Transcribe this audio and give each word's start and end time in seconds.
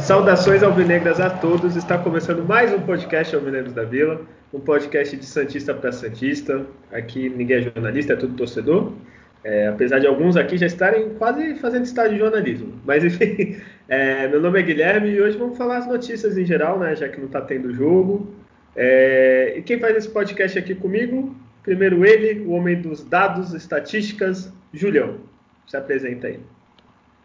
Saudações 0.00 0.62
alvinegras 0.62 1.18
a 1.20 1.30
todos. 1.30 1.74
Está 1.74 1.96
começando 1.96 2.46
mais 2.46 2.70
um 2.74 2.80
podcast 2.80 3.34
Alvinegros 3.34 3.72
da 3.72 3.84
Vila, 3.84 4.20
um 4.52 4.60
podcast 4.60 5.16
de 5.16 5.24
Santista 5.24 5.72
para 5.72 5.90
Santista. 5.90 6.66
Aqui 6.92 7.30
ninguém 7.30 7.56
é 7.56 7.62
jornalista, 7.62 8.12
é 8.12 8.16
tudo 8.16 8.36
torcedor. 8.36 8.92
É, 9.44 9.68
apesar 9.68 9.98
de 9.98 10.06
alguns 10.06 10.36
aqui 10.36 10.56
já 10.56 10.66
estarem 10.66 11.10
quase 11.16 11.56
fazendo 11.56 11.84
estágio 11.84 12.14
de 12.14 12.18
jornalismo. 12.18 12.80
Mas 12.82 13.04
enfim, 13.04 13.60
é, 13.86 14.26
meu 14.26 14.40
nome 14.40 14.58
é 14.58 14.62
Guilherme 14.62 15.10
e 15.10 15.20
hoje 15.20 15.36
vamos 15.36 15.58
falar 15.58 15.78
as 15.78 15.86
notícias 15.86 16.38
em 16.38 16.46
geral, 16.46 16.78
né? 16.78 16.96
Já 16.96 17.08
que 17.08 17.18
não 17.18 17.26
está 17.26 17.42
tendo 17.42 17.72
jogo. 17.72 18.34
É, 18.74 19.54
e 19.58 19.62
quem 19.62 19.78
faz 19.78 19.96
esse 19.96 20.08
podcast 20.08 20.58
aqui 20.58 20.74
comigo? 20.74 21.36
Primeiro 21.62 22.06
ele, 22.06 22.40
o 22.40 22.52
homem 22.52 22.80
dos 22.80 23.04
dados, 23.04 23.52
estatísticas, 23.52 24.50
Julião. 24.72 25.18
Se 25.68 25.76
apresenta 25.76 26.26
aí. 26.26 26.40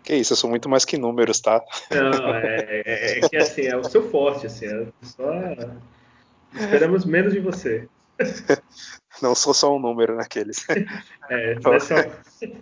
Que 0.04 0.15
isso, 0.15 0.34
eu 0.34 0.38
sou 0.38 0.49
muito 0.49 0.67
mais 0.67 0.84
que 0.85 0.98
números, 0.98 1.40
tá? 1.40 1.62
Não, 1.91 2.35
é, 2.35 2.84
é, 2.85 3.20
é 3.20 3.29
que 3.29 3.38
assim, 3.38 3.63
é 3.63 3.76
o 3.76 3.84
seu 3.84 4.09
forte, 4.09 4.45
assim, 4.45 4.65
é 4.65 4.88
só... 5.01 5.31
Esperamos 6.54 7.05
menos 7.05 7.34
de 7.34 7.40
você. 7.40 7.88
Não 9.21 9.35
sou 9.35 9.53
só 9.53 9.75
um 9.75 9.79
número 9.79 10.15
naqueles. 10.15 10.65
É, 11.29 11.55
não 11.61 11.73
é 11.75 11.79
só 11.79 11.93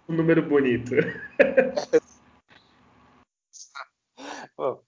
um 0.09 0.13
número 0.13 0.41
bonito. 0.41 0.91
Bom, 4.57 4.81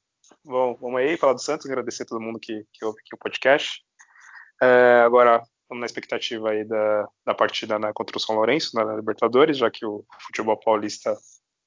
bom, 0.44 0.76
vamos 0.82 1.00
aí 1.00 1.16
falar 1.16 1.34
do 1.34 1.42
Santos, 1.42 1.68
agradecer 1.68 2.02
a 2.02 2.06
todo 2.08 2.20
mundo 2.20 2.40
que, 2.40 2.66
que 2.74 2.84
ouve 2.84 3.00
aqui 3.00 3.14
o 3.14 3.20
podcast. 3.20 3.84
É, 4.60 5.02
agora, 5.06 5.44
estamos 5.62 5.82
na 5.82 5.86
expectativa 5.86 6.50
aí 6.50 6.66
da, 6.66 7.08
da 7.24 7.36
partida 7.36 7.78
né, 7.78 7.92
contra 7.94 8.18
o 8.18 8.20
São 8.20 8.36
Lourenço, 8.36 8.76
na 8.76 8.96
Libertadores, 8.96 9.58
já 9.58 9.70
que 9.70 9.86
o 9.86 10.04
futebol 10.26 10.58
paulista 10.58 11.16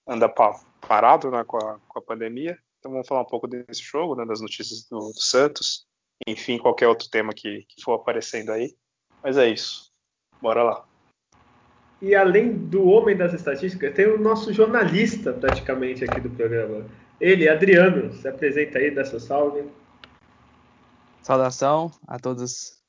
anda 0.06 0.28
parado 0.28 1.30
né, 1.30 1.44
com, 1.44 1.58
a, 1.58 1.78
com, 1.86 1.98
a, 2.00 2.02
pandemia. 2.02 2.58
Então 2.80 2.90
vamos 2.90 3.06
falar 3.06 3.22
um 3.22 3.26
pouco 3.26 3.46
desse 3.46 3.82
jogo, 3.82 4.16
né, 4.16 4.26
das 4.26 4.40
notícias 4.40 4.84
do, 4.90 4.98
do, 4.98 5.20
Santos, 5.20 5.86
enfim, 6.26 6.58
qualquer 6.58 6.88
outro 6.88 7.08
tema 7.08 7.32
que, 7.32 7.64
que 7.68 7.80
for 7.82 7.94
aparecendo 7.94 8.50
aí. 8.50 8.74
Mas 9.22 9.36
é 9.36 9.48
isso. 9.48 9.91
Bora 10.42 10.64
lá. 10.64 10.84
E 12.00 12.16
além 12.16 12.52
do 12.52 12.84
homem 12.88 13.16
das 13.16 13.32
estatísticas, 13.32 13.94
tem 13.94 14.08
o 14.08 14.18
nosso 14.18 14.52
jornalista 14.52 15.32
praticamente 15.32 16.02
aqui 16.02 16.20
do 16.20 16.30
programa. 16.30 16.84
Ele, 17.20 17.48
Adriano, 17.48 18.12
se 18.12 18.26
apresenta 18.26 18.78
aí, 18.78 18.90
dá 18.90 19.04
seu 19.04 19.20
salve. 19.20 19.62
Saudação 21.22 21.92
a 22.08 22.18
todos 22.18 22.82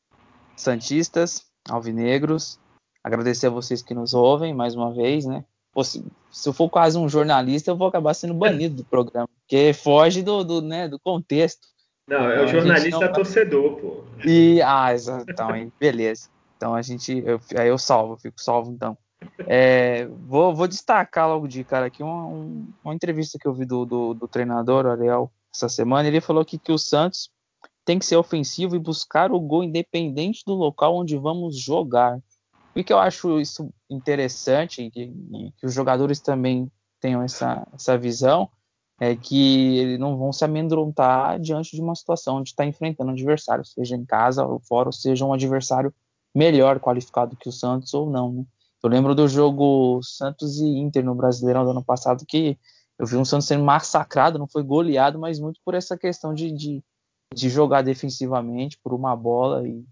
santistas, 0.58 1.46
alvinegros. 1.70 2.60
Agradecer 3.04 3.46
a 3.46 3.52
vocês 3.52 3.84
que 3.84 3.94
nos 3.94 4.16
ouvem 4.16 4.52
mais 4.52 4.74
uma 4.74 4.92
vez, 4.92 5.24
né? 5.24 5.46
se, 5.84 6.04
se 6.32 6.50
eu 6.50 6.54
for 6.54 6.68
quase 6.70 6.98
um 6.98 7.08
jornalista, 7.08 7.70
eu 7.70 7.78
vou 7.78 7.88
acabar 7.88 8.16
sendo 8.16 8.34
banido 8.34 8.78
do 8.78 8.84
programa, 8.84 9.30
porque 9.42 9.74
foge 9.74 10.24
do, 10.24 10.44
do, 10.44 10.60
né, 10.60 10.88
do 10.88 10.98
contexto. 11.00 11.68
Não, 12.08 12.30
é 12.30 12.44
o 12.44 12.48
jornalista 12.48 13.06
não... 13.06 13.14
torcedor, 13.14 13.80
pô. 13.80 14.04
E, 14.26 14.60
ah, 14.64 14.90
então, 15.30 15.72
beleza. 15.80 16.33
Então 16.64 16.74
a 16.74 16.82
gente, 16.82 17.22
eu, 17.26 17.42
aí 17.58 17.68
eu 17.68 17.78
salvo, 17.78 18.16
fico 18.16 18.42
salvo 18.42 18.72
então. 18.72 18.98
É, 19.40 20.06
vou, 20.06 20.56
vou, 20.56 20.66
destacar 20.66 21.28
logo 21.28 21.46
de 21.46 21.62
cara 21.62 21.88
aqui 21.88 22.02
uma, 22.02 22.26
um, 22.26 22.74
uma 22.82 22.96
entrevista 22.96 23.38
que 23.38 23.46
eu 23.46 23.54
vi 23.54 23.66
do, 23.66 23.86
do, 23.86 24.14
do 24.14 24.28
treinador 24.30 24.86
Ariel 24.86 25.30
essa 25.54 25.68
semana. 25.68 26.08
Ele 26.08 26.22
falou 26.22 26.46
que, 26.46 26.58
que 26.58 26.72
o 26.72 26.78
Santos 26.78 27.30
tem 27.84 28.00
que 28.00 28.06
ser 28.06 28.16
ofensivo 28.16 28.78
e 28.78 28.80
buscar 28.80 29.34
o 29.34 29.42
gol 29.42 29.62
independente 29.62 30.42
do 30.46 30.54
local 30.54 30.96
onde 30.96 31.18
vamos 31.18 31.60
jogar. 31.60 32.18
O 32.74 32.82
que 32.82 32.94
eu 32.94 32.98
acho 32.98 33.42
isso 33.42 33.70
interessante 33.90 34.84
e 34.84 34.90
que, 34.90 35.02
e 35.02 35.52
que 35.58 35.66
os 35.66 35.74
jogadores 35.74 36.22
também 36.22 36.72
tenham 37.02 37.22
essa, 37.22 37.68
essa 37.74 37.98
visão 37.98 38.50
é 39.02 39.18
que 39.18 39.80
eles 39.80 40.00
não 40.00 40.18
vão 40.18 40.32
se 40.32 40.46
amedrontar 40.46 41.42
diante 41.42 41.76
de 41.76 41.82
uma 41.82 41.94
situação 41.94 42.38
onde 42.38 42.52
está 42.52 42.66
enfrentando 42.66 43.10
um 43.10 43.14
adversário, 43.14 43.66
seja 43.66 43.98
em 43.98 44.06
casa 44.06 44.46
ou 44.46 44.62
fora, 44.62 44.88
ou 44.88 44.94
seja 44.94 45.26
um 45.26 45.34
adversário 45.34 45.94
melhor 46.34 46.80
qualificado 46.80 47.36
que 47.36 47.50
o 47.50 47.52
Santos 47.52 47.94
ou 47.94 48.10
não. 48.10 48.32
Né? 48.32 48.46
Eu 48.84 48.90
lembro 48.90 49.16
do 49.16 49.28
jogo 49.28 50.02
Santos 50.04 50.60
e 50.60 50.66
Inter 50.66 51.04
no 51.04 51.16
Brasileirão 51.16 51.64
do 51.64 51.72
ano 51.72 51.84
passado 51.84 52.26
que 52.28 52.58
eu 52.98 53.06
vi 53.06 53.16
um 53.16 53.26
Santos 53.26 53.48
sendo 53.48 53.64
massacrado, 53.64 54.38
não 54.38 54.48
foi 54.48 54.64
goleado, 54.64 55.18
mas 55.18 55.40
muito 55.40 55.60
por 55.64 55.74
essa 55.74 55.98
questão 55.98 56.34
de, 56.34 56.52
de, 56.52 56.84
de 57.34 57.50
jogar 57.50 57.82
defensivamente 57.82 58.78
por 58.84 58.94
uma 58.94 59.16
bola 59.16 59.68
e, 59.68 59.86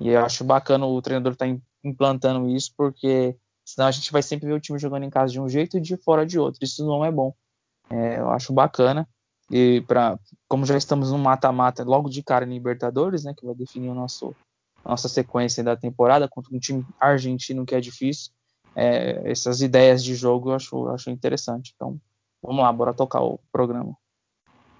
e 0.00 0.08
eu 0.08 0.24
acho 0.24 0.44
bacana 0.44 0.86
o 0.86 1.02
treinador 1.02 1.32
estar 1.32 1.46
tá 1.46 1.56
implantando 1.84 2.48
isso, 2.48 2.72
porque 2.76 3.36
senão 3.64 3.88
a 3.88 3.90
gente 3.90 4.12
vai 4.12 4.22
sempre 4.22 4.46
ver 4.46 4.54
o 4.54 4.60
time 4.60 4.78
jogando 4.78 5.04
em 5.04 5.10
casa 5.10 5.32
de 5.32 5.40
um 5.40 5.48
jeito 5.48 5.76
e 5.76 5.80
de 5.80 5.96
fora 5.96 6.24
de 6.24 6.38
outro. 6.38 6.64
Isso 6.64 6.86
não 6.86 7.04
é 7.04 7.10
bom. 7.10 7.34
É, 7.90 8.18
eu 8.18 8.30
acho 8.30 8.52
bacana. 8.52 9.08
E 9.50 9.80
para 9.82 10.18
como 10.48 10.66
já 10.66 10.76
estamos 10.76 11.12
no 11.12 11.18
mata-mata 11.18 11.84
logo 11.84 12.08
de 12.08 12.22
cara 12.22 12.44
em 12.44 12.52
Libertadores, 12.52 13.24
né, 13.24 13.34
que 13.36 13.46
vai 13.46 13.54
definir 13.54 13.88
o 13.88 13.94
nosso 13.94 14.34
nossa 14.86 15.08
sequência 15.08 15.62
da 15.64 15.76
temporada 15.76 16.28
contra 16.28 16.54
um 16.54 16.58
time 16.58 16.84
argentino 17.00 17.66
que 17.66 17.74
é 17.74 17.80
difícil, 17.80 18.30
é, 18.74 19.22
essas 19.24 19.62
ideias 19.62 20.04
de 20.04 20.14
jogo 20.14 20.50
eu 20.50 20.54
acho, 20.54 20.88
acho 20.88 21.10
interessante. 21.10 21.72
Então, 21.74 21.98
vamos 22.42 22.62
lá, 22.62 22.72
bora 22.72 22.92
tocar 22.92 23.22
o 23.22 23.40
programa. 23.50 23.96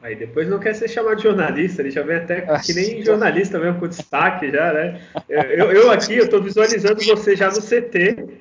Aí 0.03 0.15
depois 0.15 0.49
não 0.49 0.59
quer 0.59 0.75
ser 0.75 0.89
chamado 0.89 1.17
de 1.17 1.23
jornalista, 1.23 1.83
ele 1.83 1.91
já 1.91 2.03
vem 2.03 2.17
até 2.17 2.43
que 2.59 2.75
nem 2.75 3.03
jornalista 3.03 3.59
mesmo, 3.59 3.81
com 3.81 3.89
destaque 3.89 4.51
já, 4.51 4.73
né? 4.73 5.01
Eu, 5.29 5.73
eu 5.73 5.91
aqui, 5.91 6.15
eu 6.15 6.29
tô 6.29 6.41
visualizando 6.41 7.03
você 7.03 7.35
já 7.35 7.49
no 7.51 7.61
CT, 7.61 8.39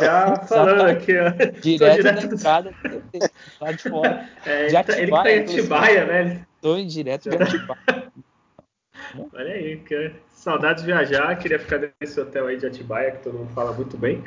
já 0.00 0.36
falando 0.48 0.88
aqui, 0.88 1.12
ó. 1.16 1.30
Direto, 1.60 1.96
direto 1.96 2.28
do... 2.28 2.34
entrada, 2.34 2.74
lá 3.60 3.72
de 3.72 3.82
fora. 3.82 4.28
É, 4.44 4.66
de 4.66 4.76
Atibaia, 4.76 5.02
ele 5.02 5.12
que 5.12 5.22
tá 5.22 5.30
em 5.30 5.58
Atibaia, 5.60 6.04
né? 6.06 6.46
Tô 6.60 6.76
em 6.76 6.86
direto 6.86 7.28
de 7.28 7.36
Atibaia. 7.36 8.05
Olha 9.32 9.52
aí, 9.52 9.76
que 9.78 10.12
saudades 10.32 10.82
de 10.82 10.86
viajar, 10.86 11.36
queria 11.36 11.58
ficar 11.58 11.80
nesse 12.00 12.20
hotel 12.20 12.46
aí 12.46 12.56
de 12.56 12.66
Atibaia, 12.66 13.12
que 13.12 13.22
todo 13.22 13.38
mundo 13.38 13.52
fala 13.54 13.72
muito 13.72 13.96
bem. 13.96 14.22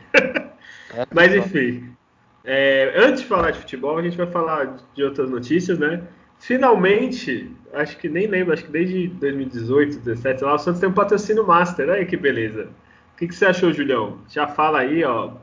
É, 0.93 1.05
Mas 1.13 1.33
enfim, 1.33 1.95
é, 2.43 2.93
antes 2.95 3.21
de 3.21 3.27
falar 3.27 3.51
de 3.51 3.59
futebol, 3.59 3.97
a 3.97 4.01
gente 4.01 4.17
vai 4.17 4.27
falar 4.27 4.77
de 4.93 5.03
outras 5.03 5.29
notícias, 5.29 5.77
né? 5.77 6.01
Finalmente, 6.39 7.53
acho 7.73 7.97
que 7.97 8.07
nem 8.07 8.25
lembro, 8.25 8.53
acho 8.53 8.63
que 8.63 8.71
desde 8.71 9.07
2018, 9.07 9.99
2017, 10.03 10.43
lá 10.43 10.55
o 10.55 10.57
Santos 10.57 10.79
tem 10.79 10.89
um 10.89 10.93
patrocínio 10.93 11.45
master. 11.45 11.89
Aí 11.89 12.05
que 12.05 12.15
beleza. 12.15 12.69
O 13.13 13.17
que, 13.17 13.27
que 13.27 13.35
você 13.35 13.45
achou, 13.45 13.73
Julião? 13.73 14.19
Já 14.29 14.47
fala 14.47 14.79
aí, 14.79 15.03
ó, 15.03 15.33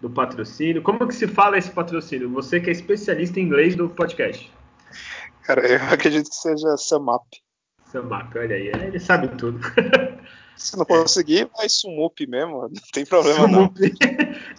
do 0.00 0.08
patrocínio. 0.08 0.80
Como 0.80 1.08
que 1.08 1.14
se 1.14 1.26
fala 1.26 1.58
esse 1.58 1.70
patrocínio? 1.70 2.30
Você 2.30 2.60
que 2.60 2.70
é 2.70 2.72
especialista 2.72 3.40
em 3.40 3.42
inglês 3.42 3.74
do 3.74 3.88
podcast. 3.88 4.50
Cara, 5.42 5.66
eu 5.66 5.82
acredito 5.92 6.28
que 6.28 6.36
seja 6.36 6.76
Samap. 6.76 7.24
Samap, 7.90 8.34
olha 8.36 8.56
aí, 8.56 8.68
ele 8.68 9.00
sabe 9.00 9.28
tudo. 9.36 9.60
Se 10.56 10.76
não 10.76 10.84
conseguir, 10.84 11.48
vai 11.56 11.68
Sumup 11.68 12.26
mesmo, 12.26 12.62
não 12.62 12.70
tem 12.92 13.06
problema 13.06 13.42
Sumup. 13.42 13.80
não. 13.80 13.88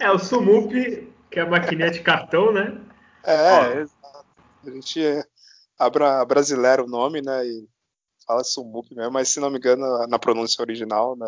é, 0.00 0.10
o 0.10 0.18
Sumup, 0.18 0.72
que 1.30 1.38
é 1.38 1.42
a 1.42 1.46
maquininha 1.46 1.90
de 1.90 2.00
cartão, 2.00 2.52
né? 2.52 2.80
É, 3.24 3.80
exato. 3.80 4.26
A 4.66 4.70
gente 4.70 5.04
é 5.04 5.24
Abra 5.78 6.24
brasileiro 6.24 6.84
o 6.84 6.88
nome, 6.88 7.22
né? 7.22 7.46
E 7.46 7.68
fala 8.26 8.44
Sumup 8.44 8.94
mesmo, 8.94 9.12
mas 9.12 9.28
se 9.28 9.40
não 9.40 9.50
me 9.50 9.58
engano, 9.58 10.06
na 10.06 10.18
pronúncia 10.18 10.62
original, 10.62 11.16
né, 11.16 11.26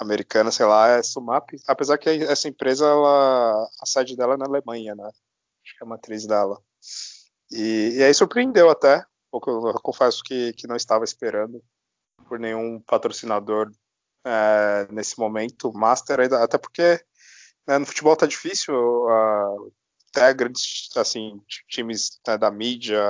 americana, 0.00 0.50
sei 0.50 0.66
lá, 0.66 0.88
é 0.88 1.02
Sumap. 1.02 1.50
Apesar 1.66 1.98
que 1.98 2.08
essa 2.08 2.48
empresa, 2.48 2.86
ela, 2.86 3.68
a 3.80 3.86
sede 3.86 4.16
dela 4.16 4.34
é 4.34 4.36
na 4.36 4.46
Alemanha, 4.46 4.94
né? 4.94 5.04
Acho 5.04 5.78
que 5.78 5.82
é 5.82 5.86
a 5.86 5.88
matriz 5.88 6.26
dela. 6.26 6.60
E, 7.50 7.94
e 7.96 8.02
aí 8.02 8.12
surpreendeu 8.12 8.68
até. 8.68 9.04
Eu, 9.46 9.68
eu 9.68 9.80
confesso 9.82 10.22
que, 10.22 10.52
que 10.54 10.66
não 10.66 10.76
estava 10.76 11.04
esperando 11.04 11.62
por 12.28 12.38
nenhum 12.38 12.80
patrocinador 12.80 13.70
é, 14.24 14.86
nesse 14.90 15.18
momento, 15.18 15.72
Master, 15.72 16.20
ainda, 16.20 16.42
até 16.42 16.56
porque 16.56 17.04
né, 17.66 17.78
no 17.78 17.86
futebol 17.86 18.16
tá 18.16 18.26
difícil, 18.26 18.74
uh, 18.74 19.72
até 20.10 20.32
grandes 20.32 20.88
assim, 20.96 21.40
times 21.68 22.20
né, 22.26 22.38
da 22.38 22.50
mídia, 22.50 23.00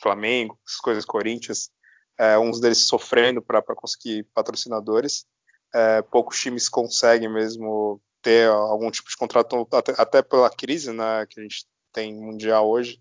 Flamengo, 0.00 0.58
essas 0.66 0.80
coisas, 0.80 1.04
Corinthians, 1.04 1.70
é, 2.18 2.38
uns 2.38 2.60
deles 2.60 2.78
sofrendo 2.78 3.42
para 3.42 3.62
conseguir 3.74 4.24
patrocinadores. 4.34 5.26
É, 5.74 6.02
poucos 6.02 6.40
times 6.40 6.68
conseguem 6.68 7.32
mesmo 7.32 8.00
ter 8.22 8.48
algum 8.48 8.90
tipo 8.90 9.08
de 9.08 9.16
contrato, 9.16 9.68
até, 9.72 9.92
até, 9.98 10.22
pela 10.22 10.48
crise 10.48 10.92
né, 10.92 11.26
que 11.28 11.40
a 11.40 11.42
gente 11.42 11.66
tem 11.92 12.14
mundial 12.14 12.68
hoje, 12.68 13.00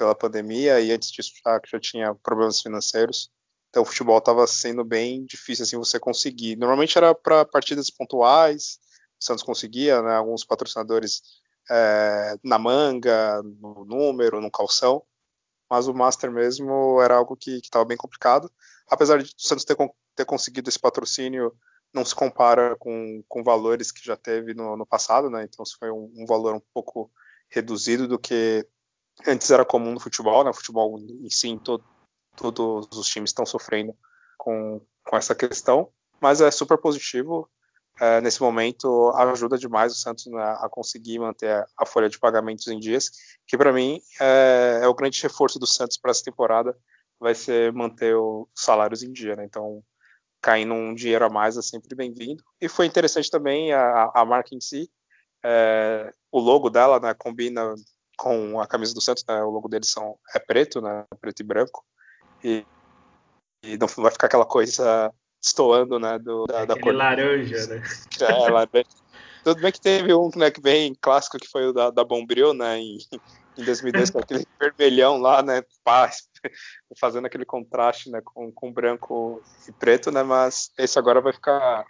pela 0.00 0.14
pandemia, 0.14 0.80
e 0.80 0.90
antes 0.90 1.10
disso 1.10 1.32
já, 1.44 1.60
já 1.70 1.78
tinha 1.78 2.14
problemas 2.14 2.62
financeiros. 2.62 3.30
Então 3.68 3.82
o 3.82 3.86
futebol 3.86 4.16
estava 4.16 4.46
sendo 4.46 4.82
bem 4.82 5.26
difícil 5.26 5.62
assim 5.62 5.76
você 5.76 6.00
conseguir. 6.00 6.56
Normalmente 6.56 6.96
era 6.96 7.14
para 7.14 7.44
partidas 7.44 7.90
pontuais, 7.90 8.78
o 9.20 9.24
Santos 9.24 9.44
conseguia, 9.44 10.00
né, 10.00 10.14
alguns 10.14 10.42
patrocinadores 10.42 11.20
é, 11.70 12.34
na 12.42 12.58
manga, 12.58 13.42
no 13.42 13.84
número, 13.84 14.40
no 14.40 14.50
calção, 14.50 15.02
mas 15.70 15.86
o 15.86 15.92
Master 15.92 16.32
mesmo 16.32 16.98
era 17.02 17.16
algo 17.16 17.36
que 17.36 17.58
estava 17.58 17.84
bem 17.84 17.98
complicado. 17.98 18.50
Apesar 18.88 19.22
de 19.22 19.30
o 19.30 19.34
Santos 19.36 19.66
ter, 19.66 19.76
ter 20.16 20.24
conseguido 20.24 20.70
esse 20.70 20.78
patrocínio, 20.78 21.54
não 21.92 22.06
se 22.06 22.14
compara 22.14 22.74
com, 22.76 23.22
com 23.28 23.44
valores 23.44 23.92
que 23.92 24.02
já 24.02 24.16
teve 24.16 24.54
no, 24.54 24.78
no 24.78 24.86
passado, 24.86 25.28
né? 25.28 25.44
Então, 25.44 25.62
foi 25.78 25.90
um, 25.90 26.10
um, 26.16 26.24
valor 26.24 26.54
um 26.54 26.62
pouco 26.72 27.12
reduzido 27.50 28.08
do 28.08 28.18
que 28.18 28.66
antes 29.26 29.50
era 29.50 29.64
comum 29.64 29.92
no 29.92 30.00
futebol, 30.00 30.44
né? 30.44 30.50
O 30.50 30.54
futebol 30.54 30.98
em 30.98 31.30
si, 31.30 31.58
todo, 31.62 31.84
todos 32.36 32.96
os 32.96 33.06
times 33.06 33.30
estão 33.30 33.46
sofrendo 33.46 33.94
com, 34.38 34.80
com 35.04 35.16
essa 35.16 35.34
questão, 35.34 35.88
mas 36.20 36.40
é 36.40 36.50
super 36.50 36.78
positivo 36.78 37.48
é, 38.00 38.20
nesse 38.22 38.40
momento 38.40 39.10
ajuda 39.10 39.58
demais 39.58 39.92
o 39.92 39.96
Santos 39.96 40.24
né, 40.26 40.42
a 40.42 40.68
conseguir 40.70 41.18
manter 41.18 41.66
a 41.76 41.84
folha 41.84 42.08
de 42.08 42.18
pagamentos 42.18 42.66
em 42.68 42.78
dias, 42.78 43.10
que 43.46 43.58
para 43.58 43.72
mim 43.72 44.00
é, 44.18 44.80
é, 44.82 44.88
o 44.88 44.94
grande 44.94 45.22
reforço 45.22 45.58
do 45.58 45.66
Santos 45.66 45.98
para 45.98 46.10
essa 46.10 46.24
temporada, 46.24 46.74
vai 47.18 47.34
ser 47.34 47.72
manter 47.74 48.16
os 48.16 48.48
salários 48.54 49.02
em 49.02 49.12
dia, 49.12 49.36
né? 49.36 49.44
Então, 49.44 49.82
caindo 50.40 50.72
um 50.72 50.94
dinheiro 50.94 51.26
a 51.26 51.28
mais 51.28 51.58
é 51.58 51.62
sempre 51.62 51.94
bem-vindo. 51.94 52.42
E 52.58 52.66
foi 52.66 52.86
interessante 52.86 53.30
também 53.30 53.74
a, 53.74 54.10
a 54.14 54.24
marca 54.24 54.54
em 54.54 54.60
si, 54.60 54.90
é, 55.44 56.10
o 56.32 56.40
logo 56.40 56.70
dela, 56.70 56.98
né, 56.98 57.12
combina 57.12 57.74
com 58.20 58.60
a 58.60 58.66
camisa 58.66 58.92
do 58.92 59.00
Santos, 59.00 59.24
né, 59.26 59.42
o 59.42 59.48
logo 59.48 59.66
deles 59.66 59.90
são, 59.90 60.18
é 60.34 60.38
preto, 60.38 60.82
né, 60.82 61.06
preto 61.22 61.40
e 61.40 61.42
branco, 61.42 61.82
e, 62.44 62.66
e 63.64 63.78
não 63.78 63.86
vai 63.86 64.12
ficar 64.12 64.26
aquela 64.26 64.44
coisa 64.44 65.10
estoando, 65.42 65.98
né? 65.98 66.18
Do, 66.18 66.44
da, 66.44 66.66
da 66.66 66.78
cor 66.78 66.94
laranja, 66.94 67.66
né? 67.66 67.82
É, 68.20 68.50
laranja. 68.50 68.84
Tudo 69.42 69.62
bem 69.62 69.72
que 69.72 69.80
teve 69.80 70.12
um 70.12 70.30
né, 70.36 70.50
que 70.50 70.60
bem 70.60 70.94
clássico 71.00 71.38
que 71.38 71.48
foi 71.48 71.68
o 71.68 71.72
da, 71.72 71.90
da 71.90 72.04
Bombril, 72.04 72.52
né? 72.52 72.78
Em, 72.78 72.98
em 73.56 73.64
2010, 73.64 74.10
com 74.10 74.18
aquele 74.18 74.46
vermelhão 74.60 75.16
lá, 75.16 75.42
né? 75.42 75.62
Paz, 75.82 76.28
fazendo 77.00 77.26
aquele 77.26 77.46
contraste, 77.46 78.10
né? 78.10 78.20
Com, 78.22 78.52
com 78.52 78.70
branco 78.70 79.42
e 79.66 79.72
preto, 79.72 80.10
né? 80.10 80.22
Mas 80.22 80.70
esse 80.78 80.98
agora 80.98 81.22
vai 81.22 81.32
ficar 81.32 81.86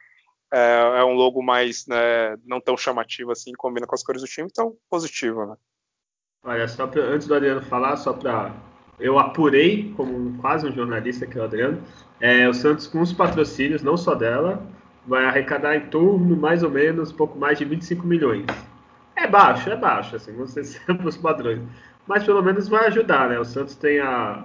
é, 0.52 1.00
é, 1.00 1.04
um 1.04 1.14
logo 1.14 1.42
mais, 1.42 1.86
né? 1.88 2.36
Não 2.44 2.60
tão 2.60 2.76
chamativo 2.76 3.32
assim, 3.32 3.50
combina 3.52 3.86
com 3.86 3.96
as 3.96 4.02
cores 4.04 4.22
do 4.22 4.28
time, 4.28 4.48
então 4.48 4.76
positivo, 4.88 5.44
né? 5.44 5.56
Olha, 6.42 6.66
só 6.66 6.86
pra, 6.86 7.02
antes 7.02 7.26
do 7.26 7.34
Adriano 7.34 7.60
falar, 7.60 7.96
só 7.96 8.14
para 8.14 8.52
eu 8.98 9.18
apurei 9.18 9.92
como 9.94 10.38
quase 10.38 10.66
um 10.66 10.72
jornalista 10.72 11.26
que 11.26 11.38
é 11.38 11.40
o 11.40 11.44
Adriano, 11.44 11.82
é, 12.18 12.48
o 12.48 12.54
Santos 12.54 12.86
com 12.86 13.00
os 13.02 13.12
patrocínios, 13.12 13.82
não 13.82 13.96
só 13.96 14.14
dela, 14.14 14.62
vai 15.06 15.24
arrecadar 15.26 15.76
em 15.76 15.86
torno, 15.88 16.36
mais 16.36 16.62
ou 16.62 16.70
menos, 16.70 17.12
pouco 17.12 17.38
mais 17.38 17.58
de 17.58 17.66
25 17.66 18.06
milhões. 18.06 18.46
É 19.16 19.26
baixo, 19.26 19.68
é 19.68 19.76
baixo, 19.76 20.16
assim, 20.16 20.32
vamos 20.32 20.52
ser 20.52 20.64
sempre 20.64 21.06
os 21.06 21.16
padrões. 21.16 21.60
Mas 22.06 22.24
pelo 22.24 22.42
menos 22.42 22.68
vai 22.68 22.86
ajudar, 22.86 23.28
né? 23.28 23.38
O 23.38 23.44
Santos 23.44 23.74
tem 23.74 24.00
a, 24.00 24.44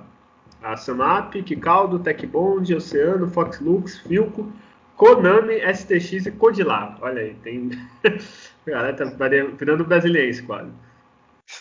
a 0.61 0.75
Samap, 0.75 1.33
Kicaldo, 1.43 1.99
Tecbond, 1.99 2.75
Oceano, 2.75 3.29
Fox 3.29 3.61
Lux, 3.61 3.99
Filco, 3.99 4.51
Konami, 4.97 5.61
STX 5.73 6.25
e 6.25 6.31
Codilar. 6.31 6.97
Olha 7.01 7.21
aí, 7.21 7.33
tem. 7.35 7.71
galera 8.67 8.93
tá 8.93 9.05
virando 9.57 9.85
brasileiro 9.85 10.43
quase. 10.45 10.71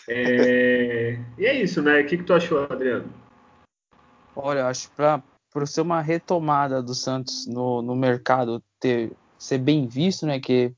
É... 0.09 1.19
E 1.37 1.45
é 1.45 1.61
isso, 1.61 1.81
né? 1.81 2.01
O 2.01 2.05
que, 2.05 2.17
que 2.17 2.23
tu 2.23 2.33
achou, 2.33 2.63
Adriano? 2.63 3.11
Olha, 4.35 4.67
acho 4.67 4.89
para 4.91 5.21
ser 5.65 5.81
uma 5.81 6.01
retomada 6.01 6.81
do 6.81 6.93
Santos 6.93 7.47
no, 7.47 7.81
no 7.81 7.95
mercado 7.95 8.61
ter 8.79 9.11
ser 9.37 9.57
bem 9.57 9.87
visto, 9.87 10.25
né? 10.25 10.39
Que 10.39 10.73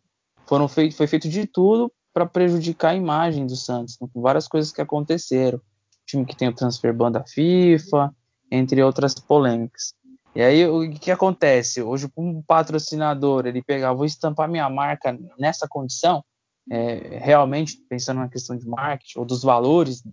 foram 0.45 0.68
feito, 0.68 0.95
foi 0.95 1.07
feito 1.07 1.27
de 1.27 1.45
tudo 1.45 1.92
para 2.13 2.25
prejudicar 2.25 2.92
a 2.92 2.95
imagem 2.95 3.45
do 3.45 3.56
Santos, 3.56 3.98
né, 4.01 4.07
com 4.12 4.21
várias 4.21 4.48
coisas 4.48 4.71
que 4.71 4.81
aconteceram. 4.81 5.62
time 6.06 6.25
que 6.25 6.36
tem 6.36 6.48
o 6.48 6.53
transfer 6.53 6.94
ban 6.94 7.12
da 7.12 7.24
FIFA, 7.24 8.13
entre 8.50 8.81
outras 8.81 9.13
polêmicas. 9.15 9.94
E 10.33 10.42
aí 10.42 10.65
o 10.68 10.89
que 10.92 11.12
acontece? 11.12 11.81
Hoje 11.81 12.10
um 12.15 12.42
patrocinador 12.42 13.45
ele 13.45 13.62
pegar, 13.62 13.94
vou 13.94 14.06
estampar 14.06 14.48
minha 14.48 14.69
marca 14.69 15.18
nessa 15.38 15.68
condição, 15.68 16.24
é, 16.69 17.19
realmente 17.19 17.77
pensando 17.89 18.19
na 18.19 18.29
questão 18.29 18.57
de 18.57 18.67
marketing 18.67 19.19
ou 19.19 19.25
dos 19.25 19.43
valores 19.43 20.03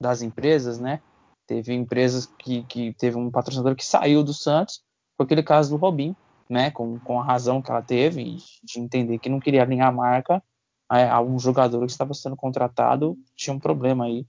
das 0.00 0.22
empresas, 0.22 0.78
né? 0.78 1.00
Teve 1.46 1.74
empresas 1.74 2.26
que, 2.38 2.62
que 2.64 2.92
teve 2.94 3.16
um 3.16 3.30
patrocinador 3.30 3.74
que 3.74 3.84
saiu 3.84 4.22
do 4.22 4.34
Santos, 4.34 4.82
foi 5.16 5.24
aquele 5.24 5.42
caso 5.42 5.70
do 5.70 5.76
Robin, 5.76 6.14
né? 6.48 6.70
Com, 6.70 6.98
com 7.00 7.20
a 7.20 7.24
razão 7.24 7.60
que 7.60 7.70
ela 7.70 7.82
teve 7.82 8.38
de 8.62 8.80
entender 8.80 9.18
que 9.18 9.28
não 9.28 9.40
queria 9.40 9.62
alinhar 9.62 9.88
a 9.88 9.92
marca 9.92 10.42
a, 10.88 11.20
um 11.20 11.38
jogador 11.38 11.84
que 11.84 11.92
estava 11.92 12.14
sendo 12.14 12.36
contratado 12.36 13.16
tinha 13.36 13.54
um 13.54 13.60
problema 13.60 14.06
aí, 14.06 14.26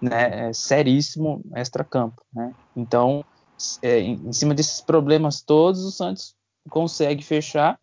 né? 0.00 0.48
É, 0.48 0.52
seríssimo 0.52 1.42
extra-campo, 1.54 2.22
né? 2.32 2.54
Então, 2.76 3.24
é, 3.82 3.98
em, 4.00 4.28
em 4.28 4.32
cima 4.32 4.54
desses 4.54 4.80
problemas 4.80 5.42
todos, 5.42 5.84
o 5.84 5.90
Santos 5.90 6.34
consegue 6.70 7.22
fechar 7.24 7.78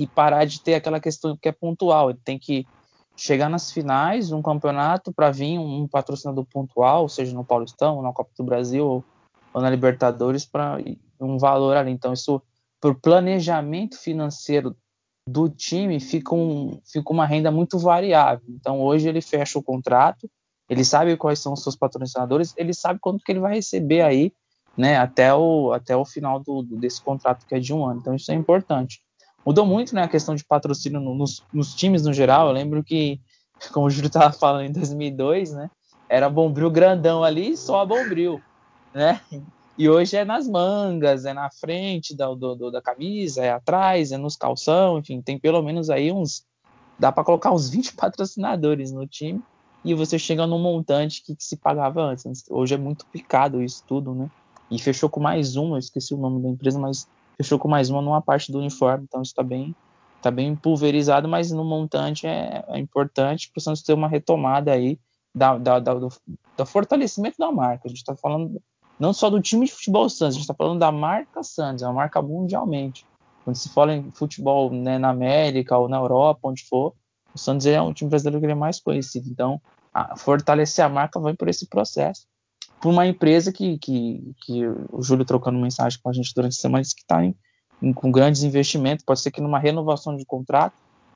e 0.00 0.06
parar 0.06 0.46
de 0.46 0.60
ter 0.62 0.74
aquela 0.74 0.98
questão 0.98 1.36
que 1.36 1.48
é 1.48 1.52
pontual. 1.52 2.08
Ele 2.08 2.18
tem 2.24 2.38
que 2.38 2.66
chegar 3.14 3.50
nas 3.50 3.70
finais 3.70 4.32
um 4.32 4.40
campeonato 4.40 5.12
para 5.12 5.30
vir 5.30 5.58
um, 5.58 5.86
patrocinador 5.86 6.46
pontual, 6.46 7.06
seja 7.06 7.34
no 7.34 7.44
Paulistão, 7.44 8.00
na 8.00 8.12
Copa 8.14 8.30
do 8.36 8.44
Brasil 8.44 9.04
ou, 9.52 9.60
na 9.60 9.68
Libertadores, 9.68 10.46
para 10.46 10.78
um 11.20 11.36
valor 11.36 11.76
ali. 11.76 11.90
Então, 11.90 12.14
isso, 12.14 12.40
por 12.80 12.94
planejamento 12.94 13.98
financeiro 13.98 14.74
do 15.28 15.50
time, 15.50 16.00
fica, 16.00 16.34
um, 16.34 16.80
fica 16.90 17.12
uma 17.12 17.26
renda 17.26 17.50
muito 17.50 17.78
variável. 17.78 18.46
Então, 18.48 18.80
hoje 18.80 19.06
ele 19.06 19.20
fecha 19.20 19.58
o 19.58 19.62
contrato, 19.62 20.30
ele 20.66 20.82
sabe 20.82 21.14
quais 21.16 21.40
são 21.40 21.52
os 21.52 21.62
seus 21.62 21.76
patrocinadores, 21.76 22.54
ele 22.56 22.72
sabe 22.72 22.98
quanto 23.00 23.22
que 23.22 23.30
ele 23.30 23.40
vai 23.40 23.56
receber 23.56 24.00
aí, 24.00 24.32
né, 24.78 24.96
até 24.96 25.34
o, 25.34 25.72
até 25.72 25.94
o 25.94 26.06
final 26.06 26.40
do, 26.40 26.62
desse 26.62 27.02
contrato 27.02 27.44
que 27.44 27.54
é 27.54 27.58
de 27.58 27.74
um 27.74 27.84
ano. 27.84 28.00
Então, 28.00 28.14
isso 28.14 28.32
é 28.32 28.34
importante 28.34 29.02
mudou 29.44 29.66
muito 29.66 29.94
né, 29.94 30.02
a 30.02 30.08
questão 30.08 30.34
de 30.34 30.44
patrocínio 30.44 31.00
nos, 31.00 31.42
nos 31.52 31.74
times 31.74 32.02
no 32.02 32.12
geral. 32.12 32.48
Eu 32.48 32.52
lembro 32.52 32.82
que, 32.82 33.20
como 33.72 33.86
o 33.86 33.90
Júlio 33.90 34.08
estava 34.08 34.32
falando 34.32 34.66
em 34.66 34.72
2002, 34.72 35.52
né, 35.52 35.70
era 36.08 36.28
Bombril 36.28 36.70
grandão 36.70 37.22
ali, 37.22 37.56
só 37.56 37.84
Bombril, 37.86 38.40
né? 38.92 39.20
E 39.78 39.88
hoje 39.88 40.16
é 40.16 40.24
nas 40.24 40.46
mangas, 40.46 41.24
é 41.24 41.32
na 41.32 41.50
frente 41.50 42.14
da, 42.14 42.26
do, 42.34 42.70
da 42.70 42.82
camisa, 42.82 43.42
é 43.42 43.50
atrás, 43.50 44.12
é 44.12 44.18
nos 44.18 44.36
calção, 44.36 44.98
enfim, 44.98 45.22
tem 45.22 45.38
pelo 45.38 45.62
menos 45.62 45.88
aí 45.88 46.12
uns. 46.12 46.44
Dá 46.98 47.10
para 47.10 47.24
colocar 47.24 47.50
uns 47.50 47.70
20 47.70 47.94
patrocinadores 47.96 48.92
no 48.92 49.06
time 49.06 49.42
e 49.84 49.94
você 49.94 50.18
chega 50.18 50.46
num 50.46 50.58
montante 50.58 51.22
que, 51.22 51.34
que, 51.34 51.42
se 51.42 51.56
pagava 51.56 52.02
antes. 52.02 52.44
Hoje 52.50 52.74
é 52.74 52.76
muito 52.76 53.06
picado 53.06 53.62
isso 53.62 53.82
tudo, 53.86 54.14
né? 54.14 54.30
E 54.70 54.78
fechou 54.78 55.08
com 55.08 55.18
mais 55.18 55.56
um, 55.56 55.72
eu 55.72 55.78
esqueci 55.78 56.12
o 56.12 56.18
nome 56.18 56.42
da 56.42 56.48
empresa, 56.48 56.78
mas 56.78 57.08
fechou 57.40 57.58
com 57.58 57.68
mais 57.68 57.88
uma 57.88 58.02
numa 58.02 58.20
parte 58.20 58.52
do 58.52 58.58
uniforme, 58.58 59.04
então 59.04 59.22
isso 59.22 59.30
está 59.30 59.42
bem, 59.42 59.74
tá 60.20 60.30
bem 60.30 60.54
pulverizado, 60.54 61.26
mas 61.26 61.50
no 61.50 61.64
montante 61.64 62.26
é, 62.26 62.62
é 62.68 62.78
importante 62.78 63.50
para 63.50 63.58
o 63.58 63.62
Santos 63.62 63.82
ter 63.82 63.94
uma 63.94 64.08
retomada 64.08 64.70
aí 64.70 65.00
da, 65.34 65.56
da, 65.56 65.78
da, 65.78 65.94
do, 65.94 66.08
do, 66.58 66.66
fortalecimento 66.66 67.38
da 67.38 67.50
marca. 67.50 67.86
A 67.86 67.88
gente 67.88 67.98
está 67.98 68.14
falando 68.14 68.60
não 68.98 69.14
só 69.14 69.30
do 69.30 69.40
time 69.40 69.64
de 69.64 69.72
futebol 69.72 70.06
Santos, 70.10 70.36
a 70.36 70.38
gente 70.38 70.42
está 70.42 70.54
falando 70.54 70.78
da 70.78 70.92
marca 70.92 71.42
Santos, 71.42 71.82
é 71.82 71.86
uma 71.86 71.94
marca 71.94 72.20
mundialmente. 72.20 73.06
Quando 73.42 73.56
se 73.56 73.70
fala 73.70 73.94
em 73.94 74.10
futebol 74.10 74.70
né, 74.70 74.98
na 74.98 75.08
América 75.08 75.78
ou 75.78 75.88
na 75.88 75.96
Europa, 75.96 76.40
onde 76.42 76.62
for, 76.64 76.92
o 77.34 77.38
Santos 77.38 77.64
é 77.64 77.80
um 77.80 77.94
time 77.94 78.10
brasileiro 78.10 78.44
que 78.44 78.52
é 78.52 78.54
mais 78.54 78.78
conhecido. 78.78 79.30
Então, 79.30 79.58
a, 79.94 80.14
fortalecer 80.14 80.84
a 80.84 80.90
marca 80.90 81.18
vai 81.18 81.32
por 81.32 81.48
esse 81.48 81.66
processo 81.66 82.26
para 82.80 82.88
uma 82.88 83.06
empresa 83.06 83.52
que, 83.52 83.78
que, 83.78 84.34
que 84.42 84.66
o 84.90 85.02
Júlio 85.02 85.24
trocando 85.24 85.58
mensagem 85.58 85.98
com 86.02 86.08
a 86.08 86.12
gente 86.12 86.32
durante 86.34 86.52
a 86.52 86.60
semana 86.60 86.80
disse 86.80 86.94
que 86.94 87.02
está 87.02 87.20
com 87.94 88.10
grandes 88.10 88.42
investimentos, 88.42 89.04
pode 89.04 89.20
ser 89.20 89.30
que 89.30 89.40
numa 89.40 89.58
renovação 89.58 90.16
de 90.16 90.24
contrato, 90.24 90.74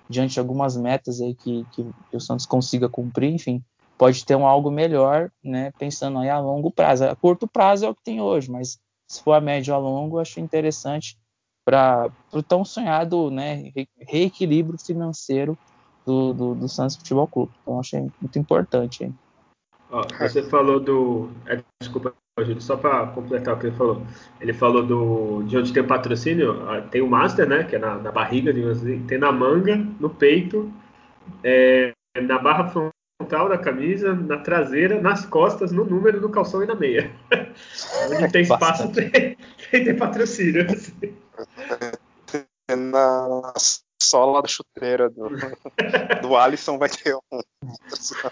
diante 0.09 0.35
de 0.35 0.41
algumas 0.41 0.77
metas 0.77 1.21
aí 1.21 1.35
que, 1.35 1.65
que, 1.73 1.91
que, 2.11 2.17
o 2.17 2.21
Santos 2.21 2.47
consiga 2.47 2.89
cumprir, 2.89 3.33
enfim, 3.33 3.63
pode 3.97 4.25
ter 4.25 4.37
um 4.37 4.47
algo 4.47 4.71
melhor, 4.71 5.31
né, 5.43 5.73
pensando 5.79 6.19
aí 6.19 6.29
a 6.29 6.39
longo 6.39 6.71
prazo. 6.71 7.05
A 7.05 7.17
curto 7.17 7.47
prazo 7.47 7.87
é 7.87 7.89
o 7.89 7.95
que 7.95 8.03
tem 8.03 8.21
hoje, 8.21 8.51
mas 8.51 8.79
se 9.09 9.23
for 9.23 9.33
a 9.33 9.41
médio 9.41 9.75
a 9.75 9.79
longo, 9.79 10.19
acho 10.19 10.41
interessante 10.41 11.19
para 11.65 12.11
o 12.33 12.43
tão 12.43 12.65
sonhado 12.65 13.31
né, 13.31 13.73
reequilíbrio 13.99 14.79
financeiro 14.79 15.57
do, 16.05 16.35
do, 16.35 16.55
do 16.55 16.69
Santos 16.69 16.97
Futebol 16.97 17.27
Clube. 17.27 17.53
Então, 17.63 17.81
achei 17.81 18.01
muito 18.21 18.39
importante. 18.39 19.05
Hein? 19.05 19.15
Ó, 19.95 20.03
você 20.19 20.43
falou 20.43 20.81
do. 20.81 21.31
É, 21.47 21.63
desculpa, 21.81 22.13
Júlio, 22.41 22.61
só 22.61 22.77
para 22.77 23.07
completar 23.07 23.55
o 23.55 23.59
que 23.61 23.67
ele 23.69 23.77
falou. 23.77 24.03
Ele 24.41 24.53
falou 24.53 24.85
do 24.85 25.45
de 25.45 25.57
onde 25.57 25.73
tem 25.73 25.85
o 25.85 25.87
patrocínio. 25.87 26.59
Tem 26.91 27.01
o 27.01 27.07
Master, 27.07 27.49
né? 27.49 27.63
Que 27.63 27.77
é 27.77 27.79
na, 27.79 27.95
na 27.99 28.11
barriga, 28.11 28.53
tem 29.07 29.19
na 29.19 29.31
manga, 29.31 29.77
no 30.01 30.11
peito, 30.11 30.69
é, 31.45 31.93
na 32.21 32.41
barra 32.41 32.73
frontal 33.21 33.49
da 33.49 33.57
camisa, 33.57 34.13
na 34.13 34.39
traseira, 34.39 35.01
nas 35.01 35.25
costas, 35.25 35.71
no 35.71 35.85
número, 35.85 36.21
no 36.21 36.29
calção 36.29 36.65
e 36.65 36.67
na 36.67 36.75
meia. 36.75 37.13
onde 38.11 38.33
tem 38.33 38.43
espaço, 38.43 38.91
tem, 38.93 39.11
tem, 39.11 39.37
tem 39.85 39.97
patrocínio. 39.97 40.67
Na 42.67 43.53
sola 44.05 44.43
da 44.43 44.49
chuteira 44.49 45.09
do, 45.11 45.29
do 46.23 46.37
Alisson 46.37 46.79
vai 46.79 46.89
ter 46.89 47.15
um. 47.15 47.21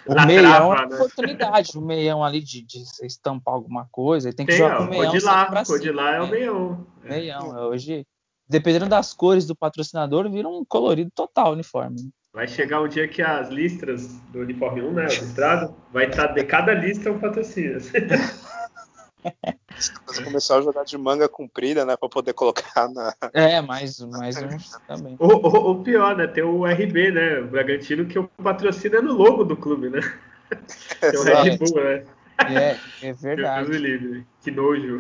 O 0.07 0.27
meião 0.27 0.75
é 0.75 0.87
né? 0.87 0.95
oportunidade, 0.97 1.77
o 1.77 1.81
meião 1.81 2.23
ali 2.23 2.41
de, 2.41 2.63
de 2.63 2.83
estampar 3.03 3.55
alguma 3.55 3.89
coisa, 3.91 4.33
tem 4.33 4.47
que 4.47 4.53
tem, 4.53 4.61
jogar 4.61 4.79
com 4.79 4.85
o 4.85 4.91
meião. 4.91 5.11
Pode 5.11 5.25
lá, 5.25 5.65
pode 5.65 5.91
lá 5.91 6.17
é 6.17 6.21
o 6.21 6.29
meião. 6.29 6.87
Meião, 7.03 7.59
é. 7.59 7.63
hoje, 7.65 8.07
dependendo 8.49 8.89
das 8.89 9.13
cores 9.15 9.47
do 9.47 9.57
patrocinador, 9.57 10.31
vira 10.31 10.49
um 10.49 10.65
colorido 10.65 11.11
total 11.15 11.53
uniforme. 11.53 12.03
Né? 12.03 12.11
Vai 12.33 12.49
chegar 12.49 12.81
um 12.81 12.89
dia 12.89 13.07
que 13.07 13.21
as 13.21 13.49
listras 13.51 14.09
do 14.31 14.41
uniforme 14.41 14.83
1, 14.83 14.93
né, 14.93 15.05
o 15.05 15.09
listrado, 15.09 15.77
vai 15.93 16.07
estar 16.07 16.29
de 16.29 16.45
cada 16.45 16.73
lista 16.73 17.11
um 17.11 17.19
patrocínio. 17.19 17.79
Você 20.07 20.23
começou 20.23 20.59
a 20.59 20.61
jogar 20.63 20.85
de 20.85 20.97
manga 20.97 21.29
comprida, 21.29 21.85
né, 21.85 21.97
para 21.97 22.09
poder 22.09 22.33
colocar 22.33 22.89
na. 22.89 23.15
É, 23.33 23.61
mais, 23.61 24.01
mais 24.01 24.37
um 24.37 24.49
também. 24.87 25.17
O, 25.19 25.27
o, 25.27 25.71
o, 25.71 25.83
pior, 25.83 26.17
né, 26.17 26.27
tem 26.27 26.45
o 26.45 26.65
RB, 26.65 27.11
né, 27.11 27.41
o 27.41 27.47
Bragantino, 27.49 28.07
que 28.07 28.19
o 28.19 28.29
patrocínio 28.43 28.99
é 28.99 29.03
no 29.03 29.13
logo 29.13 29.45
do 29.45 29.57
clube, 29.57 29.89
né? 29.89 30.01
Tem 31.01 31.19
o 31.19 31.23
Red 31.23 31.57
Bull, 31.57 31.83
né? 31.83 32.05
É, 32.51 33.09
é 33.09 33.13
verdade. 33.15 33.71
Livre. 33.73 34.27
Que 34.43 34.51
nojo. 34.51 34.99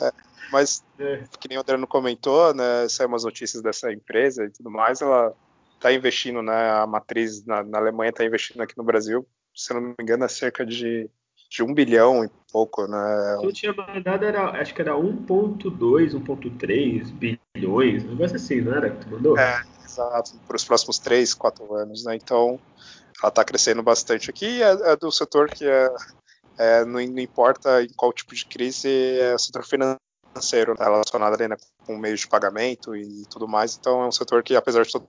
É, 0.00 0.12
mas, 0.52 0.84
é. 0.98 1.24
que 1.40 1.48
nem 1.48 1.58
o 1.58 1.60
Adriano 1.60 1.86
comentou, 1.86 2.54
né, 2.54 2.88
saiu 2.88 3.08
umas 3.08 3.24
notícias 3.24 3.62
dessa 3.62 3.92
empresa 3.92 4.44
e 4.44 4.50
tudo 4.50 4.70
mais, 4.70 5.00
ela 5.00 5.34
está 5.74 5.92
investindo, 5.92 6.42
né, 6.42 6.70
a 6.70 6.86
matriz 6.86 7.44
na, 7.44 7.62
na 7.62 7.78
Alemanha 7.78 8.10
está 8.10 8.24
investindo 8.24 8.60
aqui 8.60 8.76
no 8.76 8.84
Brasil, 8.84 9.26
se 9.54 9.72
não 9.72 9.80
me 9.80 9.94
engano, 10.00 10.24
é 10.24 10.28
cerca 10.28 10.64
de, 10.64 11.08
de 11.50 11.64
um 11.64 11.74
bilhão 11.74 12.24
e 12.24 12.30
pouco, 12.52 12.86
né? 12.86 13.38
Eu 13.42 13.52
tinha 13.52 13.74
mandado, 13.74 14.24
era, 14.24 14.50
acho 14.60 14.72
que 14.72 14.80
era 14.80 14.94
1.2, 14.94 16.12
1.3 16.14 17.40
bilhões, 17.54 18.04
um 18.04 18.10
negócio 18.10 18.36
assim, 18.36 18.60
não 18.60 18.72
era 18.72 18.90
que 18.90 19.04
tu 19.04 19.10
mandou? 19.10 19.36
É, 19.36 19.64
exato, 19.84 20.38
para 20.46 20.56
os 20.56 20.64
próximos 20.64 21.00
3, 21.00 21.34
4 21.34 21.74
anos, 21.74 22.04
né? 22.04 22.14
Então, 22.14 22.60
ela 23.20 23.30
está 23.30 23.44
crescendo 23.44 23.82
bastante 23.82 24.30
aqui, 24.30 24.62
é, 24.62 24.92
é, 24.92 24.96
do 24.96 25.10
setor 25.10 25.50
que 25.50 25.66
é, 25.66 25.92
é 26.56 26.84
não, 26.84 27.00
não, 27.00 27.18
importa 27.18 27.82
em 27.82 27.92
qual 27.96 28.12
tipo 28.12 28.32
de 28.32 28.46
crise, 28.46 28.88
é 29.18 29.34
o 29.34 29.38
setor 29.38 29.64
financeiro, 29.64 30.76
né? 30.78 30.84
relacionado 30.84 31.34
ali, 31.34 31.48
né, 31.48 31.56
com 31.84 31.96
meios 31.96 32.20
de 32.20 32.28
pagamento 32.28 32.94
e 32.94 33.26
tudo 33.26 33.48
mais, 33.48 33.76
então 33.76 34.02
é 34.02 34.06
um 34.06 34.12
setor 34.12 34.44
que, 34.44 34.54
apesar 34.54 34.84
de 34.84 34.92
toda 34.92 35.04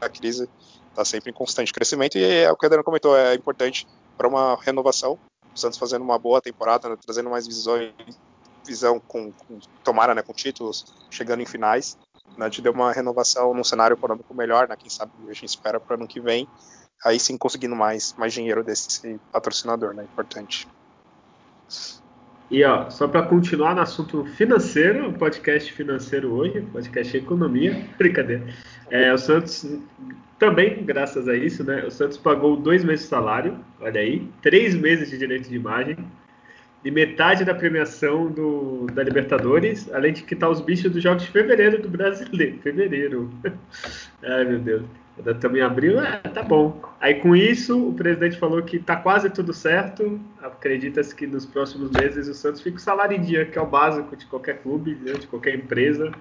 a 0.00 0.08
crise 0.08 0.48
está 0.90 1.04
sempre 1.04 1.30
em 1.30 1.34
constante 1.34 1.72
crescimento 1.72 2.18
e 2.18 2.24
é 2.24 2.50
o 2.50 2.56
que 2.56 2.64
o 2.64 2.66
Adriano 2.66 2.84
comentou, 2.84 3.16
é 3.16 3.34
importante 3.34 3.86
para 4.18 4.28
uma 4.28 4.58
renovação. 4.60 5.16
O 5.54 5.58
Santos 5.58 5.78
fazendo 5.78 6.02
uma 6.02 6.18
boa 6.18 6.42
temporada, 6.42 6.88
né, 6.88 6.96
trazendo 7.00 7.30
mais 7.30 7.46
visões, 7.46 7.92
visão 8.66 9.00
com, 9.00 9.32
com 9.32 9.58
tomara, 9.82 10.14
né, 10.14 10.20
com 10.20 10.32
títulos, 10.32 10.84
chegando 11.10 11.40
em 11.40 11.46
finais, 11.46 11.96
né, 12.36 12.50
te 12.50 12.60
deu 12.60 12.72
uma 12.72 12.92
renovação 12.92 13.54
num 13.54 13.64
cenário 13.64 13.94
econômico 13.94 14.34
melhor, 14.34 14.68
né, 14.68 14.76
quem 14.76 14.90
sabe 14.90 15.12
a 15.28 15.32
gente 15.32 15.46
espera 15.46 15.80
para 15.80 15.96
ano 15.96 16.06
que 16.06 16.20
vem, 16.20 16.46
aí 17.04 17.18
sim 17.18 17.38
conseguindo 17.38 17.74
mais, 17.74 18.12
mais 18.18 18.32
dinheiro 18.32 18.62
desse 18.62 19.18
patrocinador, 19.32 19.94
né, 19.94 20.02
importante. 20.02 20.68
E 22.50 22.64
ó, 22.64 22.88
só 22.88 23.06
para 23.06 23.22
continuar 23.22 23.74
no 23.74 23.82
assunto 23.82 24.24
financeiro, 24.24 25.12
podcast 25.12 25.70
financeiro 25.72 26.32
hoje, 26.32 26.62
podcast 26.72 27.14
economia, 27.16 27.84
brincadeira. 27.98 28.42
É, 28.90 29.12
o 29.12 29.18
Santos 29.18 29.78
também, 30.38 30.82
graças 30.82 31.28
a 31.28 31.36
isso, 31.36 31.62
né? 31.62 31.84
O 31.84 31.90
Santos 31.90 32.16
pagou 32.16 32.56
dois 32.56 32.82
meses 32.82 33.04
de 33.04 33.10
salário, 33.10 33.58
olha 33.80 34.00
aí, 34.00 34.26
três 34.40 34.74
meses 34.74 35.10
de 35.10 35.18
direito 35.18 35.48
de 35.48 35.56
imagem 35.56 35.96
e 36.84 36.90
metade 36.90 37.44
da 37.44 37.54
premiação 37.54 38.30
do, 38.30 38.86
da 38.94 39.02
Libertadores, 39.02 39.92
além 39.92 40.12
de 40.12 40.22
quitar 40.22 40.48
os 40.48 40.60
bichos 40.60 40.90
dos 40.90 41.02
jogos 41.02 41.24
de 41.24 41.30
fevereiro 41.30 41.82
do 41.82 41.88
Brasileiro. 41.88 42.58
Fevereiro. 42.62 43.30
Ai, 44.22 44.44
meu 44.44 44.60
Deus. 44.60 44.84
Também 45.40 45.62
abril, 45.62 46.00
é, 46.00 46.16
tá 46.18 46.42
bom. 46.42 46.80
Aí 47.00 47.16
com 47.16 47.34
isso, 47.34 47.88
o 47.88 47.92
presidente 47.92 48.38
falou 48.38 48.62
que 48.62 48.78
tá 48.78 48.96
quase 48.96 49.28
tudo 49.28 49.52
certo. 49.52 50.20
Acredita-se 50.42 51.14
que 51.14 51.26
nos 51.26 51.44
próximos 51.44 51.90
meses 51.90 52.28
o 52.28 52.34
Santos 52.34 52.60
fica 52.60 52.76
o 52.76 52.80
salário 52.80 53.16
em 53.16 53.20
dia, 53.20 53.44
que 53.44 53.58
é 53.58 53.60
o 53.60 53.66
básico 53.66 54.16
de 54.16 54.26
qualquer 54.26 54.62
clube, 54.62 54.94
né, 54.94 55.12
de 55.14 55.26
qualquer 55.26 55.54
empresa. 55.54 56.12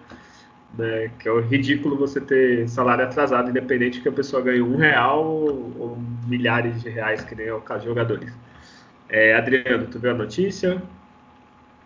Né, 0.78 1.10
que 1.20 1.28
é 1.28 1.32
o 1.32 1.40
ridículo 1.40 1.98
você 1.98 2.20
ter 2.20 2.68
salário 2.68 3.04
atrasado, 3.04 3.50
independente 3.50 4.02
que 4.02 4.10
a 4.10 4.12
pessoa 4.12 4.42
ganhe 4.42 4.62
um 4.62 4.76
real 4.76 5.26
ou, 5.26 5.74
ou 5.80 5.98
milhares 6.28 6.82
de 6.82 6.90
reais, 6.90 7.24
que 7.24 7.34
nem 7.34 7.48
é 7.48 7.54
o 7.54 7.62
caso 7.62 7.82
de 7.82 7.88
jogadores. 7.88 8.34
É, 9.10 9.34
Adriano, 9.34 9.88
tu 9.88 10.00
viu 10.00 10.12
a 10.12 10.14
notícia? 10.14 10.82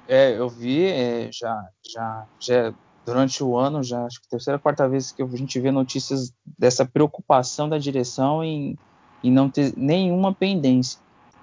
É, 0.08 0.38
eu 0.38 0.50
vi, 0.50 0.86
é, 0.86 1.30
já, 1.32 1.64
já, 1.86 2.26
já 2.40 2.74
durante 3.06 3.44
o 3.44 3.58
ano, 3.58 3.84
já 3.84 4.06
acho 4.06 4.22
que 4.22 4.30
terceira, 4.30 4.60
quarta 4.60 4.88
vez 4.88 5.12
que 5.12 5.22
a 5.22 5.28
gente 5.28 5.60
vê 5.60 5.72
notícias 5.72 6.34
dessa 6.58 6.86
preocupação 6.86 7.68
da 7.68 7.78
direção 7.78 8.44
em, 8.44 8.78
em 9.24 9.32
não 9.32 9.50
ter 9.50 9.74
nenhuma 9.76 10.34
pendência. 10.34 11.00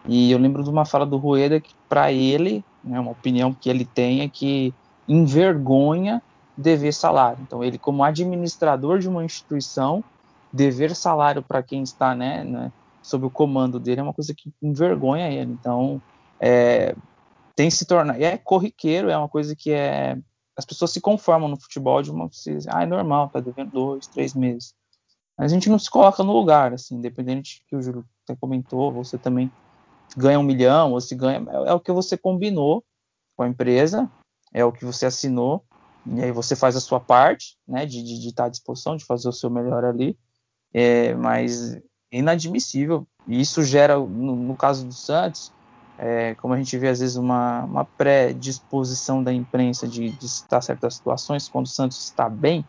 E 0.06 0.30
eu 0.30 0.38
lembro 0.38 0.62
de 0.62 0.70
uma 0.70 0.84
fala 0.84 1.04
do 1.04 1.16
Rueda 1.16 1.60
que, 1.60 1.74
para 1.88 2.12
ele, 2.12 2.64
né, 2.82 2.98
uma 2.98 3.10
opinião 3.10 3.52
que 3.52 3.68
ele 3.68 3.84
tem 3.84 4.22
é 4.22 4.28
que 4.28 4.72
envergonha 5.08 6.22
dever 6.56 6.92
salário. 6.92 7.38
Então, 7.42 7.62
ele, 7.62 7.78
como 7.78 8.04
administrador 8.04 8.98
de 8.98 9.08
uma 9.08 9.24
instituição, 9.24 10.02
dever 10.52 10.94
salário 10.94 11.42
para 11.42 11.62
quem 11.62 11.82
está 11.82 12.14
né, 12.14 12.44
né, 12.44 12.72
sob 13.02 13.26
o 13.26 13.30
comando 13.30 13.78
dele 13.78 14.00
é 14.00 14.02
uma 14.02 14.14
coisa 14.14 14.34
que 14.34 14.52
envergonha 14.62 15.28
ele. 15.30 15.52
Então, 15.52 16.00
é, 16.40 16.94
tem 17.54 17.70
se 17.70 17.84
tornado. 17.84 18.22
É 18.22 18.36
corriqueiro, 18.36 19.10
é 19.10 19.18
uma 19.18 19.28
coisa 19.28 19.54
que 19.54 19.70
é 19.72 20.16
as 20.58 20.64
pessoas 20.64 20.90
se 20.90 21.00
conformam 21.00 21.48
no 21.48 21.56
futebol 21.56 22.02
de 22.02 22.10
uma 22.10 22.28
ah, 22.68 22.82
é 22.82 22.86
normal, 22.86 23.28
tá 23.28 23.38
devendo 23.38 23.70
dois, 23.70 24.08
três 24.08 24.34
meses. 24.34 24.74
Mas 25.38 25.52
a 25.52 25.54
gente 25.54 25.70
não 25.70 25.78
se 25.78 25.88
coloca 25.88 26.24
no 26.24 26.32
lugar, 26.32 26.74
assim, 26.74 26.96
independente 26.96 27.62
que 27.68 27.76
o 27.76 27.80
Júlio 27.80 28.04
até 28.24 28.34
comentou, 28.34 28.92
você 28.92 29.16
também 29.16 29.52
ganha 30.16 30.36
um 30.36 30.42
milhão, 30.42 30.92
ou 30.92 31.00
se 31.00 31.14
ganha, 31.14 31.46
é, 31.48 31.70
é 31.70 31.72
o 31.72 31.78
que 31.78 31.92
você 31.92 32.16
combinou 32.16 32.84
com 33.36 33.44
a 33.44 33.48
empresa, 33.48 34.10
é 34.52 34.64
o 34.64 34.72
que 34.72 34.84
você 34.84 35.06
assinou, 35.06 35.64
e 36.04 36.20
aí 36.20 36.32
você 36.32 36.56
faz 36.56 36.74
a 36.74 36.80
sua 36.80 36.98
parte, 36.98 37.56
né, 37.66 37.86
de, 37.86 38.02
de, 38.02 38.18
de 38.18 38.28
estar 38.28 38.46
à 38.46 38.48
disposição, 38.48 38.96
de 38.96 39.04
fazer 39.04 39.28
o 39.28 39.32
seu 39.32 39.48
melhor 39.48 39.84
ali, 39.84 40.18
é, 40.74 41.14
mas 41.14 41.76
é 41.76 41.82
inadmissível, 42.10 43.06
e 43.28 43.40
isso 43.40 43.62
gera, 43.62 43.96
no, 43.96 44.34
no 44.34 44.56
caso 44.56 44.84
do 44.84 44.92
Santos, 44.92 45.52
é, 45.98 46.34
como 46.36 46.54
a 46.54 46.56
gente 46.56 46.76
vê 46.78 46.88
às 46.88 47.00
vezes 47.00 47.16
uma, 47.16 47.64
uma 47.64 47.84
predisposição 47.84 49.22
da 49.22 49.32
imprensa 49.32 49.86
de, 49.86 50.14
citar 50.26 50.62
certas 50.62 50.94
situações 50.94 51.48
quando 51.48 51.66
o 51.66 51.68
Santos 51.68 52.04
está 52.04 52.28
bem, 52.28 52.64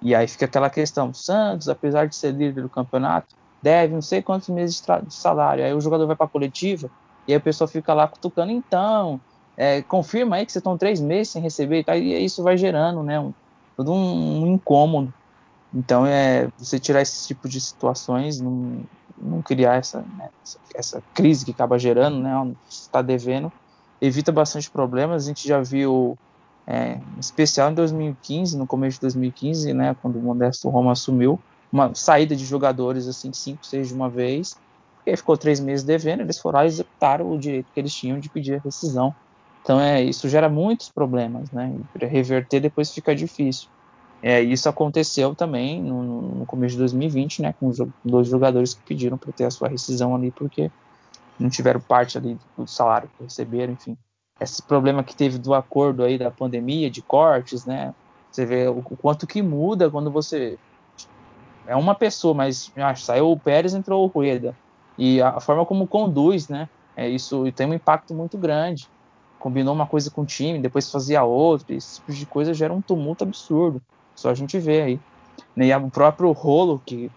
e 0.00 0.14
aí 0.14 0.26
fica 0.26 0.46
aquela 0.46 0.68
questão, 0.68 1.14
Santos, 1.14 1.68
apesar 1.68 2.06
de 2.06 2.16
ser 2.16 2.32
líder 2.32 2.62
do 2.62 2.68
campeonato, 2.68 3.34
deve 3.62 3.94
não 3.94 4.02
sei 4.02 4.20
quantos 4.20 4.48
meses 4.48 4.82
de, 5.06 5.14
salário, 5.14 5.64
aí 5.64 5.72
o 5.72 5.80
jogador 5.80 6.06
vai 6.06 6.16
para 6.16 6.26
a 6.26 6.28
coletiva, 6.28 6.90
e 7.26 7.32
aí 7.32 7.38
o 7.38 7.40
pessoal 7.40 7.68
fica 7.68 7.94
lá 7.94 8.08
cutucando, 8.08 8.50
então, 8.50 9.20
é, 9.56 9.80
confirma 9.82 10.36
aí 10.36 10.44
que 10.44 10.50
vocês 10.50 10.60
estão 10.60 10.76
três 10.76 11.00
meses 11.00 11.32
sem 11.32 11.40
receber 11.40 11.84
e 11.88 11.92
e 11.92 12.24
isso 12.24 12.42
vai 12.42 12.56
gerando, 12.56 13.02
né, 13.04 13.20
um, 13.20 13.32
todo 13.76 13.92
um, 13.92 14.42
um 14.42 14.46
incômodo, 14.48 15.14
então, 15.74 16.04
é, 16.04 16.48
você 16.58 16.78
tirar 16.78 17.00
esse 17.00 17.26
tipo 17.26 17.48
de 17.48 17.60
situações 17.60 18.38
não, 18.40 18.82
não 19.20 19.42
criar 19.42 19.76
essa, 19.76 20.00
né, 20.16 20.28
essa, 20.74 21.02
crise 21.14 21.44
que 21.44 21.50
acaba 21.50 21.78
gerando, 21.78 22.18
né, 22.18 22.54
está 22.68 23.02
devendo, 23.02 23.52
evita 24.00 24.32
bastante 24.32 24.70
problemas. 24.70 25.24
A 25.24 25.28
gente 25.28 25.46
já 25.46 25.60
viu, 25.60 26.16
é, 26.66 26.94
em 27.16 27.20
especial 27.20 27.70
em 27.70 27.74
2015, 27.74 28.56
no 28.56 28.66
começo 28.66 28.96
de 28.96 29.02
2015, 29.02 29.72
né, 29.74 29.96
quando 30.00 30.16
o 30.16 30.22
Modesto 30.22 30.68
Roma 30.68 30.92
assumiu, 30.92 31.38
uma 31.72 31.94
saída 31.94 32.36
de 32.36 32.44
jogadores, 32.44 33.08
assim, 33.08 33.32
cinco, 33.32 33.64
seis 33.64 33.88
de 33.88 33.94
uma 33.94 34.08
vez, 34.08 34.56
e 35.06 35.10
aí 35.10 35.16
ficou 35.16 35.36
três 35.36 35.58
meses 35.58 35.84
devendo, 35.84 36.20
eles 36.20 36.38
foram 36.38 36.58
lá 36.58 36.64
e 36.64 36.68
executaram 36.68 37.30
o 37.30 37.38
direito 37.38 37.72
que 37.72 37.80
eles 37.80 37.94
tinham 37.94 38.20
de 38.20 38.28
pedir 38.28 38.54
a 38.54 38.60
rescisão. 38.60 39.14
Então, 39.62 39.80
é, 39.80 40.02
isso 40.02 40.28
gera 40.28 40.48
muitos 40.48 40.90
problemas, 40.90 41.50
né, 41.50 41.74
para 41.92 42.06
reverter 42.06 42.60
depois 42.60 42.92
fica 42.92 43.14
difícil. 43.14 43.68
É, 44.22 44.40
isso 44.40 44.68
aconteceu 44.68 45.34
também 45.34 45.82
no, 45.82 46.22
no, 46.22 46.46
começo 46.46 46.74
de 46.74 46.78
2020, 46.78 47.42
né, 47.42 47.54
com 47.58 47.72
dois 48.04 48.28
jogadores 48.28 48.72
que 48.72 48.82
pediram 48.82 49.18
para 49.18 49.32
ter 49.32 49.44
a 49.44 49.50
sua 49.50 49.68
rescisão 49.68 50.14
ali, 50.14 50.30
porque 50.30 50.70
não 51.38 51.50
tiveram 51.50 51.80
parte 51.80 52.16
ali 52.16 52.38
do 52.56 52.66
salário 52.66 53.10
que 53.16 53.24
receberam, 53.24 53.72
enfim. 53.72 53.96
Esse 54.40 54.62
problema 54.62 55.02
que 55.02 55.16
teve 55.16 55.38
do 55.38 55.52
acordo 55.52 56.04
aí 56.04 56.16
da 56.18 56.30
pandemia, 56.30 56.88
de 56.88 57.02
cortes, 57.02 57.66
né, 57.66 57.92
você 58.30 58.46
vê 58.46 58.68
o, 58.68 58.78
o 58.78 58.96
quanto 58.96 59.26
que 59.26 59.42
muda 59.42 59.90
quando 59.90 60.10
você 60.10 60.56
é 61.66 61.74
uma 61.74 61.94
pessoa, 61.94 62.32
mas 62.32 62.70
ah, 62.76 62.94
saiu 62.94 63.30
o 63.30 63.38
Pérez, 63.38 63.74
entrou 63.74 64.04
o 64.04 64.06
Rueda, 64.06 64.56
e 64.96 65.20
a, 65.20 65.30
a 65.30 65.40
forma 65.40 65.66
como 65.66 65.86
conduz, 65.86 66.48
né, 66.48 66.68
é, 66.96 67.08
isso 67.08 67.50
tem 67.52 67.66
um 67.66 67.74
impacto 67.74 68.14
muito 68.14 68.36
grande. 68.38 68.88
Combinou 69.38 69.74
uma 69.74 69.86
coisa 69.86 70.10
com 70.10 70.22
o 70.22 70.26
time, 70.26 70.60
depois 70.60 70.90
fazia 70.90 71.24
outra, 71.24 71.74
esse 71.74 71.96
tipo 71.96 72.12
de 72.12 72.26
coisa 72.26 72.54
gera 72.54 72.72
um 72.72 72.80
tumulto 72.80 73.24
absurdo. 73.24 73.82
Só 74.14 74.30
a 74.30 74.34
gente 74.34 74.58
vê 74.58 74.82
aí. 74.82 75.00
E 75.56 75.74
o 75.74 75.90
próprio 75.90 76.30
rolo, 76.32 76.80
que 76.84 77.10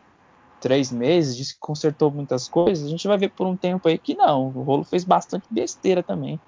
três 0.59 0.91
meses, 0.91 1.35
disse 1.35 1.53
que 1.53 1.59
consertou 1.59 2.09
muitas 2.09 2.47
coisas, 2.47 2.85
a 2.85 2.89
gente 2.89 3.07
vai 3.07 3.17
ver 3.17 3.29
por 3.29 3.45
um 3.45 3.55
tempo 3.55 3.87
aí 3.87 3.97
que 3.97 4.15
não. 4.15 4.47
O 4.47 4.63
rolo 4.63 4.83
fez 4.83 5.03
bastante 5.03 5.45
besteira 5.49 6.01
também 6.01 6.39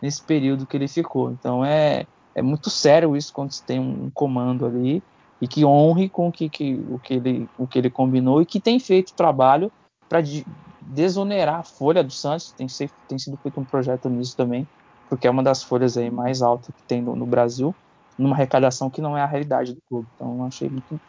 nesse 0.00 0.22
período 0.22 0.66
que 0.66 0.76
ele 0.76 0.88
ficou. 0.88 1.30
Então 1.30 1.64
é, 1.64 2.06
é 2.34 2.42
muito 2.42 2.70
sério 2.70 3.16
isso 3.16 3.32
quando 3.32 3.52
você 3.52 3.62
tem 3.64 3.78
um 3.78 4.10
comando 4.10 4.66
ali. 4.66 5.02
e 5.40 5.46
que 5.46 5.64
honre 5.64 6.08
com 6.08 6.32
que, 6.32 6.48
que, 6.48 6.74
o, 6.90 6.98
que 6.98 7.14
ele, 7.14 7.48
o 7.58 7.66
que 7.66 7.78
ele 7.78 7.90
combinou 7.90 8.40
e 8.40 8.46
que 8.46 8.58
tem 8.58 8.78
feito 8.78 9.12
trabalho 9.12 9.70
para 10.08 10.20
de, 10.20 10.46
desonerar 10.80 11.60
a 11.60 11.62
folha 11.62 12.02
do 12.02 12.12
Santos. 12.12 12.52
Tem, 12.52 12.68
ser, 12.68 12.90
tem, 13.08 13.18
sido 13.18 13.36
feito 13.36 13.60
um 13.60 13.64
projeto 13.64 14.08
nisso 14.08 14.36
também, 14.36 14.66
porque 15.08 15.26
é 15.26 15.30
uma 15.30 15.42
das 15.42 15.62
folhas 15.62 15.96
aí 15.96 16.10
mais 16.10 16.40
altas 16.40 16.74
que 16.74 16.82
tem 16.84 17.02
no, 17.02 17.14
no 17.14 17.26
Brasil, 17.26 17.74
numa 18.18 18.34
arrecadação 18.34 18.90
que 18.90 19.00
não 19.00 19.16
é 19.16 19.22
a 19.22 19.26
realidade 19.26 19.74
do 19.74 19.80
clube. 19.88 20.08
Então, 20.14 20.44
achei 20.44 20.68
muito, 20.68 21.00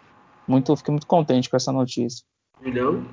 muito, 0.48 0.76
fiquei 0.76 0.92
muito 0.92 1.08
contente 1.08 1.50
com 1.50 1.58
essa 1.58 1.72
notícia. 1.72 2.24
Milhão? 2.62 3.06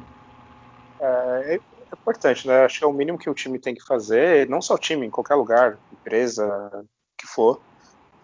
É, 1.01 1.55
é 1.55 1.61
importante, 1.93 2.47
né? 2.47 2.65
Acho 2.65 2.79
que 2.79 2.85
é 2.85 2.89
o 2.89 2.93
mínimo 2.93 3.19
que 3.19 3.31
o 3.31 3.35
time 3.35 3.59
tem 3.59 3.75
que 3.75 3.85
fazer, 3.85 4.49
não 4.49 4.61
só 4.61 4.75
o 4.75 4.79
time, 4.79 5.07
em 5.07 5.11
qualquer 5.11 5.35
lugar, 5.35 5.79
empresa, 5.93 6.85
que 7.17 7.27
for. 7.27 7.61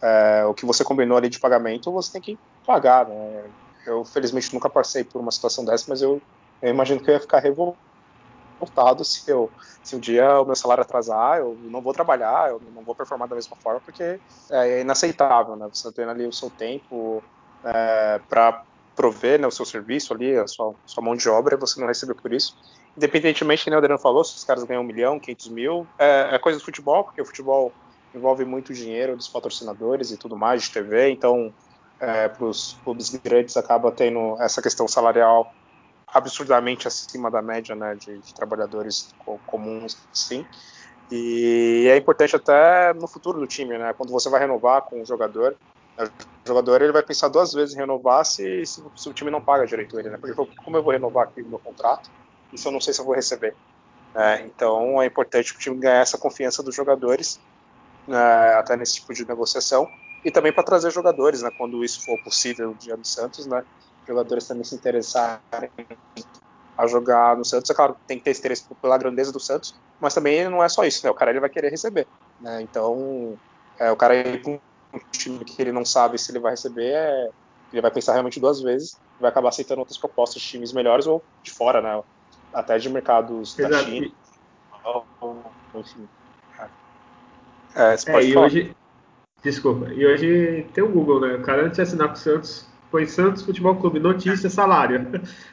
É, 0.02 0.44
o 0.46 0.54
que 0.54 0.64
você 0.64 0.82
combinou 0.82 1.16
ali 1.16 1.28
de 1.28 1.38
pagamento, 1.38 1.92
você 1.92 2.12
tem 2.12 2.22
que 2.22 2.38
pagar, 2.66 3.06
né? 3.06 3.44
Eu, 3.86 4.04
felizmente, 4.04 4.52
nunca 4.52 4.68
passei 4.68 5.04
por 5.04 5.20
uma 5.20 5.30
situação 5.30 5.64
dessa, 5.64 5.86
mas 5.88 6.02
eu, 6.02 6.20
eu 6.60 6.70
imagino 6.70 7.00
que 7.00 7.10
eu 7.10 7.14
ia 7.14 7.20
ficar 7.20 7.38
revoltado 7.38 7.89
se, 9.04 9.30
eu, 9.30 9.50
se 9.82 9.96
um 9.96 9.98
dia 9.98 10.40
o 10.40 10.44
meu 10.44 10.56
salário 10.56 10.82
atrasar, 10.82 11.38
eu 11.38 11.56
não 11.62 11.80
vou 11.80 11.92
trabalhar, 11.92 12.50
eu 12.50 12.60
não 12.74 12.82
vou 12.82 12.94
performar 12.94 13.28
da 13.28 13.34
mesma 13.34 13.56
forma, 13.56 13.80
porque 13.80 14.18
é 14.50 14.80
inaceitável, 14.80 15.56
né? 15.56 15.68
Você 15.72 15.90
tem 15.92 16.04
ali 16.04 16.26
o 16.26 16.32
seu 16.32 16.50
tempo 16.50 17.22
é, 17.64 18.20
para 18.28 18.64
prover 18.94 19.40
né, 19.40 19.46
o 19.46 19.50
seu 19.50 19.64
serviço 19.64 20.12
ali, 20.12 20.36
a 20.36 20.46
sua, 20.46 20.74
sua 20.84 21.02
mão 21.02 21.16
de 21.16 21.28
obra, 21.28 21.54
e 21.54 21.58
você 21.58 21.80
não 21.80 21.86
recebe 21.86 22.14
por 22.14 22.32
isso. 22.32 22.56
Independentemente, 22.96 23.64
que 23.64 23.70
o 23.70 23.76
Adriano 23.76 24.00
falou, 24.00 24.22
se 24.24 24.36
os 24.36 24.44
caras 24.44 24.64
ganham 24.64 24.82
um 24.82 24.86
milhão, 24.86 25.18
500 25.18 25.48
mil, 25.48 25.86
é, 25.98 26.34
é 26.34 26.38
coisa 26.38 26.58
do 26.58 26.64
futebol, 26.64 27.04
porque 27.04 27.22
o 27.22 27.24
futebol 27.24 27.72
envolve 28.14 28.44
muito 28.44 28.74
dinheiro 28.74 29.16
dos 29.16 29.28
patrocinadores 29.28 30.10
e 30.10 30.16
tudo 30.16 30.36
mais, 30.36 30.62
de 30.62 30.70
TV, 30.70 31.10
então 31.10 31.52
é, 31.98 32.28
para 32.28 32.44
os 32.44 32.76
clubes 32.84 33.10
grandes 33.10 33.56
acaba 33.56 33.92
tendo 33.92 34.36
essa 34.40 34.60
questão 34.60 34.88
salarial 34.88 35.52
absurdamente 36.12 36.88
acima 36.88 37.30
da 37.30 37.40
média 37.40 37.74
né, 37.74 37.94
de, 37.94 38.18
de 38.18 38.34
trabalhadores 38.34 39.14
comuns, 39.46 39.96
sim. 40.12 40.46
E 41.10 41.88
é 41.90 41.96
importante 41.96 42.36
até 42.36 42.94
no 42.94 43.08
futuro 43.08 43.40
do 43.40 43.46
time, 43.46 43.76
né? 43.76 43.92
Quando 43.92 44.10
você 44.10 44.28
vai 44.28 44.40
renovar 44.40 44.82
com 44.82 45.02
o 45.02 45.04
jogador, 45.04 45.56
o 45.98 46.46
jogador 46.46 46.82
ele 46.82 46.92
vai 46.92 47.02
pensar 47.02 47.28
duas 47.28 47.52
vezes 47.52 47.74
em 47.74 47.78
renovar 47.78 48.24
se, 48.24 48.64
se, 48.64 48.82
se 48.94 49.08
o 49.08 49.12
time 49.12 49.30
não 49.30 49.40
paga 49.40 49.66
direito 49.66 49.98
ele, 49.98 50.08
né? 50.08 50.16
Porque 50.16 50.34
como 50.34 50.76
eu 50.76 50.82
vou 50.82 50.92
renovar 50.92 51.24
aqui 51.24 51.42
o 51.42 51.48
meu 51.48 51.58
contrato, 51.58 52.08
isso 52.52 52.68
eu 52.68 52.72
não 52.72 52.80
sei 52.80 52.94
se 52.94 53.00
eu 53.00 53.04
vou 53.04 53.14
receber. 53.14 53.56
É, 54.14 54.42
então 54.42 55.02
é 55.02 55.06
importante 55.06 55.52
o 55.52 55.58
time 55.58 55.76
ganhar 55.76 56.00
essa 56.00 56.18
confiança 56.18 56.62
dos 56.62 56.74
jogadores 56.74 57.40
né, 58.06 58.54
até 58.54 58.76
nesse 58.76 58.96
tipo 58.96 59.12
de 59.14 59.26
negociação, 59.26 59.88
e 60.24 60.30
também 60.30 60.52
para 60.52 60.64
trazer 60.64 60.90
jogadores, 60.90 61.42
né, 61.42 61.50
quando 61.56 61.84
isso 61.84 62.04
for 62.04 62.20
possível 62.22 62.68
no 62.68 62.74
dia 62.74 62.96
do 62.96 63.06
Santos, 63.06 63.46
né, 63.46 63.64
jogadores 64.06 64.46
também 64.46 64.64
se 64.64 64.74
interessarem 64.74 65.70
a 66.76 66.86
jogar 66.86 67.36
no 67.36 67.44
Santos, 67.44 67.70
é 67.70 67.74
claro, 67.74 67.96
tem 68.06 68.18
que 68.18 68.24
ter 68.24 68.36
interesse 68.36 68.64
pela 68.80 68.98
grandeza 68.98 69.32
do 69.32 69.40
Santos, 69.40 69.74
mas 70.00 70.14
também 70.14 70.48
não 70.48 70.62
é 70.62 70.68
só 70.68 70.84
isso, 70.84 71.04
né, 71.04 71.10
o 71.10 71.14
cara 71.14 71.30
ele 71.30 71.40
vai 71.40 71.50
querer 71.50 71.70
receber, 71.70 72.06
né, 72.40 72.62
então 72.62 73.36
é, 73.78 73.90
o 73.90 73.96
cara 73.96 74.14
ir 74.16 74.42
para 74.42 74.52
um 74.52 74.60
time 75.12 75.44
que 75.44 75.60
ele 75.60 75.72
não 75.72 75.84
sabe 75.84 76.18
se 76.18 76.30
ele 76.32 76.38
vai 76.38 76.52
receber, 76.52 76.92
é, 76.92 77.30
ele 77.72 77.82
vai 77.82 77.90
pensar 77.90 78.12
realmente 78.12 78.40
duas 78.40 78.60
vezes, 78.60 78.96
vai 79.20 79.30
acabar 79.30 79.50
aceitando 79.50 79.80
outras 79.80 79.98
propostas 79.98 80.42
de 80.42 80.48
times 80.48 80.72
melhores 80.72 81.06
ou 81.06 81.22
de 81.42 81.50
fora, 81.50 81.80
né, 81.82 82.02
até 82.52 82.78
de 82.78 82.88
mercados 82.88 83.58
Exato. 83.58 83.74
da 83.74 83.84
China, 83.84 84.10
enfim. 85.74 86.08
É, 87.74 87.94
é, 87.94 88.22
e 88.22 88.32
falar. 88.32 88.46
hoje. 88.46 88.76
Desculpa, 89.42 89.86
e 89.94 90.06
hoje 90.06 90.68
tem 90.74 90.84
o 90.84 90.88
Google, 90.88 91.20
né? 91.20 91.34
O 91.34 91.42
cara 91.42 91.62
antes 91.62 91.76
de 91.76 91.82
assinar 91.82 92.08
com 92.08 92.14
o 92.14 92.18
Santos, 92.18 92.66
põe 92.90 93.06
Santos 93.06 93.42
Futebol 93.42 93.76
Clube, 93.76 94.00
notícia, 94.00 94.50
salário. 94.50 95.06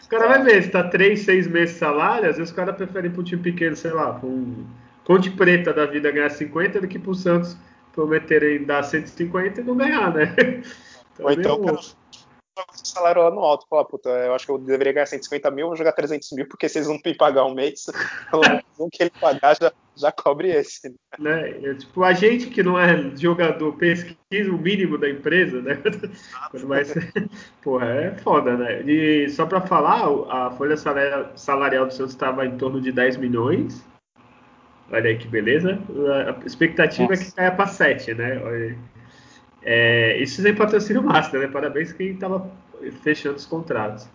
O 0.03 0.10
cara 0.10 0.27
vai 0.27 0.44
ver, 0.44 0.63
se 0.63 0.70
tá 0.70 0.84
3, 0.84 1.20
6 1.20 1.48
meses 1.48 1.75
de 1.75 1.79
salário, 1.79 2.29
às 2.29 2.38
vezes 2.38 2.51
o 2.51 2.56
cara 2.56 2.74
prefere 2.74 3.08
ir 3.08 3.12
para 3.12 3.22
um 3.22 3.24
time 3.24 3.41
pequeno, 3.41 3.75
sei 3.75 3.91
lá, 3.91 4.13
para 4.13 4.27
um 4.27 4.65
Conte 5.03 5.29
Preta 5.29 5.74
da 5.74 5.86
vida 5.86 6.12
ganhar 6.12 6.29
50 6.29 6.82
do 6.82 6.88
que 6.88 7.00
para 7.00 7.12
o 7.12 7.15
Santos 7.15 7.58
prometerem 7.93 8.63
dar 8.63 8.84
150 8.84 9.62
e 9.62 9.63
não 9.63 9.76
ganhar, 9.76 10.13
né? 10.13 10.34
Então, 11.17 11.26
Ou 11.26 11.32
então, 11.32 11.80
salário 12.88 13.23
lá 13.23 13.32
no 13.32 13.39
alto. 13.39 13.67
Falar, 13.69 13.86
puta, 13.86 14.10
eu 14.10 14.34
acho 14.34 14.45
que 14.45 14.52
eu 14.52 14.58
deveria 14.58 14.93
ganhar 14.93 15.06
150 15.06 15.50
mil, 15.52 15.67
vou 15.67 15.76
jogar 15.76 15.91
300 15.91 16.32
mil, 16.32 16.47
porque 16.47 16.67
vocês 16.67 16.88
não 16.88 17.00
que 17.00 17.13
pagar 17.13 17.45
um 17.45 17.54
mês, 17.54 17.86
o 18.78 18.89
que 18.89 19.04
ele 19.04 19.12
pagar 19.19 19.56
já, 19.60 19.71
já 19.95 20.12
cobre 20.12 20.50
esse. 20.50 20.93
Né? 21.19 21.50
É, 21.63 21.73
tipo, 21.73 22.04
a 22.04 22.13
gente 22.13 22.47
que 22.47 22.63
não 22.63 22.80
é 22.80 23.15
jogador 23.15 23.73
pesquisa 23.73 24.52
o 24.52 24.58
mínimo 24.58 24.97
da 24.97 25.10
empresa, 25.10 25.62
né? 25.62 25.80
Quando 26.52 26.67
vai 26.67 26.86
ser... 26.86 27.12
Porra, 27.63 27.86
é 27.88 28.15
foda, 28.17 28.56
né? 28.56 28.82
E 28.82 29.30
só 29.30 29.45
para 29.45 29.62
falar, 29.62 30.06
a 30.30 30.52
folha 30.52 30.76
salarial 31.36 31.86
do 31.88 31.93
Santos 31.93 32.13
estava 32.13 32.45
em 32.45 32.58
torno 32.58 32.80
de 32.80 32.91
10 32.91 33.17
milhões. 33.17 33.84
Olha 34.91 35.10
aí 35.10 35.17
que 35.17 35.28
beleza. 35.28 35.80
A 36.28 36.45
expectativa 36.45 37.10
Nossa. 37.10 37.21
é 37.21 37.26
que 37.26 37.32
caia 37.34 37.52
para 37.52 37.67
7, 37.67 38.13
né? 38.13 38.41
Olha 38.43 38.78
é, 39.69 40.17
isso 40.21 40.41
sem 40.41 40.56
patrocínio 40.56 41.04
master, 41.04 41.41
né? 41.41 41.47
Parabéns 41.47 41.91
quem 41.91 42.12
estava 42.12 42.50
fechando 42.91 43.36
os 43.36 43.45
contratos. 43.45 44.08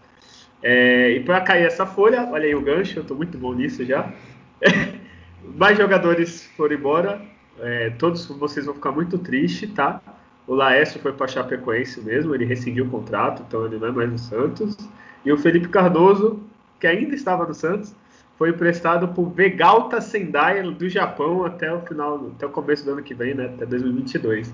É, 0.63 1.11
e 1.11 1.21
para 1.21 1.41
cair 1.41 1.67
essa 1.67 1.85
folha, 1.85 2.29
olha 2.31 2.45
aí 2.45 2.55
o 2.55 2.61
gancho, 2.61 2.99
eu 2.99 3.03
estou 3.03 3.17
muito 3.17 3.37
bom 3.37 3.53
nisso 3.53 3.85
já. 3.85 4.13
Mais 5.57 5.77
jogadores 5.77 6.47
foram 6.57 6.77
embora, 6.77 7.21
é, 7.61 7.91
todos 7.91 8.27
vocês 8.27 8.65
vão 8.65 8.75
ficar 8.75 8.93
muito 8.93 9.19
tristes, 9.19 9.71
tá? 9.73 10.01
O 10.47 10.55
Laércio 10.55 11.01
foi 11.01 11.13
para 11.13 11.27
Chapecoense 11.27 12.01
mesmo, 12.01 12.35
ele 12.35 12.45
rescindiu 12.45 12.85
o 12.85 12.91
contrato, 12.91 13.45
então 13.47 13.67
ele 13.67 13.79
não 13.79 13.89
é 13.89 13.93
mais 13.93 14.11
no 14.11 14.19
Santos. 14.19 14.77
E 15.25 15.33
o 15.33 15.37
Felipe 15.37 15.69
Cardoso, 15.69 16.41
que 16.81 16.87
ainda 16.87 17.15
estava 17.15 17.47
no 17.47 17.55
Santos, 17.55 17.95
foi 18.37 18.51
emprestado 18.51 19.09
por 19.09 19.31
Vegalta 19.31 20.01
Sendai 20.01 20.63
do 20.63 20.89
Japão 20.89 21.45
até 21.45 21.73
o 21.73 21.81
final, 21.81 22.31
até 22.35 22.47
o 22.47 22.51
começo 22.51 22.85
do 22.85 22.93
ano 22.93 23.03
que 23.03 23.15
vem, 23.15 23.35
né? 23.35 23.47
Até 23.47 23.67
2022. 23.67 24.53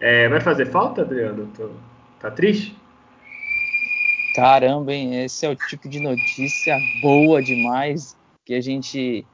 É, 0.00 0.28
vai 0.28 0.40
fazer 0.40 0.66
falta, 0.66 1.02
Adriano? 1.02 1.48
Tá 2.20 2.30
triste? 2.30 2.76
Caramba, 4.34 4.92
hein? 4.92 5.22
Esse 5.22 5.46
é 5.46 5.48
o 5.48 5.54
tipo 5.54 5.88
de 5.88 6.00
notícia 6.00 6.76
boa 7.00 7.40
demais 7.40 8.16
que 8.44 8.52
a 8.52 8.60
gente 8.60 9.24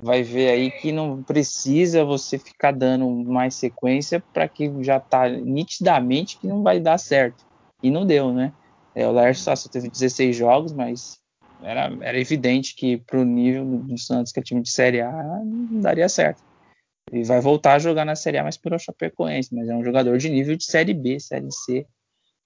vai 0.00 0.22
ver 0.22 0.48
aí 0.48 0.70
que 0.70 0.92
não 0.92 1.22
precisa 1.22 2.04
você 2.04 2.38
ficar 2.38 2.72
dando 2.72 3.06
mais 3.08 3.54
sequência 3.54 4.22
para 4.32 4.48
que 4.48 4.70
já 4.82 4.98
tá 4.98 5.28
nitidamente 5.28 6.38
que 6.38 6.46
não 6.46 6.62
vai 6.62 6.80
dar 6.80 6.96
certo. 6.96 7.44
E 7.82 7.90
não 7.90 8.06
deu, 8.06 8.32
né? 8.32 8.52
É, 8.94 9.06
o 9.06 9.12
Lércio 9.12 9.54
só 9.54 9.68
teve 9.68 9.90
16 9.90 10.34
jogos, 10.34 10.72
mas 10.72 11.18
era, 11.62 11.92
era 12.00 12.18
evidente 12.18 12.74
que 12.74 12.96
para 12.96 13.20
o 13.20 13.24
nível 13.24 13.64
do 13.64 13.98
Santos, 13.98 14.32
que 14.32 14.40
é 14.40 14.42
time 14.42 14.62
de 14.62 14.70
Série 14.70 15.02
A, 15.02 15.12
não 15.44 15.80
daria 15.80 16.08
certo. 16.08 16.42
Ele 17.12 17.24
vai 17.24 17.40
voltar 17.42 17.74
a 17.74 17.78
jogar 17.78 18.06
na 18.06 18.16
Série 18.16 18.38
A, 18.38 18.44
mas 18.44 18.56
pelo 18.56 18.78
Chapecoense, 18.78 19.54
mas 19.54 19.68
é 19.68 19.74
um 19.74 19.84
jogador 19.84 20.16
de 20.16 20.30
nível 20.30 20.56
de 20.56 20.64
Série 20.64 20.94
B, 20.94 21.20
Série 21.20 21.52
C. 21.52 21.86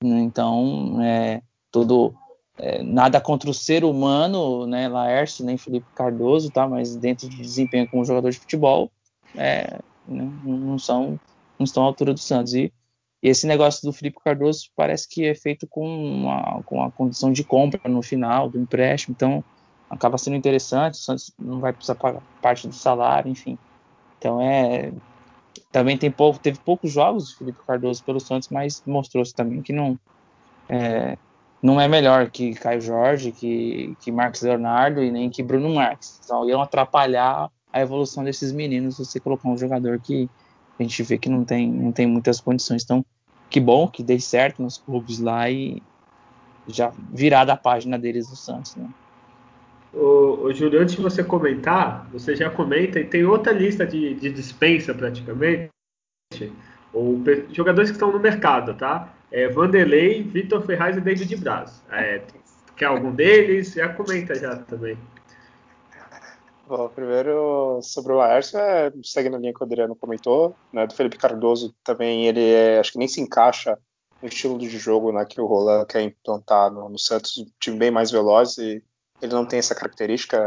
Né? 0.02 0.20
Então, 0.20 1.00
é, 1.02 1.40
tudo 1.70 2.14
é, 2.58 2.82
nada 2.82 3.20
contra 3.20 3.48
o 3.48 3.54
ser 3.54 3.84
humano, 3.84 4.66
né, 4.66 4.88
Laércio, 4.88 5.44
nem 5.44 5.56
Felipe 5.56 5.86
Cardoso, 5.94 6.50
tá? 6.50 6.68
Mas 6.68 6.94
dentro 6.94 7.28
de 7.28 7.36
desempenho 7.36 7.88
como 7.88 8.04
jogador 8.04 8.30
de 8.30 8.38
futebol, 8.38 8.90
é, 9.34 9.78
não, 10.06 10.26
não, 10.26 10.78
são 10.78 11.18
não 11.58 11.64
estão 11.64 11.82
à 11.82 11.86
altura 11.86 12.12
do 12.12 12.20
Santos. 12.20 12.52
E, 12.54 12.72
e, 13.22 13.28
esse 13.28 13.46
negócio 13.46 13.82
do 13.82 13.92
Felipe 13.92 14.18
Cardoso 14.22 14.70
parece 14.76 15.08
que 15.08 15.24
é 15.24 15.34
feito 15.34 15.66
com 15.66 15.86
uma, 15.86 16.62
com 16.64 16.82
a 16.82 16.90
condição 16.90 17.32
de 17.32 17.44
compra 17.44 17.80
no 17.88 18.02
final 18.02 18.48
do 18.48 18.58
empréstimo, 18.58 19.14
então 19.16 19.42
acaba 19.88 20.18
sendo 20.18 20.36
interessante. 20.36 20.94
O 20.94 20.98
Santos 20.98 21.32
não 21.38 21.60
vai 21.60 21.72
precisar 21.72 21.94
pagar 21.94 22.22
parte 22.42 22.68
do 22.68 22.74
salário, 22.74 23.30
enfim. 23.30 23.56
Então 24.18 24.40
é 24.40 24.92
também 25.72 25.96
tem 25.96 26.10
pouco, 26.10 26.38
teve 26.38 26.58
poucos 26.58 26.92
jogos 26.92 27.32
Felipe 27.32 27.58
Cardoso 27.66 28.02
pelo 28.04 28.20
Santos, 28.20 28.48
mas 28.48 28.82
mostrou-se 28.84 29.34
também 29.34 29.62
que 29.62 29.72
não 29.72 29.98
é, 30.68 31.16
não 31.62 31.80
é 31.80 31.86
melhor 31.86 32.30
que 32.30 32.54
Caio 32.54 32.80
Jorge, 32.80 33.32
que, 33.32 33.94
que 34.00 34.10
Marcos 34.10 34.42
Leonardo 34.42 35.02
e 35.02 35.10
nem 35.10 35.28
que 35.28 35.42
Bruno 35.42 35.74
Marques. 35.74 36.20
Então 36.24 36.48
iam 36.48 36.62
atrapalhar 36.62 37.50
a 37.72 37.80
evolução 37.80 38.24
desses 38.24 38.52
meninos 38.52 38.98
você 38.98 39.20
colocar 39.20 39.48
um 39.48 39.56
jogador 39.56 40.00
que 40.00 40.28
a 40.78 40.82
gente 40.82 41.02
vê 41.02 41.18
que 41.18 41.28
não 41.28 41.44
tem, 41.44 41.70
não 41.70 41.92
tem 41.92 42.06
muitas 42.06 42.40
condições. 42.40 42.82
Então, 42.82 43.04
que 43.50 43.60
bom 43.60 43.86
que 43.86 44.02
dê 44.02 44.18
certo 44.18 44.62
nos 44.62 44.78
clubes 44.78 45.18
lá 45.18 45.50
e 45.50 45.82
já 46.66 46.92
virar 47.12 47.44
da 47.44 47.56
página 47.56 47.98
deles 47.98 48.28
do 48.28 48.36
Santos, 48.36 48.76
né? 48.76 48.88
O, 49.92 50.44
o 50.44 50.52
Júlio, 50.52 50.80
antes 50.80 50.94
de 50.94 51.02
você 51.02 51.22
comentar, 51.22 52.08
você 52.12 52.36
já 52.36 52.48
comenta 52.48 53.00
e 53.00 53.04
tem 53.04 53.24
outra 53.24 53.52
lista 53.52 53.84
de, 53.84 54.14
de 54.14 54.30
dispensa 54.30 54.94
praticamente, 54.94 55.68
ou 56.92 57.20
jogadores 57.50 57.90
que 57.90 57.96
estão 57.96 58.12
no 58.12 58.20
mercado, 58.20 58.74
tá? 58.74 59.12
É 59.32 59.48
Vanderlei, 59.48 60.22
Vitor 60.22 60.62
Ferraz 60.62 60.96
e 60.96 61.00
David 61.00 61.36
Braz. 61.36 61.82
É, 61.90 62.22
quer 62.76 62.86
algum 62.86 63.12
deles? 63.12 63.72
Já 63.74 63.88
comenta 63.92 64.34
já 64.34 64.56
também. 64.56 64.98
Bom, 66.66 66.88
primeiro 66.88 67.80
sobre 67.82 68.12
o 68.12 68.16
Laércio, 68.16 68.56
é, 68.56 68.92
segue 69.02 69.28
na 69.28 69.38
linha 69.38 69.52
que 69.52 69.60
o 69.60 69.64
Adriano 69.64 69.96
comentou, 69.96 70.54
né, 70.72 70.86
do 70.86 70.94
Felipe 70.94 71.18
Cardoso 71.18 71.74
também, 71.82 72.26
ele 72.26 72.48
é, 72.48 72.78
acho 72.78 72.92
que 72.92 72.98
nem 72.98 73.08
se 73.08 73.20
encaixa 73.20 73.76
um 74.22 74.28
estilo 74.28 74.56
de 74.56 74.68
jogo 74.68 75.10
né, 75.10 75.24
que 75.24 75.40
o 75.40 75.46
Roland 75.46 75.84
quer 75.86 76.02
implantar 76.02 76.70
no, 76.70 76.88
no 76.88 76.96
Santos, 76.96 77.38
um 77.38 77.46
time 77.58 77.76
bem 77.76 77.90
mais 77.90 78.12
veloz 78.12 78.56
e 78.58 78.82
ele 79.20 79.32
não 79.32 79.44
tem 79.44 79.58
essa 79.58 79.74
característica, 79.74 80.38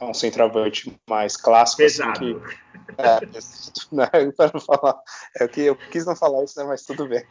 um 0.00 0.14
centroavante 0.14 0.94
mais 1.08 1.36
clássico. 1.36 1.82
Pesado. 1.82 2.42
Assim, 3.36 3.72
que, 3.72 3.94
é, 3.94 3.96
né, 3.96 4.32
para 4.36 4.50
não 4.52 4.60
falar, 4.60 5.00
é 5.36 5.48
que 5.48 5.62
eu 5.62 5.76
quis 5.76 6.06
não 6.06 6.16
falar 6.16 6.44
isso, 6.44 6.58
né, 6.58 6.66
mas 6.66 6.84
tudo 6.84 7.08
bem. 7.08 7.24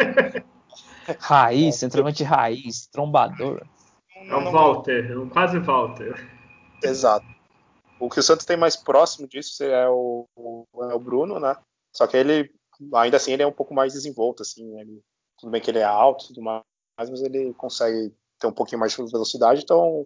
Raiz, 1.19 1.75
é, 1.75 1.80
centroavante 1.80 2.23
raiz, 2.23 2.88
trombador. 2.88 3.65
É 4.15 4.36
o 4.36 4.51
Walter, 4.51 5.12
é 5.12 5.17
um 5.17 5.30
quase 5.30 5.60
Walter. 5.60 6.15
Exato. 6.84 7.25
O 7.99 8.10
que 8.10 8.19
o 8.19 8.23
Santos 8.23 8.45
tem 8.45 8.58
mais 8.58 8.75
próximo 8.75 9.27
disso 9.27 9.63
é 9.63 9.89
o, 9.89 10.27
é 10.91 10.93
o 10.93 10.99
Bruno, 10.99 11.39
né? 11.39 11.56
Só 11.95 12.06
que 12.06 12.17
ele, 12.17 12.51
ainda 12.93 13.17
assim, 13.17 13.32
ele 13.32 13.43
é 13.43 13.47
um 13.47 13.51
pouco 13.51 13.73
mais 13.73 13.93
desenvolto, 13.93 14.43
assim. 14.43 14.80
Ele, 14.80 15.01
tudo 15.39 15.49
bem 15.49 15.62
que 15.62 15.71
ele 15.71 15.80
é 15.80 15.84
alto 15.84 16.27
tudo 16.27 16.41
mais, 16.41 16.63
mas 16.97 17.21
ele 17.21 17.53
consegue 17.53 18.13
ter 18.39 18.47
um 18.47 18.51
pouquinho 18.51 18.80
mais 18.80 18.93
de 18.93 19.12
velocidade, 19.12 19.62
então 19.63 20.06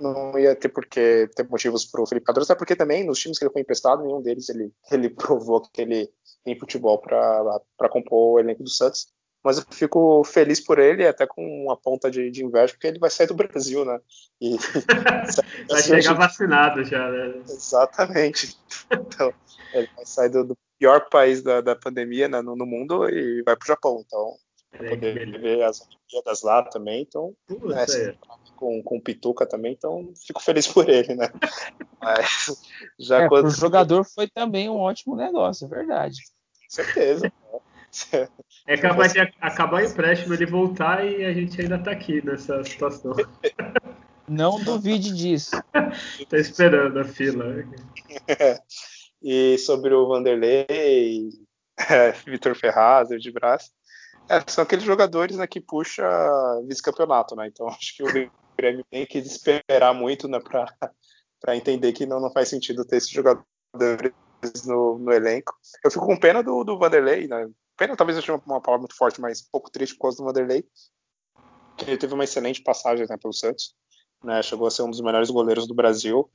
não 0.00 0.38
ia 0.38 0.54
ter 0.54 0.68
por 0.68 0.86
que 0.86 1.28
ter 1.34 1.48
motivos 1.48 1.84
para 1.84 2.02
o 2.02 2.06
Felipe 2.06 2.26
Cardoso, 2.26 2.50
até 2.52 2.58
porque 2.58 2.76
também 2.76 3.04
nos 3.04 3.18
times 3.18 3.38
que 3.38 3.44
ele 3.44 3.52
foi 3.52 3.62
emprestado, 3.62 4.02
nenhum 4.02 4.22
deles 4.22 4.48
ele, 4.48 4.72
ele 4.90 5.10
provou 5.10 5.60
que 5.60 5.82
ele 5.82 6.10
tem 6.44 6.58
futebol 6.58 6.98
para 6.98 7.88
compor 7.90 8.34
o 8.34 8.38
elenco 8.40 8.62
do 8.62 8.70
Santos. 8.70 9.08
Mas 9.42 9.56
eu 9.56 9.64
fico 9.70 10.22
feliz 10.22 10.60
por 10.60 10.78
ele, 10.78 11.06
até 11.06 11.26
com 11.26 11.42
uma 11.64 11.74
ponta 11.74 12.10
de, 12.10 12.30
de 12.30 12.44
inveja, 12.44 12.74
porque 12.74 12.86
ele 12.86 12.98
vai 12.98 13.08
sair 13.08 13.26
do 13.26 13.34
Brasil, 13.34 13.86
né? 13.86 13.98
E, 14.38 14.54
vai 15.66 15.82
chegar 15.82 16.12
vacinado 16.12 16.84
já, 16.84 17.10
né? 17.10 17.42
Exatamente. 17.48 18.58
Então, 18.92 19.32
ele 19.72 19.88
vai 19.94 20.04
sair 20.04 20.30
do, 20.30 20.44
do 20.44 20.58
pior 20.76 21.08
país 21.08 21.42
da, 21.42 21.60
da 21.60 21.76
pandemia 21.76 22.26
né, 22.26 22.42
no, 22.42 22.56
no, 22.56 22.66
mundo 22.66 23.08
e 23.08 23.40
vai 23.42 23.54
para 23.54 23.64
o 23.64 23.66
Japão. 23.66 24.02
Então, 24.04 24.34
é, 24.72 24.88
poder 24.88 25.40
ver 25.40 25.62
as 25.62 25.80
Olimpíadas 25.80 26.42
lá 26.42 26.62
também. 26.64 27.02
Então, 27.02 27.34
né, 27.48 27.84
é. 27.88 28.14
Com, 28.60 28.82
com 28.82 29.00
Pituca 29.00 29.46
também. 29.46 29.72
Então, 29.72 30.12
fico 30.26 30.42
feliz 30.42 30.68
por 30.68 30.88
ele, 30.88 31.14
né? 31.14 31.28
Mas, 32.00 32.62
já 32.98 33.22
é, 33.22 33.28
quando... 33.28 33.46
o 33.46 33.50
jogador 33.50 34.04
foi 34.04 34.28
também 34.28 34.68
um 34.68 34.76
ótimo 34.76 35.16
negócio, 35.16 35.64
é 35.64 35.68
verdade. 35.68 36.20
Com 36.62 36.68
certeza. 36.68 37.32
É 38.68 38.76
capaz 38.76 39.12
de 39.12 39.20
acabar 39.40 39.82
o 39.82 39.84
empréstimo, 39.84 40.32
ele 40.34 40.46
voltar 40.46 41.04
e 41.04 41.24
a 41.24 41.32
gente 41.32 41.60
ainda 41.60 41.76
tá 41.76 41.90
aqui 41.90 42.24
nessa 42.24 42.62
situação. 42.62 43.12
Não 44.28 44.62
duvide 44.62 45.12
disso. 45.12 45.60
tá 45.72 46.36
esperando 46.36 47.00
a 47.00 47.04
fila. 47.04 47.64
E 49.20 49.58
sobre 49.58 49.92
o 49.92 50.06
Vanderlei, 50.06 51.30
é, 51.76 52.12
Vitor 52.12 52.54
Ferraz, 52.54 53.08
de 53.08 53.32
Brás, 53.32 53.72
é, 54.30 54.40
são 54.46 54.62
aqueles 54.62 54.84
jogadores 54.84 55.36
né, 55.36 55.46
que 55.48 55.60
puxa 55.60 56.08
vice-campeonato, 56.68 57.34
né? 57.34 57.48
Então 57.48 57.66
acho 57.68 57.96
que 57.96 58.04
o 58.04 58.30
Grêmio 58.60 58.84
tem 58.90 59.06
que 59.06 59.18
esperar 59.18 59.94
muito 59.94 60.28
né, 60.28 60.38
para 60.40 61.56
entender 61.56 61.92
que 61.92 62.04
não, 62.04 62.20
não 62.20 62.30
faz 62.30 62.48
sentido 62.48 62.84
ter 62.84 62.96
esses 62.96 63.10
jogadores 63.10 63.44
no, 64.66 64.98
no 64.98 65.12
elenco. 65.12 65.54
Eu 65.82 65.90
fico 65.90 66.04
com 66.04 66.18
pena 66.18 66.42
do, 66.42 66.62
do 66.62 66.78
Vanderlei, 66.78 67.26
né? 67.26 67.48
Pena 67.76 67.96
talvez 67.96 68.18
eu 68.18 68.34
uma, 68.34 68.42
uma 68.46 68.60
palavra 68.60 68.82
muito 68.82 68.96
forte, 68.96 69.20
mas 69.20 69.40
um 69.40 69.50
pouco 69.50 69.70
triste 69.70 69.94
por 69.96 70.02
causa 70.02 70.18
do 70.18 70.24
Vanderlei. 70.24 70.64
Que 71.76 71.86
ele 71.86 71.96
teve 71.96 72.12
uma 72.12 72.24
excelente 72.24 72.62
passagem 72.62 73.06
né, 73.08 73.16
pelo 73.16 73.32
Santos. 73.32 73.74
Né, 74.22 74.42
chegou 74.42 74.66
a 74.66 74.70
ser 74.70 74.82
um 74.82 74.90
dos 74.90 75.00
melhores 75.00 75.30
goleiros 75.30 75.66
do 75.66 75.74
Brasil. 75.74 76.30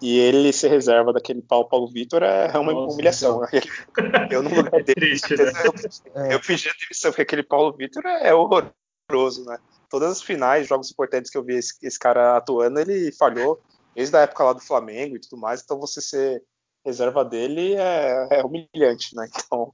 E 0.00 0.18
ele 0.18 0.52
se 0.52 0.68
reserva 0.68 1.12
daquele 1.12 1.40
Paulo 1.40 1.68
Paulo 1.68 1.88
Vitor 1.88 2.22
é 2.22 2.56
uma 2.58 2.72
Nossa, 2.72 2.94
humilhação. 2.94 3.42
Então. 3.52 4.28
Eu 4.30 4.42
no 4.42 4.54
lugar 4.54 4.70
dele. 4.84 4.94
Triste, 4.94 5.36
né? 5.36 5.50
eu, 5.64 6.32
eu 6.32 6.40
pedi 6.40 6.68
a 6.68 6.72
demissão, 6.72 7.10
porque 7.10 7.22
aquele 7.22 7.42
Paulo 7.42 7.74
Vitor 7.74 8.04
é 8.04 8.34
horroroso, 8.34 9.44
né? 9.46 9.58
Todas 9.88 10.12
as 10.12 10.22
finais, 10.22 10.66
jogos 10.66 10.90
importantes 10.90 11.30
que 11.30 11.38
eu 11.38 11.44
vi 11.44 11.56
esse, 11.56 11.74
esse 11.82 11.98
cara 11.98 12.36
atuando, 12.36 12.80
ele 12.80 13.12
falhou 13.12 13.60
desde 13.94 14.16
a 14.16 14.20
época 14.20 14.44
lá 14.44 14.52
do 14.52 14.60
Flamengo 14.60 15.16
e 15.16 15.20
tudo 15.20 15.40
mais. 15.40 15.62
Então 15.62 15.78
você 15.78 16.00
ser 16.00 16.42
reserva 16.84 17.24
dele 17.24 17.74
é, 17.74 18.28
é 18.30 18.44
humilhante, 18.44 19.14
né? 19.16 19.28
Então, 19.34 19.72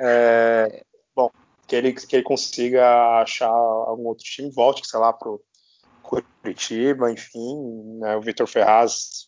é, 0.00 0.84
bom, 1.14 1.30
que 1.66 1.76
ele, 1.76 1.92
que 1.92 2.16
ele 2.16 2.22
consiga 2.22 3.20
achar 3.20 3.48
algum 3.48 4.06
outro 4.06 4.24
time, 4.24 4.50
volte, 4.50 4.86
sei 4.86 4.98
lá, 5.00 5.12
pro 5.12 5.42
Curitiba, 6.02 7.10
enfim, 7.10 7.98
né? 7.98 8.16
o 8.16 8.20
Vitor 8.20 8.46
Ferraz 8.46 9.25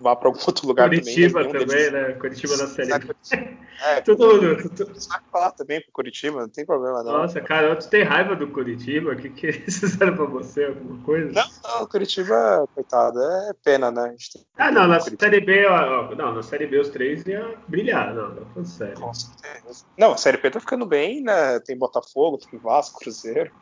vá 0.00 0.14
para 0.14 0.28
algum 0.28 0.40
outro 0.46 0.66
lugar 0.66 0.88
Curitiba 0.88 1.44
também. 1.44 1.52
Curitiba 1.52 1.90
também, 1.90 2.08
né? 2.08 2.12
Curitiba 2.14 2.56
na 2.56 2.66
série. 2.66 3.56
É, 3.78 4.00
Tudo 4.00 4.26
mundo. 4.26 4.56
Você 4.74 5.08
vai 5.08 5.20
falar 5.30 5.50
também 5.50 5.82
pro 5.82 5.92
Curitiba, 5.92 6.40
não 6.40 6.48
tem 6.48 6.64
problema 6.64 7.02
não. 7.02 7.12
Nossa, 7.12 7.42
cara, 7.42 7.76
tu 7.76 7.86
tem 7.90 8.04
raiva 8.04 8.34
do 8.34 8.48
Curitiba? 8.48 9.12
O 9.12 9.16
que, 9.16 9.28
que 9.28 9.48
eles 9.48 9.76
fizeram 9.78 10.16
pra 10.16 10.24
você? 10.24 10.64
Alguma 10.64 11.04
coisa? 11.04 11.30
Não, 11.30 11.44
não, 11.62 11.86
Curitiba, 11.86 12.66
coitado, 12.74 13.20
é 13.20 13.52
pena, 13.62 13.90
né? 13.90 14.16
ah, 14.56 14.72
não, 14.72 14.86
na 14.86 14.98
Curitiba. 14.98 15.24
Série 15.24 15.40
B, 15.44 15.66
ó, 15.66 16.14
não, 16.14 16.34
na 16.34 16.42
Série 16.42 16.66
B 16.66 16.78
os 16.78 16.88
três 16.88 17.22
iam 17.26 17.54
brilhar, 17.68 18.14
não, 18.14 18.30
não 18.30 18.46
falando 18.46 18.66
sério. 18.66 18.98
Com 18.98 19.12
certeza. 19.12 19.84
Não, 19.98 20.12
a 20.12 20.16
Série 20.16 20.38
B 20.38 20.50
tá 20.50 20.58
ficando 20.58 20.86
bem, 20.86 21.22
né? 21.22 21.60
Tem 21.60 21.76
Botafogo, 21.76 22.38
tem 22.38 22.58
Vasco, 22.58 22.98
Cruzeiro. 23.00 23.52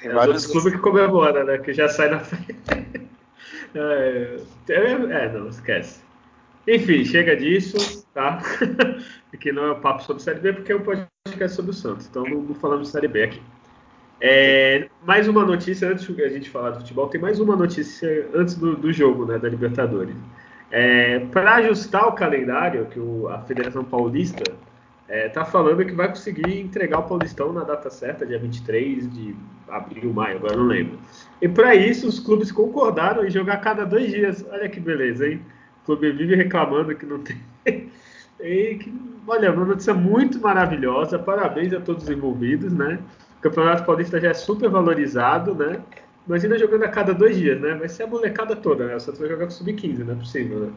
Tem 0.00 0.10
é, 0.10 0.14
vários 0.14 0.46
clubes 0.46 0.72
que 0.72 0.78
comemoram, 0.78 1.44
né? 1.44 1.58
Que 1.58 1.72
já 1.72 1.88
sai 1.88 2.10
na 2.10 2.20
frente. 2.20 3.05
É, 3.76 4.36
é, 4.70 4.92
é, 4.92 5.32
não, 5.32 5.48
esquece. 5.48 6.00
Enfim, 6.66 7.04
chega 7.04 7.36
disso, 7.36 8.06
tá? 8.14 8.40
Aqui 9.32 9.52
não 9.52 9.66
é 9.66 9.72
um 9.72 9.80
papo 9.80 10.02
sobre 10.02 10.22
Série 10.22 10.40
B, 10.40 10.54
porque 10.54 10.72
é 10.72 10.76
um 10.76 10.82
podcast 10.82 11.54
sobre 11.54 11.70
o 11.70 11.74
Santos. 11.74 12.06
Então 12.06 12.24
não, 12.24 12.40
não 12.42 12.54
falamos 12.54 12.86
de 12.86 12.92
Série 12.92 13.06
B 13.06 13.22
aqui. 13.24 13.42
É, 14.18 14.88
mais 15.04 15.28
uma 15.28 15.44
notícia, 15.44 15.88
antes 15.90 16.06
de 16.06 16.22
a 16.22 16.28
gente 16.28 16.48
falar 16.48 16.70
do 16.70 16.78
futebol, 16.78 17.06
tem 17.08 17.20
mais 17.20 17.38
uma 17.38 17.54
notícia 17.54 18.26
antes 18.34 18.54
do, 18.54 18.74
do 18.74 18.90
jogo, 18.90 19.26
né, 19.26 19.38
da 19.38 19.48
Libertadores. 19.48 20.16
É, 20.70 21.20
Para 21.30 21.56
ajustar 21.56 22.08
o 22.08 22.12
calendário, 22.12 22.86
que 22.86 22.98
o, 22.98 23.28
a 23.28 23.40
Federação 23.42 23.84
Paulista 23.84 24.42
é, 25.08 25.28
tá 25.28 25.44
falando 25.44 25.84
que 25.84 25.92
vai 25.92 26.08
conseguir 26.08 26.60
entregar 26.60 26.98
o 26.98 27.04
Paulistão 27.04 27.52
na 27.52 27.62
data 27.62 27.88
certa, 27.90 28.26
dia 28.26 28.38
23 28.38 29.12
de 29.12 29.36
abril, 29.68 30.12
maio, 30.12 30.38
agora 30.38 30.56
não 30.56 30.66
lembro. 30.66 30.98
E 31.40 31.48
para 31.48 31.74
isso, 31.74 32.08
os 32.08 32.18
clubes 32.18 32.50
concordaram 32.50 33.24
em 33.24 33.30
jogar 33.30 33.58
cada 33.58 33.84
dois 33.84 34.10
dias. 34.10 34.44
Olha 34.50 34.68
que 34.68 34.80
beleza, 34.80 35.28
hein? 35.28 35.40
O 35.82 35.86
clube 35.86 36.10
vive 36.10 36.34
reclamando 36.34 36.94
que 36.94 37.06
não 37.06 37.20
tem. 37.20 37.40
e 38.40 38.74
que, 38.74 38.92
olha, 39.28 39.52
uma 39.52 39.64
notícia 39.64 39.94
muito 39.94 40.40
maravilhosa. 40.40 41.18
Parabéns 41.18 41.72
a 41.72 41.80
todos 41.80 42.04
os 42.04 42.10
envolvidos, 42.10 42.72
né? 42.72 42.98
O 43.38 43.42
Campeonato 43.42 43.84
Paulista 43.84 44.20
já 44.20 44.30
é 44.30 44.34
super 44.34 44.68
valorizado, 44.68 45.54
né? 45.54 45.80
Imagina 46.26 46.58
jogando 46.58 46.82
a 46.82 46.88
cada 46.88 47.14
dois 47.14 47.36
dias, 47.36 47.60
né? 47.60 47.74
Vai 47.74 47.88
ser 47.88 48.02
a 48.02 48.06
molecada 48.08 48.56
toda, 48.56 48.86
né? 48.86 48.98
Santos 48.98 49.20
vai 49.20 49.28
jogar 49.28 49.44
com 49.44 49.52
sub-15, 49.52 49.98
não 49.98 50.14
é 50.14 50.16
possível, 50.16 50.58
né? 50.58 50.72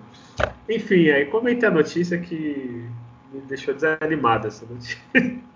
Enfim, 0.69 1.09
aí 1.09 1.25
comenta 1.25 1.67
a 1.67 1.71
notícia 1.71 2.19
que 2.19 2.87
me 3.31 3.41
deixou 3.41 3.73
desanimado 3.73 4.47
essa 4.47 4.65
notícia. 4.65 4.97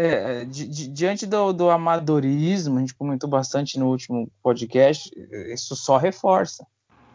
É, 0.00 0.44
di, 0.44 0.68
di, 0.68 0.86
diante 0.86 1.26
do, 1.26 1.52
do, 1.52 1.70
amadorismo, 1.70 2.76
a 2.76 2.80
gente 2.80 2.94
comentou 2.94 3.28
bastante 3.28 3.80
no 3.80 3.88
último 3.88 4.30
podcast, 4.40 5.10
isso 5.52 5.74
só 5.74 5.96
reforça, 5.96 6.64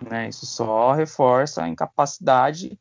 né? 0.06 0.28
Isso 0.28 0.46
só 0.46 0.92
reforça 0.92 1.64
a 1.64 1.70
incapacidade 1.70 2.78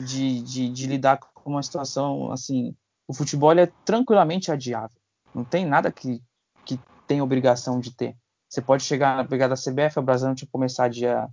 de, 0.00 0.40
de, 0.40 0.70
de 0.70 0.86
lidar 0.86 1.18
com 1.18 1.50
uma 1.50 1.62
situação 1.62 2.32
assim. 2.32 2.74
O 3.06 3.12
futebol 3.12 3.52
é 3.52 3.66
tranquilamente 3.84 4.50
adiável. 4.50 4.96
Não 5.34 5.44
tem 5.44 5.66
nada 5.66 5.92
que, 5.92 6.22
que 6.64 6.80
tem 7.06 7.20
obrigação 7.20 7.78
de 7.78 7.94
ter. 7.94 8.16
Você 8.48 8.62
pode 8.62 8.84
chegar 8.84 9.16
na 9.16 9.24
pegada 9.24 9.54
da 9.54 9.60
CBF, 9.60 9.98
o 9.98 10.02
Brasil 10.02 10.34
tinha 10.34 10.48
começar 10.50 10.88
dia 10.88 11.28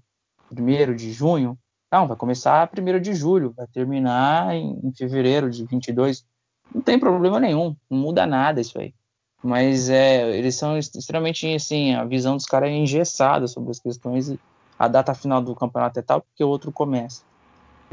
1 0.51 0.93
de 0.93 1.13
junho. 1.13 1.57
Não, 1.91 2.07
vai 2.07 2.15
começar 2.15 2.69
1 2.69 2.99
de 2.99 3.13
julho, 3.13 3.53
vai 3.55 3.67
terminar 3.67 4.55
em, 4.55 4.79
em 4.83 4.91
fevereiro 4.93 5.49
de 5.49 5.65
22 5.65 6.25
não 6.73 6.81
tem 6.81 6.99
problema 6.99 7.39
nenhum, 7.39 7.75
não 7.89 7.97
muda 7.97 8.25
nada 8.25 8.61
isso 8.61 8.79
aí. 8.79 8.93
Mas 9.41 9.89
é, 9.89 10.37
eles 10.37 10.55
são 10.55 10.77
extremamente 10.77 11.47
assim, 11.53 11.93
a 11.95 12.03
visão 12.03 12.35
dos 12.35 12.45
caras 12.45 12.69
é 12.69 12.73
engessada 12.73 13.47
sobre 13.47 13.71
as 13.71 13.79
questões 13.79 14.29
e 14.29 14.39
a 14.77 14.87
data 14.87 15.13
final 15.13 15.41
do 15.41 15.55
campeonato 15.55 15.99
é 15.99 16.01
tal 16.01 16.21
porque 16.21 16.43
o 16.43 16.49
outro 16.49 16.71
começa. 16.71 17.23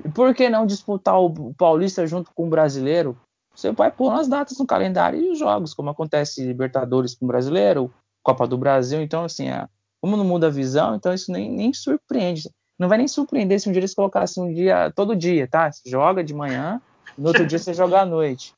E 0.04 0.08
por 0.08 0.34
que 0.34 0.48
não 0.48 0.66
disputar 0.66 1.18
o 1.18 1.54
Paulista 1.54 2.06
junto 2.06 2.30
com 2.34 2.46
o 2.46 2.50
brasileiro? 2.50 3.16
Você 3.54 3.72
vai 3.72 3.90
pôr 3.90 4.12
as 4.12 4.28
datas 4.28 4.58
no 4.58 4.66
calendário 4.66 5.20
e 5.20 5.30
os 5.30 5.38
jogos, 5.38 5.72
como 5.72 5.88
acontece 5.88 6.44
Libertadores 6.44 7.14
com 7.14 7.24
o 7.24 7.28
brasileiro, 7.28 7.92
Copa 8.22 8.46
do 8.46 8.58
Brasil. 8.58 9.00
Então, 9.00 9.24
assim, 9.24 9.48
é, 9.48 9.66
como 10.00 10.16
não 10.16 10.24
muda 10.24 10.48
a 10.48 10.50
visão, 10.50 10.94
então 10.94 11.14
isso 11.14 11.32
nem, 11.32 11.50
nem 11.50 11.72
surpreende. 11.72 12.50
Não 12.78 12.88
vai 12.88 12.98
nem 12.98 13.08
surpreender 13.08 13.60
se 13.60 13.68
um 13.68 13.72
dia 13.72 13.80
eles 13.80 13.94
colocassem 13.94 14.42
um 14.42 14.52
dia, 14.52 14.92
todo 14.94 15.16
dia, 15.16 15.48
tá? 15.48 15.70
Você 15.70 15.88
joga 15.88 16.22
de 16.22 16.34
manhã, 16.34 16.80
no 17.16 17.28
outro 17.28 17.46
dia 17.46 17.58
você 17.58 17.72
joga 17.72 18.00
à 18.00 18.06
noite. 18.06 18.52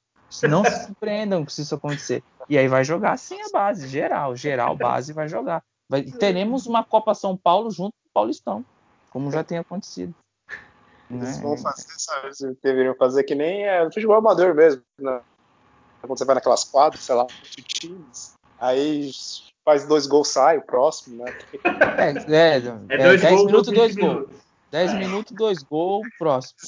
Não 0.48 0.64
se 0.64 0.86
surpreendam 0.86 1.46
se 1.48 1.62
isso 1.62 1.74
acontecer. 1.74 2.22
E 2.48 2.58
aí 2.58 2.68
vai 2.68 2.84
jogar 2.84 3.18
sem 3.18 3.40
a 3.42 3.48
base, 3.52 3.88
geral. 3.88 4.34
Geral, 4.34 4.76
base 4.76 5.12
vai 5.12 5.28
jogar. 5.28 5.62
Vai, 5.88 6.02
teremos 6.02 6.66
uma 6.66 6.84
Copa 6.84 7.14
São 7.14 7.36
Paulo 7.36 7.70
junto 7.70 7.92
com 7.92 8.08
o 8.08 8.12
Paulistão, 8.12 8.64
como 9.10 9.30
já 9.30 9.42
tem 9.42 9.58
acontecido. 9.58 10.14
Eles 11.10 11.38
vão 11.40 11.56
fazer, 11.56 11.86
sabe? 11.96 12.28
Deveriam 12.62 12.94
fazer 12.94 13.24
que 13.24 13.34
nem 13.34 13.64
é, 13.64 13.84
futebol 13.90 14.16
amador 14.16 14.54
mesmo. 14.54 14.82
Né? 15.00 15.20
Quando 16.02 16.18
você 16.18 16.24
vai 16.24 16.34
naquelas 16.34 16.64
quadras, 16.64 17.02
sei 17.02 17.14
lá, 17.14 17.26
times, 17.66 18.34
aí 18.58 19.10
faz 19.68 19.86
dois 19.86 20.06
gols, 20.06 20.28
sai 20.28 20.56
o 20.56 20.62
próximo, 20.62 21.22
né? 21.22 21.38
É, 21.98 22.32
é, 22.32 22.56
é, 22.56 23.12
é 23.12 23.16
10 23.18 23.44
minutos, 23.44 23.74
dois 23.74 23.94
gols. 23.94 24.30
10 24.70 24.90
é. 24.90 24.98
minutos, 24.98 25.36
dois 25.36 25.62
gols, 25.62 26.08
próximo. 26.18 26.58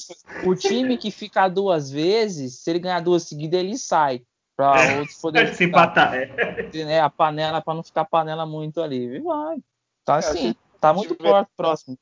O 0.45 0.53
time 0.53 0.95
que 0.99 1.09
fica 1.09 1.47
duas 1.47 1.89
vezes, 1.89 2.59
se 2.59 2.69
ele 2.69 2.77
ganhar 2.77 2.99
duas 2.99 3.23
seguidas, 3.23 3.59
ele 3.59 3.75
sai. 3.75 4.21
Pra 4.55 4.79
é, 4.83 4.99
outros 4.99 5.17
poderem 5.19 5.51
se 5.51 5.63
empatar. 5.63 6.13
É. 6.13 6.61
Né, 6.85 7.01
a 7.01 7.09
panela, 7.09 7.59
para 7.59 7.73
não 7.73 7.81
ficar 7.81 8.05
panela 8.05 8.45
muito 8.45 8.79
ali. 8.79 9.19
Vai. 9.19 9.57
Tá 10.05 10.17
é, 10.17 10.19
assim, 10.19 10.55
tá 10.79 10.93
muito 10.93 11.17
próximo. 11.57 11.97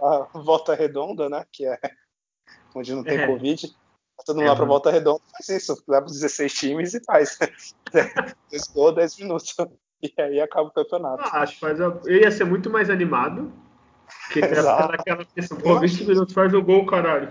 A 0.00 0.38
volta 0.38 0.72
redonda, 0.76 1.28
né? 1.28 1.44
Que 1.50 1.66
é 1.66 1.80
onde 2.76 2.94
não 2.94 3.02
tem 3.02 3.18
é. 3.18 3.26
Covid. 3.26 3.68
Tá 4.16 4.22
todo 4.24 4.36
mundo 4.36 4.46
lá 4.46 4.54
pra 4.54 4.64
volta 4.64 4.88
redonda, 4.88 5.20
faz 5.32 5.48
isso. 5.48 5.82
Leva 5.88 6.06
os 6.06 6.12
16 6.12 6.54
times 6.54 6.94
e 6.94 7.02
faz. 7.02 7.36
Dois 8.50 8.68
gols, 8.68 8.94
10 8.94 9.18
minutos. 9.18 9.56
E 10.02 10.12
aí 10.20 10.40
acaba 10.40 10.68
o 10.68 10.72
campeonato. 10.72 11.22
Ah, 11.24 11.42
acho 11.42 11.54
que 11.54 11.60
faz. 11.60 11.80
Eu 11.80 12.00
ia 12.06 12.30
ser 12.30 12.44
muito 12.44 12.70
mais 12.70 12.90
animado 12.90 13.52
porque 14.26 14.40
naquela 14.90 15.24
questão, 15.24 15.58
pô, 15.58 15.78
20 15.78 16.04
minutos 16.04 16.34
faz 16.34 16.52
o 16.54 16.62
gol, 16.62 16.86
caralho. 16.86 17.28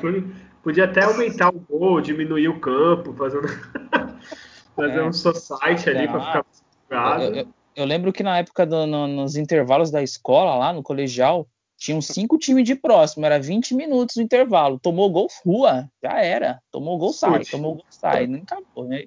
Podia 0.64 0.86
até 0.86 1.04
aumentar 1.04 1.50
o 1.50 1.60
gol, 1.60 2.02
diminuir 2.02 2.48
o 2.48 2.60
campo, 2.60 3.14
fazendo 3.14 3.48
fazer 4.76 5.00
é. 5.00 5.04
um 5.04 5.14
society 5.14 5.90
ali 5.90 6.08
para 6.08 6.20
ficar 6.20 6.46
jogado. 6.90 7.24
Eu, 7.24 7.36
eu, 7.36 7.48
eu, 7.76 7.86
lembro 7.86 8.12
que 8.12 8.24
na 8.24 8.40
época 8.40 8.66
do, 8.66 8.86
no, 8.88 9.08
nos 9.08 9.36
intervalos 9.36 9.92
da 9.92 10.02
escola, 10.02 10.56
lá 10.56 10.74
no 10.74 10.82
colegial, 10.82 11.48
tinham 11.78 12.02
cinco 12.02 12.38
times 12.38 12.66
de 12.66 12.76
próximo, 12.76 13.26
era 13.26 13.40
20 13.40 13.76
minutos 13.76 14.16
no 14.16 14.24
intervalo. 14.24 14.80
Tomou 14.80 15.12
gol, 15.12 15.28
rua, 15.46 15.88
já 16.02 16.20
era. 16.20 16.60
Tomou 16.72 16.98
gol, 16.98 17.14
sai, 17.14 17.44
tomou 17.46 17.76
gol, 17.76 17.86
sai. 17.90 18.26
Não 18.26 18.40
acabou, 18.40 18.86
né? 18.86 19.04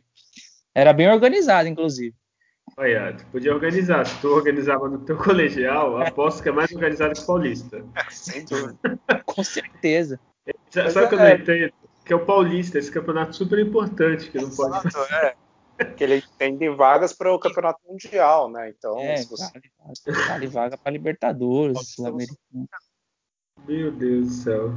Era 0.74 0.92
bem 0.92 1.08
organizado, 1.08 1.66
inclusive. 1.66 2.14
Olha, 2.76 3.14
tu 3.16 3.24
podia 3.26 3.54
organizar. 3.54 4.06
Se 4.06 4.20
tu 4.20 4.28
organizava 4.28 4.88
no 4.88 4.98
teu 5.00 5.16
colegial, 5.22 6.00
aposto 6.00 6.42
que 6.42 6.48
é 6.48 6.52
mais 6.52 6.70
organizado 6.72 7.14
que 7.14 7.20
o 7.20 7.26
Paulista. 7.26 7.84
Sem 8.10 8.44
dúvida. 8.44 8.78
Com 9.24 9.44
certeza. 9.44 10.20
Sabe 10.70 11.06
o 11.06 11.08
que 11.08 11.14
eu 11.14 11.18
não 11.18 11.28
entendo? 11.28 11.72
Que 12.04 12.12
é 12.12 12.16
o 12.16 12.24
Paulista, 12.24 12.78
esse 12.78 12.90
campeonato 12.90 13.36
super 13.36 13.58
importante, 13.58 14.30
que 14.30 14.38
não 14.38 14.50
pode. 14.50 14.86
Exato, 14.86 15.14
é. 15.14 15.36
Que 15.96 16.02
ele 16.02 16.24
tem 16.36 16.74
vagas 16.74 17.12
para 17.12 17.32
o 17.32 17.38
campeonato 17.38 17.80
mundial, 17.86 18.50
né? 18.50 18.70
Então, 18.70 18.98
é, 18.98 19.22
você... 19.24 19.52
vale, 19.52 20.26
vale 20.26 20.46
vaga 20.48 20.78
para 20.78 20.90
Libertadores, 20.90 21.94
Sul-Americano. 21.94 22.68
Meu 23.66 23.92
Deus 23.92 24.26
do 24.26 24.32
céu. 24.32 24.74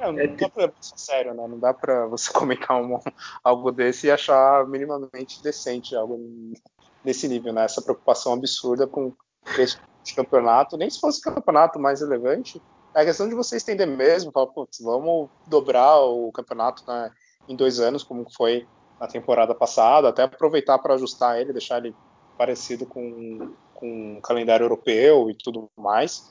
É, 0.00 0.10
não 0.10 0.18
é 0.18 0.26
dá 0.26 0.48
pra 0.48 0.72
ser 0.80 0.98
sério, 0.98 1.34
né? 1.34 1.46
Não 1.46 1.58
dá 1.58 1.74
pra 1.74 2.06
você 2.06 2.32
comentar 2.32 2.80
um, 2.80 2.98
algo 3.44 3.70
desse 3.70 4.06
e 4.06 4.10
achar 4.10 4.66
minimamente 4.66 5.42
decente 5.42 5.94
algo 5.94 6.18
nesse 7.04 7.28
nível, 7.28 7.52
né? 7.52 7.64
Essa 7.64 7.82
preocupação 7.82 8.32
absurda 8.32 8.86
com 8.86 9.12
esse 9.58 9.78
campeonato, 10.16 10.76
nem 10.76 10.88
se 10.88 10.98
fosse 10.98 11.20
o 11.20 11.34
campeonato 11.34 11.78
mais 11.78 12.00
relevante, 12.00 12.60
é 12.94 13.02
a 13.02 13.04
questão 13.04 13.28
de 13.28 13.34
você 13.34 13.56
estender 13.56 13.86
mesmo, 13.86 14.32
falar, 14.32 14.48
putz, 14.48 14.80
vamos 14.80 15.28
dobrar 15.46 16.00
o 16.00 16.32
campeonato 16.32 16.82
né, 16.86 17.10
em 17.48 17.54
dois 17.54 17.78
anos, 17.78 18.02
como 18.02 18.26
foi 18.34 18.66
na 18.98 19.06
temporada 19.06 19.54
passada, 19.54 20.08
até 20.08 20.22
aproveitar 20.22 20.78
para 20.78 20.94
ajustar 20.94 21.40
ele, 21.40 21.52
deixar 21.52 21.78
ele 21.78 21.94
parecido 22.36 22.86
com, 22.86 23.54
com 23.74 24.18
o 24.18 24.22
calendário 24.22 24.64
europeu 24.64 25.30
e 25.30 25.34
tudo 25.34 25.70
mais. 25.76 26.30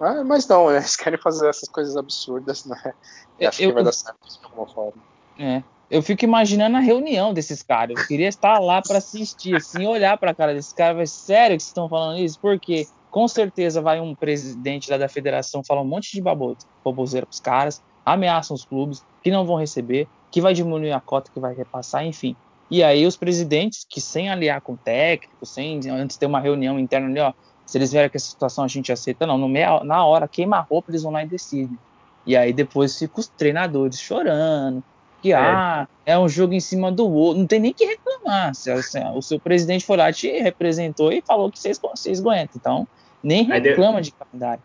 Ah, 0.00 0.22
mas 0.24 0.46
não, 0.46 0.70
né? 0.70 0.76
eles 0.76 0.96
querem 0.96 1.18
fazer 1.18 1.48
essas 1.48 1.68
coisas 1.68 1.96
absurdas, 1.96 2.64
né? 2.64 2.94
E 3.38 3.46
acho 3.46 3.62
eu, 3.62 3.70
que 3.70 3.74
vai 3.74 3.84
dar 3.84 3.92
certo 3.92 4.18
de 4.28 4.44
alguma 4.44 4.66
forma. 4.66 5.02
É. 5.38 5.62
Eu 5.90 6.02
fico 6.02 6.24
imaginando 6.24 6.76
a 6.76 6.80
reunião 6.80 7.32
desses 7.32 7.62
caras. 7.62 7.98
Eu 7.98 8.06
queria 8.06 8.28
estar 8.28 8.58
lá 8.58 8.82
para 8.82 8.98
assistir, 8.98 9.56
assim, 9.56 9.86
olhar 9.86 10.18
para 10.18 10.32
a 10.32 10.34
cara 10.34 10.52
desses 10.52 10.72
caras. 10.72 10.96
Mas 10.96 11.10
sério 11.10 11.56
que 11.56 11.62
vocês 11.62 11.70
estão 11.70 11.88
falando 11.88 12.18
isso? 12.18 12.38
Porque 12.38 12.86
com 13.10 13.26
certeza 13.26 13.80
vai 13.80 14.00
um 14.00 14.14
presidente 14.14 14.90
lá 14.90 14.98
da 14.98 15.08
federação 15.08 15.64
falar 15.64 15.80
um 15.80 15.86
monte 15.86 16.12
de 16.12 16.20
baboseira 16.20 17.26
para 17.26 17.32
os 17.32 17.40
caras, 17.40 17.82
ameaçam 18.04 18.54
os 18.54 18.64
clubes 18.64 19.02
que 19.22 19.30
não 19.30 19.46
vão 19.46 19.56
receber, 19.56 20.06
que 20.30 20.40
vai 20.40 20.52
diminuir 20.52 20.92
a 20.92 21.00
cota 21.00 21.30
que 21.32 21.40
vai 21.40 21.54
repassar, 21.54 22.04
enfim. 22.04 22.36
E 22.70 22.82
aí 22.82 23.06
os 23.06 23.16
presidentes 23.16 23.86
que 23.88 24.00
sem 24.00 24.28
aliar 24.28 24.60
com 24.60 24.74
o 24.74 24.76
técnico, 24.76 25.46
sem 25.46 25.80
antes 25.88 26.18
ter 26.18 26.26
uma 26.26 26.38
reunião 26.38 26.78
interna 26.78 27.08
ali, 27.08 27.20
ó, 27.20 27.32
se 27.68 27.76
eles 27.76 27.92
verem 27.92 28.08
que 28.08 28.16
essa 28.16 28.30
situação 28.30 28.64
a 28.64 28.66
gente 28.66 28.90
aceita, 28.90 29.26
não. 29.26 29.46
Meia, 29.46 29.84
na 29.84 30.02
hora, 30.02 30.26
queima 30.26 30.56
a 30.56 30.60
roupa, 30.60 30.90
eles 30.90 31.02
vão 31.02 31.12
lá 31.12 31.22
e 31.22 31.26
decidem. 31.26 31.78
E 32.24 32.34
aí 32.34 32.50
depois 32.50 32.98
ficam 32.98 33.20
os 33.20 33.28
treinadores 33.28 34.00
chorando. 34.00 34.82
Que, 35.20 35.34
é. 35.34 35.36
ah, 35.36 35.86
é 36.06 36.18
um 36.18 36.30
jogo 36.30 36.54
em 36.54 36.60
cima 36.60 36.90
do 36.90 37.06
outro. 37.06 37.40
Não 37.40 37.46
tem 37.46 37.60
nem 37.60 37.74
que 37.74 37.84
reclamar. 37.84 38.54
Se, 38.54 38.82
se, 38.82 38.98
o 39.14 39.20
seu 39.20 39.38
presidente 39.38 39.84
foi 39.84 39.98
lá, 39.98 40.10
te 40.10 40.30
representou 40.38 41.12
e 41.12 41.20
falou 41.20 41.52
que 41.52 41.58
vocês, 41.58 41.78
vocês 41.78 42.20
aguentam. 42.20 42.54
Então, 42.56 42.88
nem 43.22 43.44
reclama 43.44 44.00
de, 44.00 44.12
de 44.12 44.16
calendário. 44.16 44.62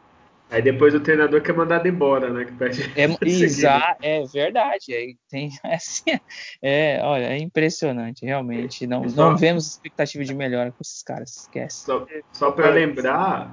Aí 0.54 0.62
depois 0.62 0.94
o 0.94 1.00
treinador 1.00 1.42
quer 1.42 1.56
mandar 1.56 1.84
embora, 1.84 2.30
né? 2.30 2.46
Que 2.46 2.52
pede 2.52 2.84
é, 2.96 3.06
exa 3.26 3.98
é 4.00 4.24
verdade. 4.24 4.94
Aí 4.94 5.18
tem 5.28 5.50
assim, 5.66 6.20
é, 6.62 7.02
olha, 7.02 7.26
é 7.26 7.40
impressionante, 7.40 8.24
realmente. 8.24 8.86
Não, 8.86 9.10
só, 9.10 9.32
não 9.32 9.36
vemos 9.36 9.66
expectativa 9.66 10.24
de 10.24 10.36
melhora 10.36 10.70
com 10.70 10.78
esses 10.80 11.02
caras, 11.02 11.38
esquece. 11.38 11.86
Só, 11.86 12.06
só 12.32 12.52
para 12.52 12.70
lembrar, 12.70 13.52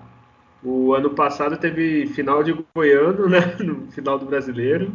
o 0.63 0.93
ano 0.93 1.09
passado 1.15 1.57
teve 1.57 2.07
final 2.09 2.45
de 2.45 2.53
Goiano, 2.77 3.31
né? 3.31 3.41
No 3.65 3.91
final 3.91 4.19
do 4.19 4.27
brasileiro. 4.27 4.95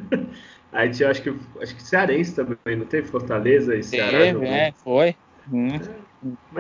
Aí 0.72 0.92
tinha, 0.92 1.10
acho 1.10 1.24
que, 1.24 1.36
acho 1.60 1.76
que 1.76 1.82
Cearense 1.82 2.36
também, 2.36 2.78
não 2.78 2.86
teve 2.86 3.08
Fortaleza 3.08 3.76
e 3.76 3.82
Ceará? 3.82 4.20
Teve, 4.20 4.46
é, 4.46 4.72
foi. 4.74 5.16
Hum. 5.52 5.80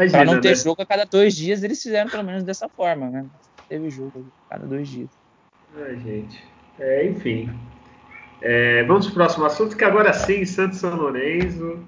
Para 0.10 0.26
não 0.26 0.42
ter 0.42 0.50
né? 0.50 0.56
jogo 0.56 0.82
a 0.82 0.86
cada 0.88 1.06
dois 1.06 1.36
dias, 1.36 1.62
eles 1.62 1.84
fizeram 1.84 2.10
pelo 2.10 2.24
menos 2.24 2.44
dessa 2.44 2.68
forma, 2.68 3.12
né? 3.12 3.28
Teve 3.70 3.92
jogo 3.92 4.26
a 4.50 4.56
cada 4.56 4.68
dois 4.68 4.88
dias. 4.88 5.25
Ai, 5.78 5.98
gente. 5.98 6.42
É, 6.80 7.06
enfim. 7.06 7.50
É, 8.42 8.84
vamos 8.84 9.08
para 9.08 9.12
o 9.12 9.16
próximo 9.16 9.46
assunto, 9.46 9.76
que 9.76 9.84
agora 9.84 10.14
sim, 10.14 10.46
Santos 10.46 10.80
São 10.80 10.96
Lourenço, 10.96 11.80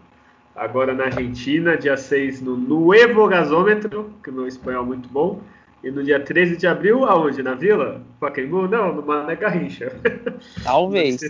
agora 0.56 0.94
na 0.94 1.06
Argentina, 1.06 1.78
dia 1.78 1.96
6 1.96 2.42
no 2.42 2.58
Nuevo 2.58 3.28
Gasômetro, 3.28 4.14
que 4.24 4.32
meu 4.32 4.48
espanhol 4.48 4.84
é 4.84 4.88
muito 4.88 5.08
bom, 5.08 5.42
e 5.84 5.92
no 5.92 6.04
dia 6.04 6.20
13 6.20 6.58
de 6.58 6.68
abril, 6.68 7.06
aonde? 7.06 7.42
Na 7.44 7.54
Vila? 7.54 8.04
Pacaembu? 8.20 8.68
Não, 8.68 8.94
no 8.94 9.06
Mané 9.06 9.36
Garrincha. 9.36 9.92
Talvez. 10.64 11.22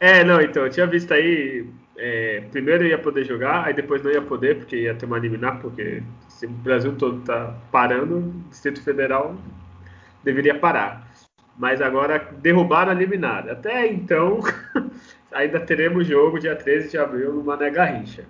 é, 0.00 0.24
não, 0.24 0.40
então, 0.40 0.64
eu 0.64 0.70
tinha 0.70 0.86
visto 0.86 1.12
aí, 1.12 1.66
é, 1.98 2.42
primeiro 2.50 2.86
ia 2.86 2.98
poder 2.98 3.24
jogar, 3.24 3.66
aí 3.66 3.74
depois 3.74 4.02
não 4.02 4.10
ia 4.10 4.22
poder, 4.22 4.58
porque 4.58 4.76
ia 4.76 4.94
ter 4.94 5.06
uma 5.06 5.18
liminar, 5.18 5.60
porque 5.60 6.02
se 6.28 6.46
o 6.46 6.50
Brasil 6.50 6.94
todo 6.96 7.20
está 7.20 7.54
parando, 7.70 8.18
o 8.18 8.48
Distrito 8.48 8.82
Federal 8.82 9.34
deveria 10.22 10.54
parar 10.54 11.11
mas 11.56 11.80
agora 11.80 12.18
derrubaram 12.40 12.92
a 12.92 12.94
eliminada. 12.94 13.52
Até 13.52 13.86
então, 13.86 14.40
ainda 15.32 15.60
teremos 15.60 16.06
jogo 16.06 16.38
dia 16.38 16.56
13 16.56 16.90
de 16.90 16.98
abril 16.98 17.32
no 17.34 17.44
Mané 17.44 17.70
Garrincha. 17.70 18.24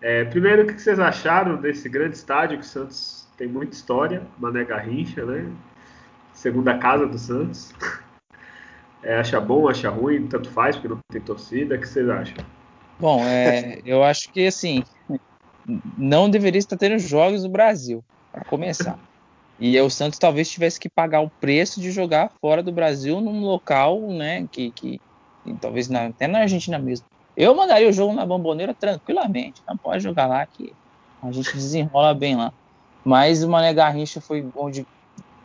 É, 0.00 0.24
primeiro, 0.24 0.62
o 0.62 0.66
que 0.66 0.80
vocês 0.80 0.98
acharam 0.98 1.56
desse 1.56 1.88
grande 1.88 2.16
estádio 2.16 2.58
que 2.58 2.64
o 2.64 2.68
Santos 2.68 3.26
tem 3.36 3.48
muita 3.48 3.74
história, 3.74 4.22
Mané 4.38 4.64
Garrincha, 4.64 5.24
né? 5.24 5.50
Segunda 6.32 6.76
casa 6.78 7.06
do 7.06 7.18
Santos. 7.18 7.74
É, 9.02 9.18
acha 9.18 9.40
bom, 9.40 9.68
acha 9.68 9.88
ruim, 9.88 10.26
tanto 10.26 10.50
faz, 10.50 10.76
porque 10.76 10.88
não 10.88 10.98
tem 11.10 11.20
torcida. 11.20 11.76
O 11.76 11.78
que 11.78 11.88
vocês 11.88 12.08
acham? 12.08 12.44
Bom, 12.98 13.22
é, 13.24 13.80
eu 13.84 14.02
acho 14.02 14.32
que 14.32 14.46
assim, 14.46 14.82
não 15.96 16.30
deveria 16.30 16.58
estar 16.58 16.76
tendo 16.76 16.98
jogos 16.98 17.42
no 17.42 17.48
Brasil, 17.48 18.02
para 18.32 18.44
começar. 18.44 18.98
E 19.58 19.80
o 19.80 19.88
Santos 19.88 20.18
talvez 20.18 20.50
tivesse 20.50 20.78
que 20.78 20.88
pagar 20.88 21.20
o 21.20 21.30
preço 21.30 21.80
de 21.80 21.90
jogar 21.90 22.30
fora 22.40 22.62
do 22.62 22.70
Brasil 22.70 23.20
num 23.20 23.40
local, 23.40 24.00
né, 24.12 24.46
que, 24.52 24.70
que 24.70 25.00
talvez 25.60 25.88
na, 25.88 26.06
até 26.06 26.26
na 26.26 26.40
Argentina 26.40 26.78
mesmo. 26.78 27.06
Eu 27.36 27.54
mandaria 27.54 27.88
o 27.88 27.92
jogo 27.92 28.12
na 28.12 28.26
Bomboneira 28.26 28.74
tranquilamente. 28.74 29.62
Não 29.66 29.76
pode 29.76 30.02
jogar 30.02 30.26
lá 30.26 30.44
que 30.46 30.72
a 31.22 31.32
gente 31.32 31.52
desenrola 31.52 32.14
bem 32.14 32.36
lá. 32.36 32.52
Mas 33.04 33.42
o 33.42 33.48
Mané 33.48 33.72
Garrincha 33.72 34.20
foi 34.20 34.46
onde 34.54 34.86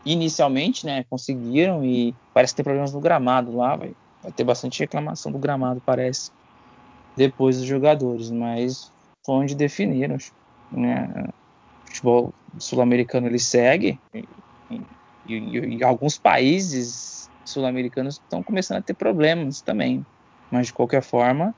inicialmente, 0.05 0.85
né, 0.85 1.05
conseguiram 1.09 1.83
e 1.83 2.15
parece 2.33 2.55
ter 2.55 2.63
problemas 2.63 2.91
no 2.91 2.99
gramado 2.99 3.55
lá, 3.55 3.75
vai, 3.75 3.93
vai 4.21 4.31
ter 4.31 4.43
bastante 4.43 4.79
reclamação 4.79 5.31
do 5.31 5.37
gramado, 5.37 5.81
parece, 5.85 6.31
depois 7.15 7.57
dos 7.57 7.67
jogadores, 7.67 8.31
mas 8.31 8.91
foi 9.23 9.35
onde 9.35 9.53
definiram, 9.53 10.17
né, 10.71 11.27
futebol 11.91 12.33
sul-americano 12.57 13.27
ele 13.27 13.39
segue 13.39 13.99
e, 14.13 14.25
e, 15.27 15.77
e 15.77 15.83
alguns 15.83 16.17
países 16.17 17.29
sul-americanos 17.45 18.15
estão 18.15 18.41
começando 18.41 18.77
a 18.77 18.81
ter 18.81 18.93
problemas 18.93 19.61
também, 19.61 20.05
mas 20.49 20.67
de 20.67 20.73
qualquer 20.73 21.01
forma 21.01 21.53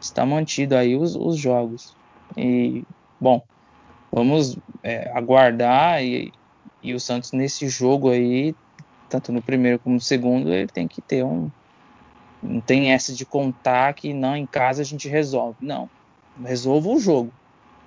está 0.00 0.24
mantido 0.26 0.76
aí 0.76 0.96
os, 0.96 1.14
os 1.14 1.36
jogos 1.36 1.94
e 2.36 2.84
bom 3.20 3.42
vamos 4.10 4.58
é, 4.82 5.10
aguardar 5.14 6.02
e, 6.02 6.32
e 6.82 6.94
o 6.94 7.00
Santos 7.00 7.32
nesse 7.32 7.68
jogo 7.68 8.10
aí 8.10 8.54
tanto 9.08 9.32
no 9.32 9.42
primeiro 9.42 9.78
como 9.78 9.94
no 9.94 10.00
segundo 10.00 10.52
ele 10.52 10.68
tem 10.68 10.88
que 10.88 11.00
ter 11.00 11.24
um 11.24 11.50
Não 12.42 12.60
tem 12.60 12.92
essa 12.92 13.12
de 13.12 13.24
contar 13.24 13.94
que 13.94 14.12
não 14.12 14.36
em 14.36 14.46
casa 14.46 14.82
a 14.82 14.84
gente 14.84 15.08
resolve. 15.08 15.56
Não. 15.60 15.88
Resolva 16.44 16.88
o 16.88 16.98
jogo, 16.98 17.32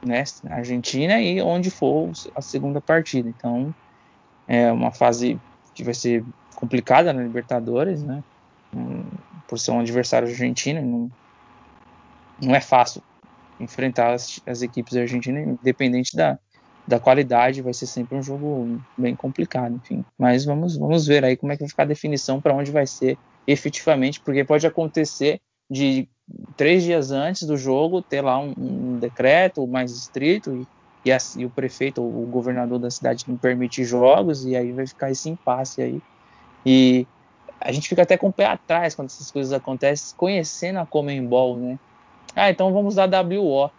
né? 0.05 0.23
Na 0.43 0.55
Argentina 0.55 1.19
e 1.19 1.41
onde 1.41 1.69
for 1.69 2.11
a 2.35 2.41
segunda 2.41 2.79
partida. 2.81 3.29
Então, 3.29 3.73
é 4.47 4.71
uma 4.71 4.91
fase 4.91 5.39
que 5.73 5.83
vai 5.83 5.93
ser 5.93 6.23
complicada 6.55 7.13
na 7.13 7.21
Libertadores, 7.21 8.01
né? 8.01 8.23
Por 9.47 9.59
ser 9.59 9.71
um 9.71 9.79
adversário 9.79 10.27
argentino, 10.27 10.81
não, 10.81 11.11
não 12.41 12.55
é 12.55 12.61
fácil 12.61 13.01
enfrentar 13.59 14.13
as, 14.13 14.39
as 14.45 14.61
equipes 14.61 14.95
argentinas, 14.95 15.47
independente 15.47 16.15
da, 16.15 16.37
da 16.87 16.99
qualidade, 16.99 17.61
vai 17.61 17.73
ser 17.73 17.87
sempre 17.87 18.17
um 18.17 18.23
jogo 18.23 18.79
bem 18.97 19.15
complicado, 19.15 19.75
enfim. 19.75 20.05
Mas 20.17 20.45
vamos, 20.45 20.77
vamos 20.77 21.05
ver 21.07 21.23
aí 21.25 21.35
como 21.35 21.51
é 21.51 21.55
que 21.55 21.63
vai 21.63 21.69
ficar 21.69 21.83
a 21.83 21.87
definição 21.87 22.41
para 22.41 22.53
onde 22.53 22.71
vai 22.71 22.85
ser 22.85 23.17
efetivamente, 23.45 24.19
porque 24.19 24.43
pode 24.43 24.67
acontecer 24.67 25.39
de 25.69 26.07
três 26.55 26.83
dias 26.83 27.11
antes 27.11 27.43
do 27.43 27.57
jogo 27.57 28.01
ter 28.01 28.21
lá 28.21 28.37
um, 28.39 28.53
um 28.57 28.99
decreto 28.99 29.65
mais 29.67 29.91
estrito 29.91 30.53
e, 30.55 30.67
e, 31.09 31.11
a, 31.11 31.17
e, 31.37 31.45
o 31.45 31.49
prefeito, 31.49 32.01
o 32.01 32.25
governador 32.25 32.79
da 32.79 32.91
cidade 32.91 33.25
não 33.27 33.37
permite 33.37 33.83
jogos 33.83 34.45
e 34.45 34.55
aí 34.55 34.71
vai 34.71 34.85
ficar 34.85 35.11
esse 35.11 35.29
impasse 35.29 35.81
aí. 35.81 36.01
E 36.65 37.07
a 37.61 37.71
gente 37.71 37.87
fica 37.87 38.01
até 38.01 38.17
com 38.17 38.27
o 38.27 38.33
pé 38.33 38.45
atrás 38.45 38.95
quando 38.95 39.07
essas 39.07 39.31
coisas 39.31 39.53
acontecem, 39.53 40.15
conhecendo 40.17 40.79
a 40.79 40.85
Comembol, 40.85 41.57
né? 41.57 41.79
Ah, 42.35 42.49
então 42.49 42.71
vamos 42.73 42.95
dar 42.95 43.09
WO. 43.09 43.71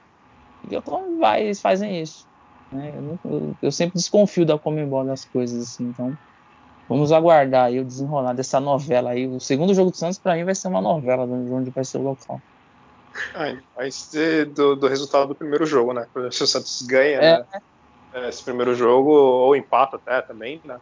E 0.70 0.80
como 0.82 1.18
vai, 1.18 1.44
eles 1.44 1.60
fazem 1.60 2.00
isso? 2.00 2.26
Né? 2.72 2.92
Eu, 2.96 3.18
eu, 3.24 3.56
eu, 3.62 3.72
sempre 3.72 3.94
desconfio 3.94 4.44
da 4.44 4.58
Comembol 4.58 5.04
das 5.04 5.24
coisas, 5.24 5.62
assim, 5.62 5.84
então 5.84 6.16
vamos 6.88 7.12
aguardar 7.12 7.66
aí 7.66 7.78
o 7.78 7.84
desenrolar 7.84 8.32
dessa 8.32 8.58
novela 8.58 9.10
aí. 9.10 9.26
O 9.26 9.38
segundo 9.38 9.74
jogo 9.74 9.90
do 9.90 9.96
Santos, 9.96 10.18
para 10.18 10.34
mim, 10.34 10.44
vai 10.44 10.54
ser 10.54 10.68
uma 10.68 10.80
novela 10.80 11.26
de 11.26 11.32
onde 11.32 11.70
vai 11.70 11.84
ser 11.84 11.98
o 11.98 12.02
local. 12.02 12.40
Vai 13.76 13.90
ser 13.90 14.46
do, 14.46 14.76
do, 14.76 14.86
resultado 14.86 15.28
do 15.28 15.34
primeiro 15.34 15.66
jogo, 15.66 15.92
né? 15.92 16.06
Se 16.30 16.42
o 16.42 16.46
Santos 16.46 16.82
ganha 16.82 17.18
é. 17.18 17.38
né? 17.38 18.28
esse 18.28 18.42
primeiro 18.42 18.74
jogo, 18.74 19.10
ou 19.10 19.54
empata 19.56 19.96
até 19.96 20.22
também, 20.22 20.60
né? 20.64 20.78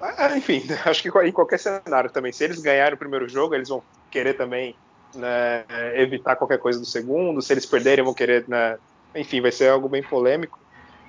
Ah, 0.00 0.36
enfim, 0.36 0.62
acho 0.84 1.02
que 1.02 1.08
em 1.08 1.32
qualquer 1.32 1.58
cenário 1.58 2.10
também, 2.10 2.32
se 2.32 2.44
eles 2.44 2.60
ganharem 2.60 2.94
o 2.94 2.98
primeiro 2.98 3.28
jogo, 3.28 3.54
eles 3.54 3.68
vão 3.68 3.82
querer 4.10 4.34
também 4.34 4.74
né, 5.14 5.64
evitar 5.94 6.36
qualquer 6.36 6.58
coisa 6.58 6.78
do 6.78 6.86
segundo. 6.86 7.40
Se 7.40 7.52
eles 7.52 7.64
perderem, 7.66 8.04
vão 8.04 8.14
querer, 8.14 8.44
né, 8.48 8.78
enfim, 9.14 9.40
vai 9.40 9.52
ser 9.52 9.70
algo 9.70 9.88
bem 9.88 10.02
polêmico 10.02 10.58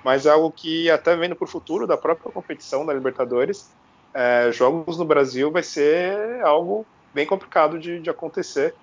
mas 0.04 0.26
é 0.26 0.30
algo 0.30 0.50
que 0.50 0.90
até 0.90 1.14
vendo 1.16 1.36
para 1.36 1.44
o 1.44 1.48
futuro 1.48 1.86
da 1.86 1.96
própria 1.96 2.32
competição 2.32 2.86
da 2.86 2.94
Libertadores, 2.94 3.70
é, 4.18 4.50
jogos 4.50 4.98
no 4.98 5.04
Brasil 5.04 5.48
vai 5.48 5.62
ser 5.62 6.42
algo 6.42 6.84
bem 7.14 7.24
complicado 7.24 7.78
de, 7.78 8.00
de 8.00 8.10
acontecer, 8.10 8.74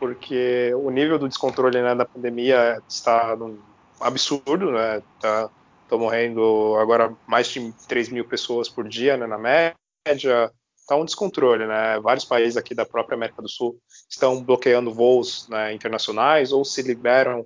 porque 0.00 0.72
o 0.74 0.88
nível 0.88 1.18
do 1.18 1.28
descontrole 1.28 1.82
né, 1.82 1.94
da 1.94 2.06
pandemia 2.06 2.80
está 2.88 3.36
num 3.36 3.58
absurdo, 4.00 4.72
né? 4.72 5.02
Tá, 5.20 5.50
tô 5.90 5.98
morrendo 5.98 6.74
agora 6.80 7.14
mais 7.26 7.48
de 7.48 7.70
3 7.86 8.08
mil 8.08 8.24
pessoas 8.24 8.66
por 8.70 8.88
dia 8.88 9.18
né, 9.18 9.26
na 9.26 9.36
média, 9.36 10.50
está 10.74 10.96
um 10.96 11.04
descontrole, 11.04 11.66
né? 11.66 12.00
Vários 12.00 12.24
países 12.24 12.56
aqui 12.56 12.74
da 12.74 12.86
própria 12.86 13.14
América 13.14 13.42
do 13.42 13.48
Sul 13.48 13.78
estão 14.08 14.42
bloqueando 14.42 14.94
voos 14.94 15.46
né, 15.50 15.74
internacionais 15.74 16.50
ou 16.50 16.64
se 16.64 16.80
liberam 16.80 17.44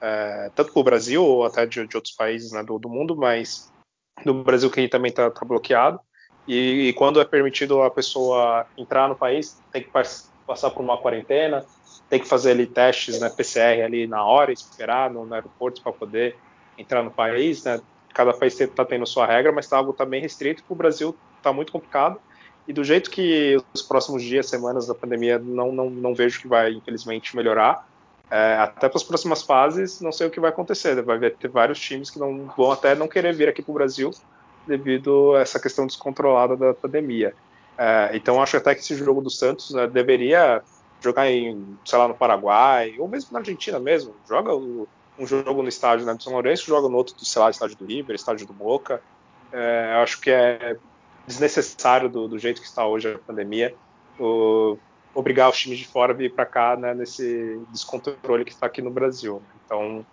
é, 0.00 0.48
tanto 0.54 0.72
para 0.72 0.80
o 0.80 0.84
Brasil 0.84 1.24
ou 1.24 1.44
até 1.44 1.66
de, 1.66 1.84
de 1.88 1.96
outros 1.96 2.14
países 2.14 2.52
né, 2.52 2.62
do, 2.62 2.78
do, 2.78 2.88
mundo, 2.88 3.16
mas 3.16 3.72
no 4.24 4.44
Brasil 4.44 4.70
que 4.70 4.86
também 4.86 5.10
está 5.10 5.28
tá 5.28 5.44
bloqueado. 5.44 5.98
E, 6.46 6.88
e, 6.88 6.92
quando 6.92 7.20
é 7.20 7.24
permitido 7.24 7.82
a 7.82 7.90
pessoa 7.90 8.66
entrar 8.76 9.08
no 9.08 9.16
país, 9.16 9.58
tem 9.72 9.82
que 9.82 9.90
passar 9.90 10.70
por 10.70 10.82
uma 10.82 10.98
quarentena, 10.98 11.64
tem 12.08 12.20
que 12.20 12.28
fazer 12.28 12.50
ali 12.50 12.66
testes, 12.66 13.18
né, 13.18 13.30
PCR 13.30 13.82
ali 13.82 14.06
na 14.06 14.24
hora, 14.24 14.52
esperar 14.52 15.10
no, 15.10 15.24
no 15.24 15.34
aeroporto 15.34 15.80
para 15.80 15.92
poder 15.92 16.36
entrar 16.76 17.02
no 17.02 17.10
país, 17.10 17.64
né? 17.64 17.80
Cada 18.12 18.32
país 18.32 18.60
está 18.60 18.84
tendo 18.84 19.06
sua 19.06 19.26
regra, 19.26 19.50
mas 19.50 19.66
tá 19.66 19.76
algo 19.76 19.92
tá 19.92 20.04
bem 20.04 20.20
restrito. 20.20 20.62
O 20.68 20.74
Brasil 20.74 21.16
está 21.38 21.52
muito 21.52 21.72
complicado. 21.72 22.20
E 22.66 22.72
do 22.72 22.84
jeito 22.84 23.10
que 23.10 23.56
os 23.74 23.82
próximos 23.82 24.22
dias, 24.22 24.48
semanas 24.48 24.86
da 24.86 24.94
pandemia, 24.94 25.38
não, 25.38 25.72
não, 25.72 25.90
não 25.90 26.14
vejo 26.14 26.40
que 26.40 26.46
vai, 26.46 26.72
infelizmente, 26.72 27.34
melhorar. 27.34 27.88
É, 28.30 28.56
até 28.56 28.88
para 28.88 28.96
as 28.96 29.02
próximas 29.02 29.42
fases, 29.42 30.00
não 30.00 30.12
sei 30.12 30.28
o 30.28 30.30
que 30.30 30.38
vai 30.38 30.50
acontecer. 30.50 31.02
Vai 31.02 31.18
ter 31.30 31.48
vários 31.48 31.80
times 31.80 32.08
que 32.08 32.18
não 32.18 32.46
vão 32.56 32.70
até 32.70 32.94
não 32.94 33.08
querer 33.08 33.34
vir 33.34 33.48
aqui 33.48 33.62
para 33.62 33.70
o 33.72 33.74
Brasil 33.74 34.12
devido 34.66 35.34
a 35.34 35.40
essa 35.40 35.60
questão 35.60 35.86
descontrolada 35.86 36.56
da 36.56 36.74
pandemia. 36.74 37.34
É, 37.76 38.10
então, 38.14 38.40
acho 38.40 38.56
até 38.56 38.74
que 38.74 38.80
esse 38.80 38.96
jogo 38.96 39.20
do 39.20 39.30
Santos 39.30 39.70
né, 39.72 39.86
deveria 39.86 40.62
jogar 41.00 41.30
em, 41.30 41.76
sei 41.84 41.98
lá, 41.98 42.08
no 42.08 42.14
Paraguai, 42.14 42.94
ou 42.98 43.08
mesmo 43.08 43.32
na 43.32 43.40
Argentina 43.40 43.78
mesmo. 43.78 44.14
Joga 44.28 44.54
um 44.54 45.26
jogo 45.26 45.62
no 45.62 45.68
estádio 45.68 46.06
né, 46.06 46.14
do 46.14 46.22
São 46.22 46.32
Lourenço, 46.32 46.66
joga 46.66 46.88
no 46.88 46.96
outro, 46.96 47.14
sei 47.24 47.40
lá, 47.40 47.50
estádio 47.50 47.76
do 47.76 47.84
River, 47.84 48.14
estádio 48.14 48.46
do 48.46 48.52
Boca. 48.52 49.00
É, 49.52 50.00
acho 50.02 50.20
que 50.20 50.30
é 50.30 50.76
desnecessário 51.26 52.08
do, 52.08 52.26
do, 52.28 52.38
jeito 52.38 52.60
que 52.60 52.66
está 52.66 52.86
hoje 52.86 53.12
a 53.12 53.18
pandemia. 53.18 53.74
O, 54.18 54.76
obrigar 55.14 55.48
os 55.48 55.56
times 55.56 55.78
de 55.78 55.86
fora 55.86 56.12
a 56.12 56.16
vir 56.16 56.32
para 56.32 56.44
cá 56.44 56.76
né, 56.76 56.92
nesse 56.92 57.60
descontrole 57.70 58.44
que 58.44 58.52
está 58.52 58.66
aqui 58.66 58.82
no 58.82 58.90
Brasil. 58.90 59.40
Então 59.64 60.04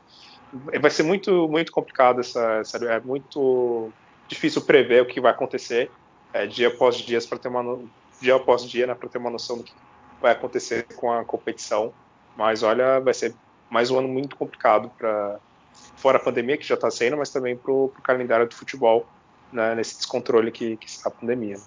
vai 0.80 0.92
ser 0.92 1.04
muito 1.04 1.48
muito 1.48 1.72
complicado 1.72 2.20
essa, 2.20 2.58
essa 2.58 2.78
é 2.78 3.00
muito 3.00 3.92
difícil 4.32 4.62
prever 4.62 5.02
o 5.02 5.06
que 5.06 5.20
vai 5.20 5.32
acontecer 5.32 5.92
é, 6.34 6.48
dia 6.48 6.70
após 6.70 6.96
dia 6.96 7.20
para 7.22 7.38
ter 7.38 7.50
uma 7.50 7.80
dia 8.22 8.36
após 8.36 8.64
dia 8.64 8.88
né, 8.88 8.96
para 8.96 9.10
ter 9.10 9.18
uma 9.18 9.30
noção 9.30 9.58
do 9.58 9.64
que 9.64 9.74
vai 10.22 10.32
acontecer 10.32 10.86
com 10.96 11.12
a 11.12 11.26
competição. 11.26 11.94
Mas 12.38 12.64
olha, 12.64 13.00
vai 13.00 13.14
ser 13.14 13.36
mais 13.70 13.92
um 13.92 14.00
ano 14.00 14.08
muito 14.08 14.36
complicado 14.36 14.90
para 14.98 15.40
fora 15.96 16.18
a 16.18 16.22
pandemia 16.22 16.58
que 16.58 16.66
já 16.66 16.76
está 16.76 16.90
sendo, 16.90 17.18
mas 17.18 17.30
também 17.30 17.56
para 17.56 17.72
o 17.72 17.90
calendário 18.04 18.48
do 18.48 18.56
futebol 18.56 19.06
né, 19.52 19.76
nesse 19.76 19.98
descontrole 19.98 20.52
que, 20.52 20.78
que 20.78 20.88
está 20.88 21.10
a 21.10 21.12
pandemia. 21.12 21.58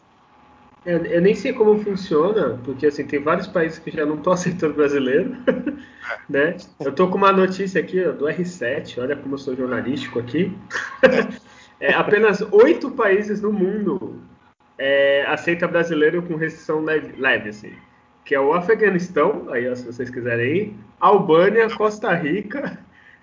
Eu, 0.87 1.05
eu, 1.07 1.21
nem 1.21 1.35
sei 1.35 1.53
como 1.53 1.83
funciona, 1.83 2.61
porque 2.63 2.87
assim, 2.87 3.07
tem 3.07 3.19
vários 3.19 3.47
países 3.47 3.79
que 3.79 3.91
já 3.91 4.05
não 4.05 4.17
estão 4.17 4.33
aceitando 4.33 4.75
brasileiro, 4.75 5.35
né? 6.29 6.57
Eu 6.81 6.95
tô 6.95 7.09
com 7.09 7.17
uma 7.17 7.33
notícia 7.33 7.81
aqui 7.81 8.05
ó, 8.05 8.13
do 8.13 8.27
R7, 8.27 9.01
olha 9.01 9.17
como 9.17 9.35
eu 9.35 9.39
sou 9.39 9.57
jornalístico 9.57 10.19
aqui. 10.19 10.57
É, 11.81 11.93
apenas 11.93 12.41
oito 12.53 12.91
países 12.91 13.41
no 13.41 13.53
mundo 13.53 14.21
é, 14.79 15.25
aceita 15.27 15.69
brasileiro 15.69 16.23
com 16.23 16.37
restrição 16.37 16.81
leve, 16.81 17.15
leve 17.21 17.51
assim, 17.51 17.73
que 18.25 18.35
é 18.35 18.41
o 18.41 18.53
Afeganistão, 18.53 19.47
aí 19.51 19.69
ó, 19.69 19.75
se 19.75 19.85
vocês 19.85 20.11
quiserem 20.11 20.57
ir, 20.57 20.77
Albânia, 20.99 21.69
Costa 21.71 22.13
Rica, 22.15 22.79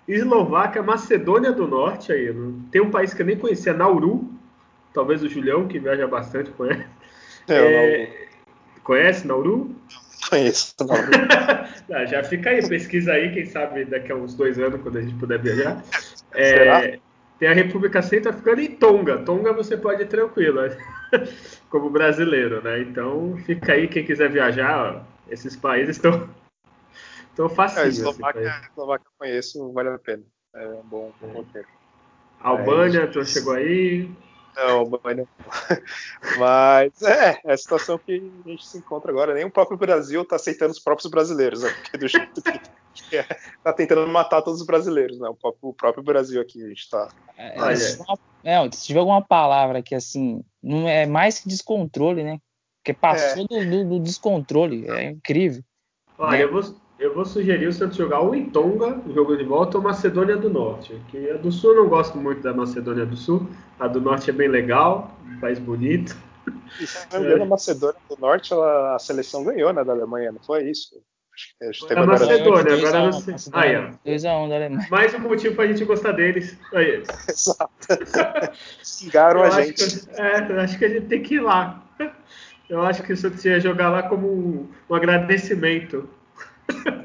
Eslováquia, 0.08 0.84
Macedônia 0.84 1.52
do 1.52 1.68
Norte, 1.68 2.12
aí, 2.12 2.34
tem 2.72 2.82
um 2.82 2.92
país 2.92 3.14
que 3.14 3.22
eu 3.22 3.26
nem 3.26 3.38
conhecia, 3.38 3.74
Nauru, 3.74 4.30
talvez 4.94 5.24
o 5.24 5.30
Julião, 5.30 5.68
que 5.68 5.80
viaja 5.80 6.08
bastante, 6.08 6.52
conhece. 6.52 6.86
É, 7.48 7.56
é... 7.56 8.28
Conhece 8.84 9.26
Nauru? 9.28 9.76
Conheço 10.30 10.76
Nauru. 10.80 11.12
ah, 11.94 12.06
já 12.06 12.24
fica 12.24 12.50
aí, 12.50 12.68
pesquisa 12.68 13.14
aí, 13.14 13.32
quem 13.34 13.46
sabe 13.46 13.86
daqui 13.86 14.12
a 14.12 14.16
uns 14.16 14.36
dois 14.36 14.60
anos, 14.60 14.82
quando 14.82 14.98
a 14.98 15.02
gente 15.02 15.16
puder 15.16 15.40
viajar. 15.40 15.84
É, 16.34 17.00
tem 17.42 17.50
a 17.50 17.54
República 17.54 18.04
Centro-Africana 18.04 18.62
e 18.62 18.70
Tonga. 18.70 19.18
Tonga 19.26 19.52
você 19.52 19.76
pode 19.76 20.04
ir 20.04 20.08
tranquilo, 20.08 20.60
como 21.72 21.90
brasileiro, 21.90 22.62
né? 22.62 22.82
Então 22.82 23.36
fica 23.48 23.74
aí, 23.74 23.88
quem 23.88 24.06
quiser 24.06 24.30
viajar, 24.30 24.78
ó, 24.78 25.02
esses 25.28 25.56
países 25.56 25.96
estão 25.96 26.30
tão 27.36 27.50
facinho. 27.50 27.86
É, 27.86 27.88
Eslováquia, 27.88 28.62
Eslováquia 28.70 29.08
eu 29.08 29.12
conheço, 29.18 29.74
vale 29.74 29.90
a 29.90 29.98
pena. 29.98 30.22
É 30.54 30.68
um 30.68 30.84
bom, 30.84 31.12
bom 31.20 31.30
roteiro. 31.30 31.68
Albânia, 32.40 33.00
é, 33.00 33.08
tu 33.08 33.26
chegou 33.26 33.54
aí? 33.54 34.08
Não, 34.56 34.86
não. 34.86 35.28
Mas 36.38 37.02
é, 37.02 37.42
é 37.44 37.54
a 37.54 37.58
situação 37.58 37.98
que 37.98 38.22
a 38.46 38.50
gente 38.50 38.68
se 38.68 38.78
encontra 38.78 39.10
agora. 39.10 39.34
Nem 39.34 39.46
o 39.46 39.52
próprio 39.52 39.80
Brasil 39.80 40.22
está 40.22 40.36
aceitando 40.36 40.74
os 40.74 40.80
próprios 40.80 41.10
brasileiros, 41.10 41.64
né? 41.64 41.72
Porque 41.72 41.98
do 41.98 42.08
jeito 42.08 42.40
que 42.40 42.62
é, 43.12 43.24
tá 43.64 43.74
tentando 43.74 44.08
matar 44.08 44.42
todos 44.42 44.62
os 44.62 44.66
brasileiros, 44.66 45.20
né? 45.20 45.30
O 45.30 45.36
próprio, 45.36 45.70
o 45.70 45.74
próprio 45.74 46.04
Brasil 46.04 46.42
aqui, 46.42 46.64
a 46.64 46.68
gente 46.68 46.82
está. 46.82 47.10
É, 47.38 47.58
é, 48.44 48.72
se 48.72 48.86
tiver 48.86 49.00
alguma 49.00 49.22
palavra 49.22 49.82
que 49.82 49.96
assim, 49.96 50.44
não 50.62 50.88
é 50.88 51.06
mais 51.06 51.40
que 51.40 51.48
descontrole, 51.48 52.24
né? 52.24 52.40
Porque 52.78 52.94
passou 52.94 53.46
é. 53.52 53.66
do, 53.66 53.90
do, 53.90 54.00
descontrole, 54.00 54.90
é 54.90 55.12
incrível. 55.12 55.64
Olha, 56.18 56.38
né? 56.38 56.44
eu 56.44 56.52
vou 56.52 56.62
eu 57.02 57.16
vou 57.16 57.26
sugerir 57.26 57.66
o 57.66 57.74
Santos 57.74 57.98
jogar 57.98 58.20
ou 58.20 58.36
em 58.36 58.48
Tonga, 58.48 59.02
jogo 59.12 59.36
de 59.36 59.44
volta, 59.44 59.76
ou 59.76 59.84
Macedônia 59.84 60.38
do 60.38 60.52
Norte. 60.52 61.02
Que 61.10 61.32
a 61.32 61.38
do 61.38 61.52
Sul 61.52 61.72
eu 61.72 61.84
não 61.84 61.90
gosto 61.90 62.16
muito 62.16 62.44
da 62.44 62.54
Macedônia 62.54 63.08
do 63.08 63.18
Sul. 63.18 63.48
A 63.80 63.88
do 63.88 64.00
Norte 64.00 64.30
é 64.30 64.34
bem 64.34 64.48
legal, 64.48 65.12
um 65.26 65.40
país 65.40 65.58
bonito. 65.58 66.16
E 66.80 66.86
se 66.86 67.08
não 67.12 67.22
me 67.22 67.26
engano, 67.26 67.44
a 67.44 67.48
Macedônia 67.48 68.00
do 68.08 68.16
Norte, 68.20 68.54
ela, 68.54 68.96
a 68.96 69.00
seleção 69.00 69.44
ganhou, 69.44 69.74
né, 69.74 69.84
da 69.84 69.94
Alemanha, 69.94 70.32
não 70.32 70.44
foi 70.44 70.70
isso? 70.70 71.02
Que 71.60 71.94
a 71.94 72.06
Macedônia, 72.06 72.74
agora 72.74 73.00
não 73.00 73.12
sei. 73.14 73.36
Aí, 73.54 73.76
ó. 73.76 73.92
2x1 74.06 74.50
da 74.50 74.56
Alemanha. 74.56 74.88
Mais 74.90 75.14
um 75.14 75.20
motivo 75.20 75.56
pra 75.56 75.68
gente 75.68 75.86
gostar 75.86 76.14
deles. 76.14 76.58
Aí. 76.74 77.04
Exato. 77.30 77.72
Xingaram 78.84 79.44
a 79.44 79.50
gente. 79.62 80.08
Que, 80.08 80.22
é, 80.22 80.62
acho 80.62 80.78
que 80.78 80.86
a 80.86 80.90
gente 80.90 81.08
tem 81.08 81.22
que 81.22 81.36
ir 81.36 81.42
lá. 81.42 81.84
Eu 82.70 82.82
acho 82.82 83.04
que 83.04 83.14
isso 83.14 83.28
ia 83.46 83.60
jogar 83.60 83.90
lá 83.90 84.04
como 84.04 84.28
um, 84.28 84.70
um 84.90 84.96
agradecimento. 84.96 86.10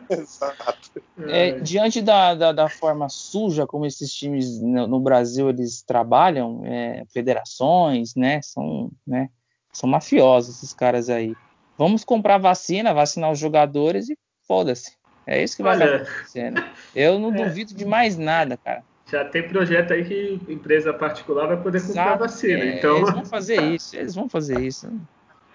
Exato. 0.08 1.02
É, 1.26 1.58
diante 1.58 2.00
da, 2.00 2.34
da, 2.34 2.52
da, 2.52 2.68
forma 2.68 3.08
suja 3.08 3.66
como 3.66 3.86
esses 3.86 4.12
times 4.12 4.60
no, 4.60 4.86
no 4.86 5.00
Brasil 5.00 5.48
eles 5.48 5.82
trabalham, 5.82 6.62
é, 6.64 7.02
federações, 7.12 8.14
né, 8.14 8.40
são, 8.42 8.92
né, 9.04 9.28
são 9.72 9.88
mafiosos 9.88 10.56
esses 10.56 10.72
caras 10.72 11.10
aí. 11.10 11.34
Vamos 11.76 12.04
comprar 12.04 12.38
vacina, 12.38 12.94
vacinar 12.94 13.32
os 13.32 13.38
jogadores 13.38 14.08
e 14.08 14.16
foda-se. 14.46 14.96
É 15.26 15.42
isso 15.42 15.56
que 15.56 15.62
vai 15.62 15.76
Olha, 15.76 15.96
acontecendo. 15.96 16.64
Eu 16.94 17.18
não 17.18 17.34
é, 17.34 17.44
duvido 17.44 17.74
de 17.74 17.84
mais 17.84 18.16
nada, 18.16 18.56
cara. 18.56 18.84
Já 19.10 19.24
tem 19.24 19.48
projeto 19.48 19.92
aí 19.92 20.04
que 20.04 20.52
empresa 20.52 20.92
particular 20.92 21.46
vai 21.46 21.56
poder 21.56 21.80
comprar 21.80 22.06
Exato, 22.06 22.18
vacina. 22.20 22.64
É, 22.64 22.78
então... 22.78 22.98
Eles 22.98 23.12
vão 23.12 23.24
fazer 23.24 23.62
isso, 23.62 23.96
eles 23.96 24.14
vão 24.14 24.28
fazer 24.28 24.60
isso. 24.60 24.92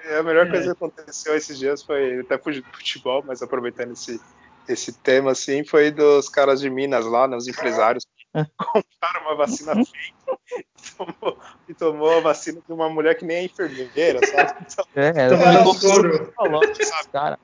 É, 0.06 0.18
a 0.18 0.24
melhor 0.24 0.50
coisa 0.50 0.66
que 0.66 0.72
aconteceu 0.72 1.36
esses 1.36 1.58
dias 1.58 1.84
foi, 1.84 2.20
até 2.20 2.38
fugir 2.38 2.62
do 2.62 2.78
futebol, 2.78 3.24
mas 3.26 3.42
aproveitando 3.42 3.92
esse, 3.94 4.20
esse 4.68 4.94
tema, 4.94 5.32
assim, 5.32 5.64
foi 5.64 5.92
dos 5.92 6.28
caras 6.28 6.60
de 6.60 6.70
Minas 6.70 7.06
lá, 7.06 7.28
né, 7.28 7.38
os 7.38 7.48
empresários, 7.48 8.06
compraram 8.58 9.22
uma 9.22 9.36
vacina 9.36 9.74
fake 9.76 10.14
e 10.50 10.98
tomou, 10.98 11.40
e 11.70 11.74
tomou 11.74 12.18
a 12.18 12.22
vacina 12.22 12.62
de 12.66 12.74
uma 12.74 12.90
mulher 12.90 13.16
que 13.16 13.26
nem 13.26 13.38
é 13.38 13.44
enfermeira, 13.44 14.20
sabe? 14.26 14.66
Então, 14.72 14.86
é, 14.96 15.14
cara. 15.14 15.36
O 15.36 17.12
cara 17.12 17.40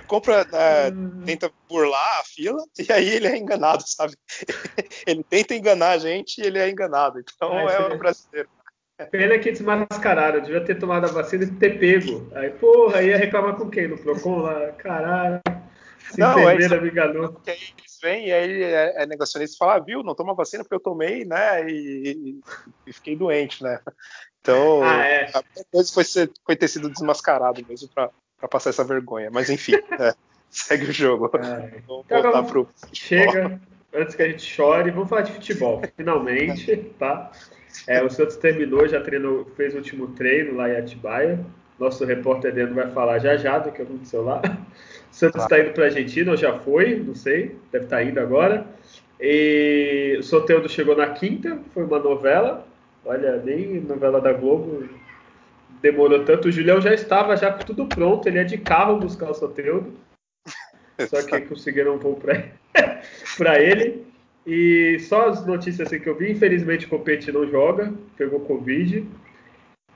compra, 0.00 0.44
né, 0.44 0.90
tenta 1.24 1.50
burlar 1.68 2.20
a 2.20 2.24
fila 2.24 2.62
e 2.78 2.92
aí 2.92 3.08
ele 3.08 3.26
é 3.26 3.36
enganado, 3.36 3.82
sabe? 3.86 4.14
ele 5.06 5.24
tenta 5.24 5.54
enganar 5.54 5.90
a 5.90 5.98
gente 5.98 6.40
e 6.40 6.46
ele 6.46 6.58
é 6.58 6.68
enganado. 6.68 7.18
Então 7.20 7.52
ah, 7.52 7.72
é 7.72 7.94
o 7.94 7.98
brasileiro. 7.98 8.48
Pena 9.10 9.38
que 9.38 9.50
desmascararam, 9.50 10.40
devia 10.40 10.64
ter 10.64 10.78
tomado 10.78 11.06
a 11.06 11.12
vacina 11.12 11.44
e 11.44 11.50
ter 11.50 11.80
pego. 11.80 12.30
Aí, 12.32 12.50
porra, 12.50 13.02
ia 13.02 13.16
reclamar 13.16 13.56
com 13.56 13.68
quem? 13.68 13.88
No 13.88 13.98
Procon 13.98 14.38
lá? 14.38 14.70
Caralho. 14.72 15.40
Se 16.10 16.20
não, 16.20 16.38
é 16.48 16.56
me 16.56 16.90
enganou. 16.90 17.32
Porque 17.32 17.50
aí 17.50 17.58
eles 17.76 17.98
vêm 18.00 18.28
e 18.28 18.32
aí 18.32 18.62
é, 18.62 19.02
é 19.02 19.06
negacionista 19.06 19.56
e 19.56 19.58
fala, 19.58 19.74
ah, 19.74 19.80
viu, 19.80 20.02
não 20.04 20.14
toma 20.14 20.34
vacina 20.34 20.62
porque 20.62 20.76
eu 20.76 20.80
tomei, 20.80 21.24
né? 21.24 21.68
E, 21.68 22.38
e 22.86 22.92
fiquei 22.92 23.16
doente, 23.16 23.62
né? 23.62 23.80
Então, 24.40 24.84
ah, 24.84 25.04
é. 25.04 25.30
a 25.34 25.42
coisa 25.72 25.92
foi, 25.92 26.04
ser, 26.04 26.30
foi 26.44 26.54
ter 26.54 26.68
sido 26.68 26.90
desmascarado 26.90 27.64
mesmo 27.66 27.88
pra, 27.88 28.10
pra 28.44 28.48
passar 28.48 28.70
essa 28.70 28.84
vergonha. 28.84 29.30
Mas 29.32 29.50
enfim, 29.50 29.74
é, 29.98 30.14
segue 30.50 30.84
o 30.86 30.92
jogo. 30.92 31.30
É. 31.36 31.80
Vamos 31.86 32.04
então, 32.06 32.22
voltar 32.22 32.42
pro. 32.44 32.68
Chega, 32.92 33.60
antes 33.92 34.14
que 34.14 34.22
a 34.22 34.28
gente 34.28 34.42
chore, 34.42 34.90
vamos 34.90 35.08
falar 35.08 35.22
de 35.22 35.32
futebol, 35.32 35.82
finalmente, 35.96 36.76
tá? 36.98 37.30
É, 37.88 38.02
o 38.02 38.10
Santos 38.10 38.36
terminou, 38.36 38.86
já 38.86 39.00
treinou, 39.00 39.44
fez 39.56 39.74
o 39.74 39.78
último 39.78 40.08
treino 40.08 40.56
lá 40.56 40.70
em 40.70 40.76
Atibaia. 40.76 41.40
Nosso 41.78 42.04
repórter 42.04 42.54
dentro 42.54 42.74
vai 42.74 42.88
falar 42.92 43.18
já 43.18 43.36
já 43.36 43.58
do 43.58 43.72
que 43.72 43.82
aconteceu 43.82 44.22
lá. 44.22 44.40
O 45.10 45.14
Santos 45.14 45.42
está 45.42 45.58
indo 45.58 45.72
para 45.72 45.84
a 45.84 45.86
Argentina, 45.86 46.30
ou 46.30 46.36
já 46.36 46.56
foi, 46.60 46.96
não 46.96 47.16
sei, 47.16 47.56
deve 47.72 47.86
estar 47.86 47.96
tá 47.96 48.04
indo 48.04 48.20
agora. 48.20 48.64
E 49.18 50.16
o 50.18 50.22
Soteldo 50.22 50.68
chegou 50.68 50.96
na 50.96 51.08
quinta, 51.10 51.58
foi 51.72 51.84
uma 51.84 51.98
novela. 51.98 52.64
Olha, 53.04 53.36
nem 53.38 53.80
novela 53.80 54.20
da 54.20 54.32
Globo 54.32 54.88
demorou 55.84 56.24
tanto. 56.24 56.48
O 56.48 56.52
Julião 56.52 56.80
já 56.80 56.94
estava 56.94 57.36
já 57.36 57.52
com 57.52 57.62
tudo 57.62 57.86
pronto, 57.86 58.26
ele 58.26 58.38
é 58.38 58.44
de 58.44 58.56
carro 58.56 58.98
buscar 58.98 59.30
o 59.30 59.34
Soteldo. 59.34 59.92
Só 61.08 61.22
que 61.22 61.42
conseguiram 61.42 61.96
um 61.96 61.98
voo 61.98 62.18
para 63.36 63.60
ele. 63.60 64.06
E 64.46 64.98
só 65.00 65.28
as 65.28 65.46
notícias 65.46 65.88
assim 65.88 66.00
que 66.00 66.08
eu 66.08 66.16
vi, 66.16 66.32
infelizmente 66.32 66.86
o 66.86 66.88
Copete 66.88 67.30
não 67.32 67.46
joga, 67.46 67.92
pegou 68.16 68.40
Covid. 68.40 69.06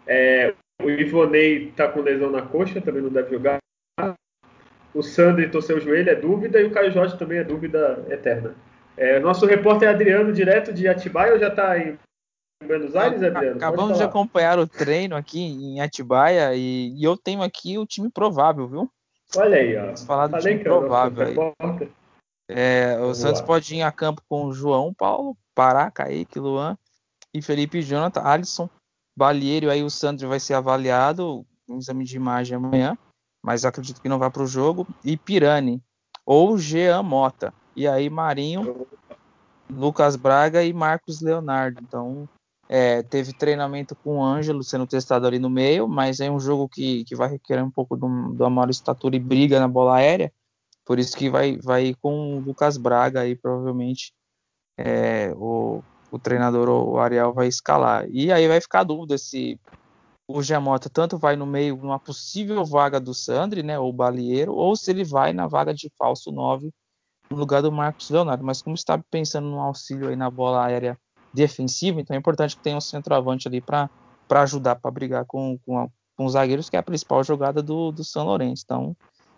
É, 0.07 0.55
o 0.82 0.91
Ivonei 0.91 1.72
tá 1.76 1.89
com 1.89 2.01
lesão 2.01 2.30
na 2.30 2.43
coxa, 2.43 2.80
também 2.80 3.03
não 3.03 3.11
deve 3.11 3.30
jogar. 3.30 3.59
O 4.95 5.03
Sandri 5.03 5.51
torceu 5.51 5.76
o 5.76 5.80
joelho, 5.80 6.11
é 6.11 6.14
dúvida, 6.14 6.61
e 6.61 6.64
o 6.64 6.70
Caio 6.70 6.91
Jorge 6.91 7.18
também 7.18 7.39
é 7.39 7.45
dúvida 7.45 8.05
eterna. 8.11 8.55
É, 8.97 9.20
nosso 9.20 9.47
repórter 9.47 9.89
Adriano, 9.89 10.32
direto 10.32 10.72
de 10.72 10.89
Atibaia, 10.89 11.34
ou 11.34 11.39
já 11.39 11.49
está 11.49 11.78
em 11.78 11.99
Buenos 12.65 12.95
Aires, 12.97 13.23
Adriano? 13.23 13.57
Acabamos 13.57 13.99
de 13.99 14.05
acompanhar 14.05 14.59
o 14.59 14.67
treino 14.67 15.17
aqui 15.17 15.41
em 15.41 15.81
Atibaia 15.81 16.55
e, 16.55 16.93
e, 16.95 17.05
eu 17.05 17.17
tenho 17.17 17.43
aqui 17.43 17.79
o 17.79 17.87
time 17.87 18.11
provável, 18.11 18.69
viu? 18.69 18.93
Olha 19.37 19.59
aí, 19.59 19.77
ó. 19.77 19.85
Vamos 19.87 20.05
falar 20.05 20.27
do 20.27 20.33
Falei 20.33 20.53
time 20.53 20.65
provável 20.65 21.27
aí. 21.27 21.37
É, 22.51 22.97
o 22.97 23.01
Vamos 23.01 23.19
Santos 23.19 23.41
pode 23.43 23.75
ir 23.77 23.83
a 23.83 23.93
campo 23.93 24.23
com 24.29 24.53
João 24.53 24.93
Paulo, 24.93 25.37
Pará, 25.55 25.91
Kaique, 25.91 26.39
Luan 26.39 26.77
e 27.33 27.41
Felipe 27.41 27.83
Jonathan, 27.83 28.23
Alisson, 28.23 28.69
Balieiro. 29.17 29.71
Aí 29.71 29.83
o 29.83 29.91
Santos 29.91 30.25
vai 30.25 30.41
ser 30.41 30.55
avaliado, 30.55 31.47
um 31.69 31.79
exame 31.79 32.05
de 32.05 32.17
imagem 32.17 32.57
amanhã, 32.57 32.99
mas 33.43 33.65
acredito 33.65 34.01
que 34.01 34.09
não 34.09 34.19
vai 34.19 34.31
para 34.31 34.43
o 34.43 34.47
jogo. 34.47 34.87
E 35.05 35.17
Pirani, 35.17 35.83
ou 36.27 36.59
Jean 36.59 37.03
Mota. 37.03 37.55
E 37.77 37.87
aí 37.87 38.11
Marinho, 38.11 38.87
Lucas 39.71 40.17
Braga 40.17 40.65
e 40.65 40.73
Marcos 40.73 41.21
Leonardo. 41.21 41.81
Então, 41.83 42.29
é, 42.69 43.03
teve 43.03 43.33
treinamento 43.33 43.97
com 43.97 44.19
o 44.19 44.23
Ângelo 44.23 44.62
sendo 44.62 44.87
testado 44.87 45.27
ali 45.27 45.39
no 45.39 45.49
meio, 45.49 45.89
mas 45.89 46.21
é 46.21 46.31
um 46.31 46.39
jogo 46.39 46.69
que, 46.69 47.03
que 47.05 47.16
vai 47.16 47.29
requerer 47.29 47.64
um 47.64 47.71
pouco 47.71 47.97
uma 47.97 48.51
maior 48.51 48.69
estatura 48.69 49.16
e 49.16 49.21
briga 49.21 49.59
na 49.59 49.66
bola 49.66 49.97
aérea. 49.97 50.31
Por 50.85 50.99
isso 50.99 51.16
que 51.16 51.31
vai, 51.31 51.57
vai 51.59 51.95
com 52.01 52.37
o 52.37 52.41
Lucas 52.41 52.77
Braga 52.77 53.21
aí, 53.21 53.35
provavelmente 53.35 54.12
é, 54.77 55.33
o, 55.37 55.83
o 56.11 56.19
treinador, 56.19 56.69
o 56.69 56.99
Ariel, 56.99 57.33
vai 57.33 57.49
escalar. 57.49 58.07
E 58.11 58.31
aí 58.31 58.47
vai 58.47 58.61
ficar 58.61 58.81
a 58.81 58.85
dúvida 58.85 59.16
se 59.16 59.59
o 60.27 60.43
Giamota 60.43 60.91
tanto 60.91 61.16
vai 61.16 61.37
no 61.37 61.47
meio 61.47 61.77
numa 61.77 61.99
possível 61.99 62.64
vaga 62.66 63.01
do 63.01 63.14
Sandri, 63.14 63.62
né, 63.62 63.79
ou 63.79 63.91
Balieiro, 63.93 64.53
ou 64.55 64.77
se 64.77 64.91
ele 64.91 65.05
vai 65.05 65.33
na 65.33 65.47
vaga 65.47 65.73
de 65.73 65.91
falso 65.97 66.31
9 66.31 66.71
no 67.31 67.37
lugar 67.37 67.62
do 67.62 67.73
Marcos 67.73 68.11
Leonardo. 68.11 68.45
Mas 68.45 68.61
como 68.61 68.75
está 68.75 68.99
pensando 69.11 69.49
no 69.49 69.61
auxílio 69.61 70.09
aí 70.09 70.16
na 70.16 70.31
bola 70.31 70.66
aérea 70.66 70.99
defensiva, 71.33 72.01
então 72.01 72.14
é 72.14 72.18
importante 72.18 72.57
que 72.57 72.62
tenha 72.62 72.76
um 72.76 72.81
centroavante 72.81 73.49
ali 73.49 73.61
para 73.61 73.91
ajudar, 74.31 74.76
para 74.76 74.91
brigar 74.91 75.24
com, 75.24 75.59
com, 75.64 75.79
a, 75.79 75.89
com, 76.16 76.24
os 76.24 76.33
zagueiros, 76.33 76.70
que 76.70 76.76
é 76.76 76.79
a 76.79 76.83
principal 76.83 77.22
jogada 77.22 77.62
do, 77.62 77.93
do 77.93 78.05
São 78.05 78.24
Lourenço. 78.24 78.62
Então, 78.64 78.97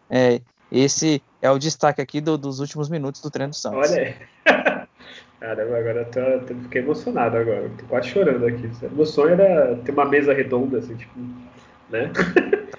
é, 0.08 0.40
esse 0.70 1.22
é 1.42 1.50
o 1.50 1.58
destaque 1.58 2.00
aqui 2.00 2.20
do, 2.20 2.38
dos 2.38 2.60
últimos 2.60 2.88
minutos 2.88 3.20
do 3.20 3.30
treino 3.30 3.50
do 3.50 3.56
Santos. 3.56 3.90
Olha 3.90 4.02
aí. 4.02 4.14
Caramba, 5.40 5.78
agora 5.78 6.00
eu 6.00 6.04
tô, 6.04 6.46
tô, 6.46 6.60
fiquei 6.62 6.82
emocionado 6.82 7.38
agora. 7.38 7.70
Tô 7.78 7.86
quase 7.86 8.08
chorando 8.08 8.46
aqui. 8.46 8.70
Meu 8.92 9.06
sonho 9.06 9.40
era 9.40 9.74
ter 9.76 9.90
uma 9.90 10.04
mesa 10.04 10.34
redonda, 10.34 10.78
assim, 10.78 10.94
tipo, 10.96 11.18
né? 11.88 12.12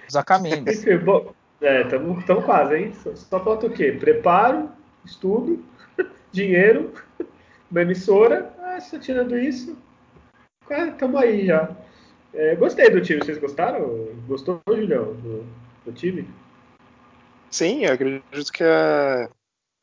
Os 0.08 0.24
caminhos. 0.24 0.68
Enfim, 0.78 0.98
bom, 1.00 1.34
é, 1.60 1.82
estamos 1.82 2.24
quase, 2.46 2.76
hein? 2.76 2.94
Só, 3.04 3.16
só, 3.16 3.44
falta 3.44 3.66
o 3.66 3.72
quê? 3.72 3.92
Preparo, 3.92 4.70
estudo, 5.04 5.64
dinheiro, 6.32 6.94
uma 7.70 7.82
emissora. 7.82 8.54
Só 8.80 8.98
tirando 8.98 9.38
isso, 9.38 9.78
estamos 10.70 11.22
aí 11.22 11.46
já. 11.46 11.76
É, 12.34 12.56
gostei 12.56 12.90
do 12.90 13.02
time, 13.02 13.20
vocês 13.20 13.38
gostaram? 13.38 13.86
Gostou, 14.28 14.62
Julião, 14.68 15.14
do, 15.16 15.46
do 15.86 15.92
time? 15.92 16.28
Sim, 17.50 17.86
eu 17.86 17.94
acredito 17.94 18.52
que 18.52 18.64
é 18.64 19.30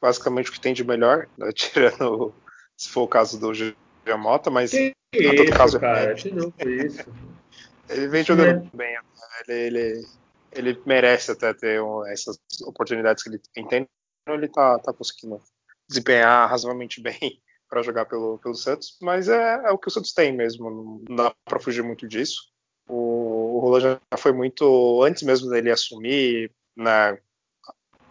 basicamente 0.01 0.49
o 0.49 0.53
que 0.53 0.61
tem 0.61 0.72
de 0.72 0.84
melhor, 0.84 1.28
né? 1.36 1.51
tirando 1.55 2.34
se 2.76 2.89
for 2.89 3.03
o 3.03 3.09
caso 3.09 3.39
do 3.39 3.53
Giamota, 3.53 4.51
mas 4.51 4.70
que 4.70 4.95
em 5.12 5.36
todo 5.36 5.57
caso 5.57 5.78
cara, 5.78 6.14
de 6.14 6.32
novo 6.32 6.55
isso. 6.66 7.05
ele 7.91 8.09
vem 8.09 8.24
jogando 8.24 8.64
é. 8.64 8.76
bem, 8.76 8.99
ele, 9.47 9.61
ele, 9.61 10.07
ele, 10.53 10.82
merece 10.86 11.30
até 11.30 11.53
ter 11.53 11.80
essas 12.11 12.39
oportunidades 12.64 13.22
que 13.22 13.28
ele 13.28 13.41
tem, 13.53 13.64
então 13.64 14.34
ele 14.34 14.49
tá, 14.49 14.78
tá 14.78 14.93
conseguindo 14.93 15.41
desempenhar 15.89 16.49
razoavelmente 16.49 17.01
bem 17.03 17.41
para 17.69 17.83
jogar 17.83 18.07
pelo, 18.07 18.39
pelo 18.39 18.55
Santos, 18.55 18.97
mas 19.03 19.29
é, 19.29 19.62
é, 19.64 19.71
o 19.71 19.79
que 19.79 19.89
o 19.89 19.91
Santos 19.91 20.12
tem 20.12 20.33
mesmo, 20.33 21.05
não 21.09 21.16
dá 21.16 21.35
para 21.45 21.61
fugir 21.61 21.83
muito 21.83 22.09
disso. 22.09 22.51
O, 22.89 23.57
o 23.57 23.59
Roland 23.61 24.01
já 24.11 24.16
foi 24.16 24.33
muito 24.33 25.03
antes 25.03 25.23
mesmo 25.23 25.51
dele 25.51 25.71
assumir, 25.71 26.51
né, 26.77 27.19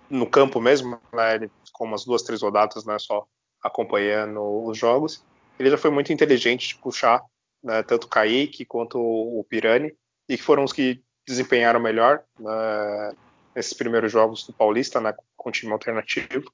no 0.10 0.30
campo 0.30 0.62
mesmo, 0.62 1.00
né, 1.14 1.36
ele 1.36 1.52
ficou 1.66 1.88
umas 1.88 2.06
duas, 2.06 2.22
três 2.22 2.42
rodadas, 2.42 2.86
né, 2.86 2.98
só 3.00 3.26
acompanhando 3.64 4.42
os 4.66 4.78
jogos. 4.78 5.26
Ele 5.60 5.72
já 5.72 5.78
foi 5.78 5.90
muito 5.90 6.14
inteligente 6.14 6.70
de 6.70 6.76
puxar 6.76 7.24
né, 7.64 7.82
tanto 7.84 8.06
o 8.06 8.10
Kaique 8.10 8.66
quanto 8.66 9.00
o 9.00 9.44
Pirani, 9.50 9.96
e 10.30 10.38
que 10.38 10.44
foram 10.44 10.64
os 10.64 10.74
que 10.74 11.02
desempenharam 11.28 11.80
melhor 11.80 12.24
né, 12.40 13.12
nesses 13.56 13.74
primeiros 13.74 14.12
jogos 14.12 14.46
do 14.46 14.54
Paulista, 14.54 15.02
né, 15.02 15.14
com 15.36 15.52
time 15.52 15.72
alternativo, 15.72 16.52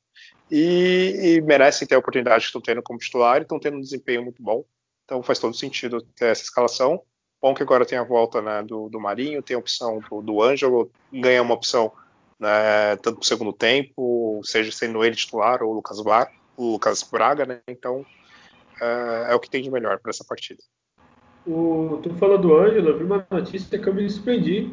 e, 0.56 1.38
e 1.38 1.41
merecem 1.41 1.88
ter 1.88 1.95
a 1.95 1.97
oportunidade 1.97 2.41
que 2.41 2.45
estão 2.45 2.62
tendo 2.62 2.84
como 2.84 2.99
titular 2.99 3.39
e 3.39 3.41
estão 3.41 3.60
tendo 3.60 3.78
um 3.78 3.82
desempenho 3.82 4.22
muito 4.22 4.43
bom. 4.43 4.64
Então 5.04 5.24
faz 5.24 5.39
todo 5.39 5.56
sentido 5.56 5.99
ter 6.16 6.28
essa 6.28 6.43
escalação. 6.43 7.01
Bom 7.41 7.56
que 7.56 7.64
agora 7.64 7.88
tem 7.88 7.97
a 7.97 8.04
volta 8.04 8.39
né, 8.39 8.62
do, 8.62 8.88
do, 8.88 8.99
Marinho, 8.99 9.41
tem 9.41 9.56
a 9.56 9.60
opção 9.60 9.99
do, 10.08 10.22
do 10.22 10.43
Ângelo, 10.43 10.91
ganha 11.12 11.41
uma 11.41 11.56
opção 11.56 11.91
né, 12.39 12.95
tanto 12.97 13.18
no 13.18 13.24
segundo 13.24 13.51
tempo, 13.51 14.41
seja 14.43 14.72
sendo 14.72 15.04
ele 15.04 15.16
titular 15.16 15.64
ou 15.64 15.72
o 15.72 15.74
Lucas, 15.74 15.99
Bar, 16.01 16.32
o 16.56 16.74
Lucas 16.74 17.01
Braga, 17.01 17.47
né? 17.47 17.60
Então 17.68 18.06
é, 18.80 19.32
é 19.32 19.36
o 19.36 19.39
que 19.39 19.49
tem 19.49 19.64
de 19.64 19.72
melhor 19.72 19.97
para 19.97 20.12
essa 20.12 20.24
partida. 20.24 20.62
O, 21.47 21.99
tu 22.04 22.14
falou 22.14 22.38
do 22.38 22.56
Ângelo, 22.56 22.89
eu 22.89 22.97
vi 22.99 23.04
uma 23.04 23.26
notícia 23.32 23.80
que 23.80 23.89
eu 23.89 23.93
me 23.93 24.08
surpreendi. 24.08 24.72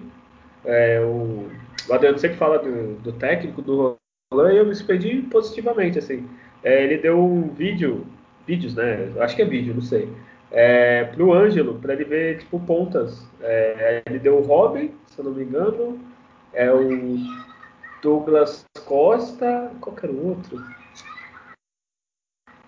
É, 0.62 1.00
o, 1.00 1.50
o 1.88 1.94
Adriano 1.94 2.18
sempre 2.18 2.36
fala 2.36 2.58
do, 2.58 2.96
do 2.96 3.12
técnico, 3.14 3.62
do 3.62 3.99
Roland, 4.32 4.54
e 4.54 4.58
eu 4.58 4.66
me 4.66 4.74
surpreendi 4.74 5.22
positivamente, 5.22 5.98
assim. 5.98 6.28
É, 6.62 6.84
ele 6.84 6.98
deu 6.98 7.18
um 7.18 7.48
vídeo, 7.48 8.06
vídeos, 8.46 8.76
né? 8.76 9.12
Acho 9.18 9.34
que 9.34 9.42
é 9.42 9.44
vídeo, 9.44 9.74
não 9.74 9.82
sei. 9.82 10.08
É, 10.52 11.04
pro 11.04 11.32
Ângelo, 11.32 11.80
para 11.80 11.94
ele 11.94 12.04
ver, 12.04 12.38
tipo, 12.38 12.60
pontas. 12.60 13.26
É, 13.40 14.02
ele 14.06 14.20
deu 14.20 14.38
o 14.38 14.42
Robin, 14.42 14.94
se 15.08 15.18
eu 15.18 15.24
não 15.24 15.32
me 15.32 15.42
engano, 15.42 15.98
é 16.52 16.72
o 16.72 17.16
Douglas 18.02 18.64
Costa, 18.84 19.72
qualquer 19.80 20.10
outro. 20.10 20.64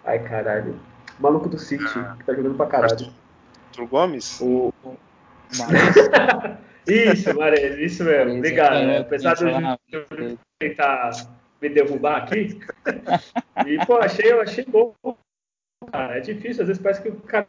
Ai, 0.05 0.19
caralho. 0.19 0.81
O 1.19 1.23
maluco 1.23 1.49
do 1.49 1.59
City, 1.59 1.85
ah, 1.95 2.17
que 2.19 2.25
tá 2.25 2.35
jogando 2.35 2.57
pra 2.57 2.67
caralho. 2.67 3.13
Arthur 3.69 3.87
Gomes? 3.87 4.41
O, 4.41 4.75
isso, 6.89 7.37
Mares, 7.37 7.79
isso 7.79 8.03
mesmo. 8.03 8.39
Obrigado. 8.39 8.85
Né? 8.85 8.99
Apesar 8.99 9.35
do 9.35 9.49
Júlio 9.49 10.39
tentar 10.59 11.13
me 11.63 11.69
derrubar 11.69 12.25
aqui. 12.25 12.59
e, 13.67 13.87
pô, 13.87 13.97
achei, 13.97 14.33
eu 14.33 14.41
achei 14.41 14.65
bom. 14.65 14.95
Cara, 15.91 16.19
é 16.19 16.21
difícil, 16.21 16.63
às 16.63 16.69
vezes 16.69 16.83
parece 16.83 17.01
que 17.01 17.09
o 17.09 17.21
cara 17.21 17.47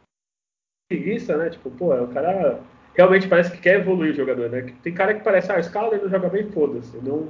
preguiça, 0.88 1.36
né? 1.36 1.50
Tipo, 1.50 1.70
pô, 1.70 1.94
o 1.94 2.08
cara 2.08 2.60
realmente 2.94 3.28
parece 3.28 3.50
que 3.50 3.58
quer 3.58 3.80
evoluir 3.80 4.12
o 4.12 4.16
jogador, 4.16 4.48
né? 4.48 4.72
Tem 4.82 4.94
cara 4.94 5.14
que 5.14 5.24
parece, 5.24 5.50
ah, 5.50 5.58
o 5.58 5.62
Scala 5.62 5.96
não 5.98 6.08
joga 6.08 6.28
bem, 6.28 6.50
foda-se. 6.50 6.96
Não, 6.98 7.28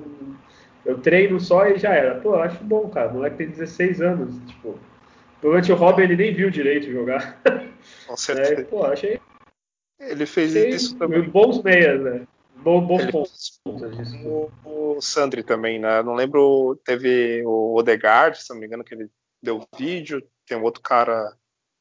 eu 0.84 0.98
treino 0.98 1.40
só 1.40 1.66
e 1.66 1.78
já 1.78 1.94
era. 1.94 2.20
Pô, 2.20 2.34
eu 2.34 2.42
acho 2.42 2.62
bom, 2.62 2.88
cara. 2.90 3.10
O 3.10 3.14
moleque 3.14 3.38
tem 3.38 3.48
16 3.48 4.00
anos, 4.02 4.34
tipo. 4.46 4.78
Provavelmente 5.40 5.72
o 5.72 5.76
Robin 5.76 6.02
ele 6.02 6.16
nem 6.16 6.34
viu 6.34 6.50
direito 6.50 6.90
jogar. 6.90 7.40
Com 8.06 8.16
certeza. 8.16 8.62
É, 8.62 8.64
pô, 8.64 8.84
achei 8.84 9.20
ele 10.00 10.26
fez 10.26 10.54
isso 10.54 10.96
também. 10.96 11.22
Bons 11.22 11.62
meias, 11.62 12.00
né? 12.00 12.26
Bom, 12.56 12.86
bons 12.86 13.06
pontos. 13.10 13.60
O, 14.24 14.48
o 14.64 15.00
Sandri 15.00 15.42
também, 15.42 15.78
né? 15.78 16.02
Não 16.02 16.14
lembro, 16.14 16.80
teve 16.84 17.42
o 17.44 17.74
Odegaard, 17.76 18.40
se 18.40 18.50
não 18.50 18.60
me 18.60 18.66
engano, 18.66 18.84
que 18.84 18.94
ele 18.94 19.10
deu 19.42 19.66
vídeo. 19.76 20.22
Tem 20.46 20.56
um 20.56 20.62
outro 20.62 20.82
cara, 20.82 21.32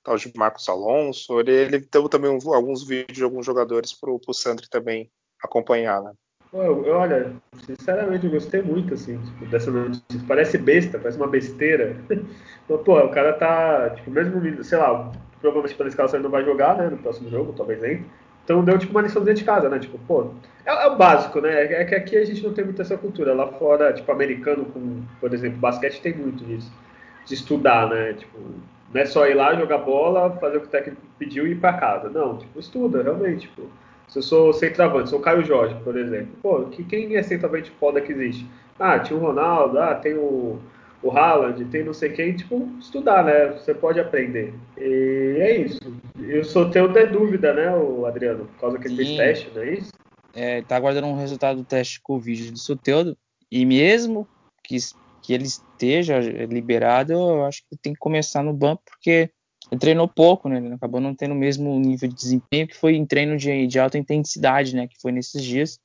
tal 0.04 0.18
de 0.18 0.32
Marcos 0.36 0.68
Alonso. 0.68 1.40
Ele, 1.40 1.52
ele 1.52 1.80
deu 1.80 2.10
também 2.10 2.30
um, 2.30 2.54
alguns 2.54 2.86
vídeos 2.86 3.18
de 3.18 3.24
alguns 3.24 3.46
jogadores 3.46 3.94
pro, 3.94 4.20
pro 4.20 4.34
Sandri 4.34 4.70
também 4.70 5.10
acompanhar, 5.42 6.02
né? 6.02 6.12
Eu, 6.54 6.86
eu, 6.86 6.96
olha, 6.96 7.36
sinceramente, 7.66 8.26
eu 8.26 8.32
gostei 8.32 8.62
muito, 8.62 8.94
assim, 8.94 9.18
tipo, 9.18 9.46
dessa 9.48 9.72
notícia. 9.72 10.22
Parece 10.28 10.58
besta, 10.58 11.00
parece 11.00 11.18
uma 11.18 11.28
besteira. 11.28 11.98
Mas, 12.70 12.82
pô, 12.82 13.00
o 13.00 13.10
cara 13.10 13.34
tá, 13.34 13.90
tipo, 13.92 14.12
mesmo, 14.12 14.64
sei 14.64 14.78
lá, 14.78 15.12
provavelmente 15.42 15.76
pela 15.76 15.90
escalação 15.90 16.18
ele 16.18 16.24
não 16.24 16.32
vai 16.32 16.46
jogar, 16.46 16.78
né, 16.78 16.90
no 16.90 16.98
próximo 16.98 17.30
jogo, 17.30 17.54
talvez 17.54 17.84
entre. 17.84 18.06
Então 18.44 18.64
deu, 18.64 18.78
tipo, 18.78 18.92
uma 18.92 19.02
lição 19.02 19.24
dentro 19.24 19.40
de 19.40 19.46
casa, 19.46 19.70
né, 19.70 19.80
tipo, 19.80 19.98
pô, 20.00 20.32
é, 20.66 20.72
é, 20.72 20.88
o 20.88 20.96
básico, 20.96 21.40
né, 21.40 21.64
é 21.64 21.86
que 21.86 21.96
aqui 21.96 22.18
a 22.18 22.26
gente 22.26 22.44
não 22.44 22.54
tem 22.54 22.66
muita 22.66 22.82
essa 22.82 22.98
cultura. 22.98 23.34
Lá 23.34 23.48
fora, 23.48 23.94
tipo, 23.94 24.12
americano, 24.12 24.66
com, 24.66 25.02
por 25.20 25.34
exemplo, 25.34 25.60
basquete 25.60 26.02
tem 26.02 26.14
muito 26.14 26.44
disso, 26.44 26.72
de 27.26 27.34
estudar, 27.34 27.90
né, 27.90 28.14
tipo, 28.14 28.38
não 28.94 29.02
é 29.02 29.06
só 29.06 29.28
ir 29.28 29.34
lá 29.34 29.56
jogar 29.56 29.80
bola, 29.80 30.38
fazer 30.40 30.58
o 30.58 30.62
que 30.62 30.68
o 30.68 30.70
técnico 30.70 31.02
pediu 31.18 31.48
e 31.48 31.52
ir 31.52 31.56
para 31.56 31.74
casa. 31.74 32.10
Não, 32.10 32.38
tipo, 32.38 32.60
estuda, 32.60 33.02
realmente, 33.02 33.48
tipo 33.48 33.64
se 34.08 34.20
eu 34.20 34.24
sou 34.24 34.54
centroavante, 34.54 35.10
sou 35.10 35.20
o 35.20 35.22
Caio 35.22 35.44
Jorge, 35.44 35.76
por 35.84 35.98
exemplo. 35.98 36.36
Pô, 36.42 36.66
que, 36.66 36.84
quem 36.84 37.16
é 37.16 37.24
centroavante 37.24 37.72
foda 37.80 38.02
que 38.02 38.12
existe? 38.12 38.46
Ah, 38.80 39.00
tinha 39.00 39.18
o 39.18 39.22
Ronaldo, 39.22 39.80
ah, 39.80 39.96
tem 39.96 40.14
o, 40.14 40.60
o 41.04 41.12
Haaland, 41.12 41.66
tem 41.66 41.84
não 41.84 41.94
sei 41.94 42.10
quem. 42.10 42.36
Tipo, 42.36 42.68
estudar, 42.80 43.24
né? 43.26 43.52
Você 43.52 43.74
pode 43.74 44.00
aprender. 44.00 44.54
E 44.78 45.38
é 45.40 45.58
isso. 45.58 45.80
Eu 46.18 46.44
só 46.44 46.70
tenho 46.70 46.90
até 46.90 47.06
dúvida, 47.06 47.54
né, 47.54 47.70
o 47.76 48.06
Adriano? 48.06 48.46
Por 48.46 48.60
causa 48.60 48.80
que 48.80 48.88
ele 48.88 48.96
fez 48.96 49.18
teste, 49.18 49.52
não 49.54 49.62
é 49.62 49.74
isso? 49.74 49.92
É, 50.34 50.62
tá 50.62 50.76
aguardando 50.76 51.08
um 51.08 51.18
resultado 51.18 51.58
do 51.58 51.66
teste 51.66 52.02
Covid 52.02 52.52
do 52.52 52.58
Soteudo. 52.58 53.18
E 53.52 53.66
mesmo 53.66 54.28
que, 54.64 54.78
que 55.22 55.34
ele 55.34 55.44
esteja 55.44 56.20
liberado, 56.20 57.14
eu 57.14 57.46
acho 57.46 57.62
que 57.70 57.78
tem 57.78 57.94
que 57.94 58.00
começar 58.00 58.42
no 58.42 58.54
banco, 58.54 58.82
porque 58.86 59.30
ele 59.72 59.80
treinou 59.80 60.08
pouco, 60.08 60.50
né? 60.50 60.58
Ele 60.58 60.74
acabou 60.74 61.02
não 61.02 61.14
tendo 61.14 61.34
o 61.34 61.38
mesmo 61.38 61.78
nível 61.80 62.10
de 62.10 62.16
desempenho 62.16 62.68
que 62.68 62.76
foi 62.76 62.96
em 62.96 63.06
treino 63.06 63.38
de, 63.38 63.68
de 63.68 63.80
alta 63.80 63.98
intensidade, 63.98 64.76
né? 64.76 64.88
Que 64.88 65.00
foi 65.02 65.12
nesses 65.12 65.44
dias. 65.44 65.80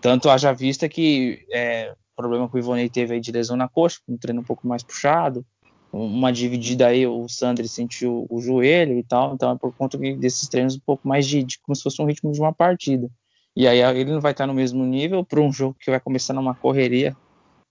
Tanto 0.00 0.28
haja 0.28 0.52
vista 0.52 0.88
que 0.88 1.46
é, 1.52 1.92
o 1.92 2.09
problema 2.20 2.48
que 2.48 2.56
o 2.56 2.58
Ivonei 2.58 2.88
teve 2.88 3.14
aí 3.14 3.20
de 3.20 3.32
lesão 3.32 3.56
na 3.56 3.68
coxa, 3.68 3.98
um 4.08 4.16
treino 4.16 4.40
um 4.40 4.44
pouco 4.44 4.66
mais 4.66 4.82
puxado, 4.82 5.44
uma 5.92 6.32
dividida 6.32 6.86
aí, 6.86 7.06
o 7.06 7.28
Sandri 7.28 7.66
sentiu 7.66 8.26
o 8.30 8.40
joelho 8.40 8.96
e 8.96 9.02
tal, 9.02 9.34
então 9.34 9.50
é 9.50 9.56
por 9.56 9.74
conta 9.74 9.98
desses 9.98 10.48
treinos 10.48 10.76
um 10.76 10.80
pouco 10.80 11.06
mais 11.06 11.26
de, 11.26 11.42
de 11.42 11.58
como 11.60 11.74
se 11.74 11.82
fosse 11.82 12.00
um 12.00 12.04
ritmo 12.04 12.30
de 12.30 12.40
uma 12.40 12.52
partida. 12.52 13.10
E 13.56 13.66
aí 13.66 13.80
ele 13.80 14.12
não 14.12 14.20
vai 14.20 14.30
estar 14.30 14.46
no 14.46 14.54
mesmo 14.54 14.84
nível 14.84 15.24
para 15.24 15.40
um 15.40 15.52
jogo 15.52 15.76
que 15.80 15.90
vai 15.90 15.98
começar 15.98 16.32
numa 16.32 16.54
correria, 16.54 17.16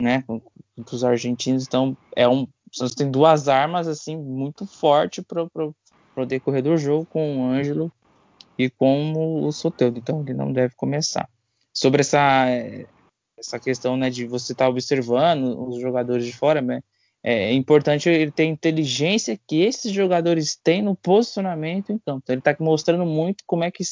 né, 0.02 0.24
com, 0.28 0.40
com 0.40 0.52
os 0.92 1.04
argentinos, 1.04 1.66
então 1.66 1.96
é 2.16 2.28
um, 2.28 2.46
Santos 2.72 2.96
tem 2.96 3.10
duas 3.10 3.48
armas 3.48 3.88
assim 3.88 4.18
muito 4.18 4.66
fortes 4.66 5.24
para 5.24 5.44
o 5.44 6.26
decorrer 6.26 6.62
do 6.62 6.78
jogo 6.78 7.06
com 7.06 7.38
o 7.38 7.46
Ângelo 7.46 7.92
e 8.58 8.70
com 8.70 9.46
o 9.46 9.52
Soteldo, 9.52 10.00
então 10.00 10.22
ele 10.22 10.34
não 10.34 10.52
deve 10.52 10.76
começar. 10.76 11.30
Sobre 11.74 12.02
essa 12.02 12.46
essa 13.40 13.60
questão 13.60 13.96
né, 13.98 14.10
de 14.10 14.26
você 14.26 14.52
estar 14.52 14.66
tá 14.66 14.70
observando 14.70 15.68
os 15.68 15.80
jogadores 15.80 16.26
de 16.26 16.34
fora, 16.34 16.62
né, 16.62 16.82
é, 17.24 17.46
é 17.46 17.54
importante 17.54 18.10
ele 18.10 18.32
ter 18.32 18.46
inteligência 18.46 19.40
que 19.48 19.62
esses 19.62 19.92
jogadores 19.92 20.56
têm 20.56 20.82
no 20.82 20.96
posicionamento 20.96 21.92
em 21.92 21.98
campo. 21.98 22.22
Então, 22.24 22.34
ele 22.34 22.40
está 22.40 22.56
mostrando 22.60 23.06
muito 23.06 23.44
como 23.46 23.64
é 23.64 23.72
que 23.72 23.84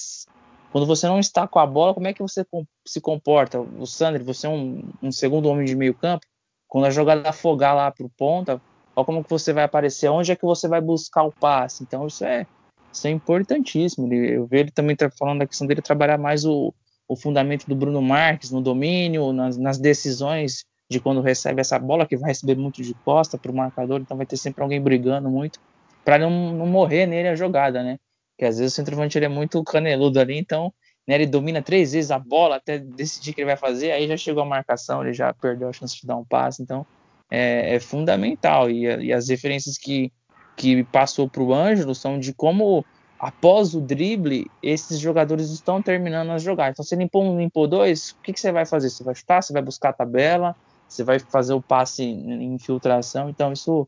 quando 0.71 0.85
você 0.85 1.07
não 1.07 1.19
está 1.19 1.47
com 1.47 1.59
a 1.59 1.65
bola, 1.65 1.93
como 1.93 2.07
é 2.07 2.13
que 2.13 2.21
você 2.21 2.45
se 2.85 3.01
comporta? 3.01 3.59
O 3.59 3.85
Sandro, 3.85 4.23
você 4.23 4.47
é 4.47 4.49
um, 4.49 4.83
um 5.01 5.11
segundo 5.11 5.49
homem 5.49 5.65
de 5.65 5.75
meio 5.75 5.93
campo, 5.93 6.25
quando 6.67 6.85
a 6.85 6.89
jogada 6.89 7.29
afogar 7.29 7.75
lá 7.75 7.89
para 7.89 8.05
o 8.05 8.09
ponta, 8.09 8.61
olha 8.95 9.05
como 9.05 9.23
que 9.23 9.29
você 9.29 9.53
vai 9.53 9.63
aparecer, 9.63 10.09
onde 10.09 10.31
é 10.31 10.35
que 10.35 10.45
você 10.45 10.67
vai 10.67 10.81
buscar 10.81 11.23
o 11.23 11.31
passe. 11.31 11.83
Então 11.83 12.05
isso 12.05 12.25
é, 12.25 12.45
isso 12.91 13.07
é 13.07 13.09
importantíssimo. 13.09 14.11
Eu 14.13 14.45
vejo 14.45 14.63
ele 14.63 14.71
também 14.71 14.95
falando 15.17 15.39
da 15.39 15.47
questão 15.47 15.65
dele 15.65 15.81
trabalhar 15.81 16.17
mais 16.17 16.45
o, 16.45 16.73
o 17.07 17.15
fundamento 17.15 17.65
do 17.67 17.75
Bruno 17.75 18.01
Marques 18.01 18.51
no 18.51 18.61
domínio, 18.61 19.31
nas, 19.31 19.57
nas 19.57 19.77
decisões 19.77 20.65
de 20.89 20.99
quando 20.99 21.21
recebe 21.21 21.61
essa 21.61 21.77
bola, 21.77 22.05
que 22.05 22.17
vai 22.17 22.29
receber 22.29 22.55
muito 22.55 22.81
de 22.81 22.93
costa 22.93 23.37
para 23.37 23.51
o 23.51 23.55
marcador, 23.55 23.99
então 23.99 24.15
vai 24.17 24.25
ter 24.25 24.37
sempre 24.37 24.63
alguém 24.63 24.81
brigando 24.81 25.29
muito, 25.29 25.59
para 26.03 26.17
não, 26.17 26.53
não 26.53 26.65
morrer 26.65 27.05
nele 27.05 27.27
a 27.27 27.35
jogada, 27.35 27.83
né? 27.83 27.97
Porque 28.35 28.45
às 28.45 28.57
vezes 28.57 28.73
o 28.73 28.75
centroavante 28.75 29.17
ele 29.17 29.25
é 29.25 29.29
muito 29.29 29.61
caneludo 29.63 30.19
ali, 30.19 30.37
então 30.37 30.73
né, 31.07 31.15
ele 31.15 31.25
domina 31.25 31.61
três 31.61 31.93
vezes 31.93 32.11
a 32.11 32.19
bola 32.19 32.57
até 32.57 32.77
decidir 32.77 33.31
o 33.31 33.33
que 33.33 33.41
ele 33.41 33.47
vai 33.47 33.57
fazer, 33.57 33.91
aí 33.91 34.07
já 34.07 34.15
chegou 34.15 34.43
a 34.43 34.45
marcação, 34.45 35.01
ele 35.01 35.13
já 35.13 35.33
perdeu 35.33 35.69
a 35.69 35.73
chance 35.73 35.99
de 35.99 36.05
dar 36.05 36.17
um 36.17 36.25
passe, 36.25 36.61
então 36.61 36.85
é, 37.29 37.75
é 37.75 37.79
fundamental. 37.79 38.69
E, 38.69 38.85
e, 38.85 39.13
as 39.13 39.29
referências 39.29 39.77
que, 39.77 40.11
que 40.55 40.83
passou 40.85 41.29
para 41.29 41.41
o 41.41 41.53
Ângelo 41.53 41.95
são 41.95 42.19
de 42.19 42.33
como, 42.33 42.85
após 43.19 43.73
o 43.73 43.81
drible, 43.81 44.49
esses 44.61 44.99
jogadores 44.99 45.49
estão 45.49 45.81
terminando 45.81 46.31
as 46.31 46.43
jogadas. 46.43 46.73
Então, 46.73 46.85
ele 46.91 47.03
limpou 47.03 47.23
um, 47.23 47.37
limpou 47.39 47.67
dois, 47.67 48.11
o 48.11 48.21
que, 48.21 48.33
que 48.33 48.39
você 48.39 48.51
vai 48.51 48.65
fazer? 48.65 48.89
Você 48.89 49.03
vai 49.03 49.15
chutar, 49.15 49.41
você 49.41 49.53
vai 49.53 49.61
buscar 49.61 49.89
a 49.89 49.93
tabela, 49.93 50.55
você 50.87 51.03
vai 51.03 51.19
fazer 51.19 51.53
o 51.53 51.61
passe 51.61 52.03
em 52.03 52.53
infiltração. 52.53 53.29
Então, 53.29 53.51
isso, 53.51 53.87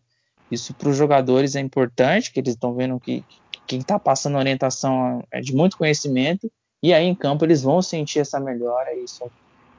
isso 0.50 0.74
para 0.74 0.90
os 0.90 0.98
jogadores 0.98 1.56
é 1.56 1.60
importante, 1.60 2.32
que 2.32 2.40
eles 2.40 2.54
estão 2.54 2.74
vendo 2.74 3.00
que 3.00 3.24
quem 3.70 3.80
está 3.80 4.00
passando 4.00 4.38
orientação 4.38 5.24
é 5.32 5.40
de 5.42 5.56
muito 5.56 5.78
conhecimento 5.78 6.52
e 6.82 6.92
aí 6.92 7.06
em 7.06 7.14
campo 7.14 7.46
eles 7.46 7.62
vão 7.62 7.84
sentir 7.84 8.18
essa 8.18 8.40
melhora 8.40 8.96
e 8.96 9.04
isso, 9.04 9.30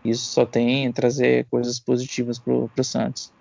isso 0.05 0.26
só 0.26 0.46
tem 0.46 0.92
trazer 0.92 1.46
coisas 1.51 1.80
positivas 1.80 2.38
para 2.38 2.55
o 2.55 2.84
Santos. 2.84 3.32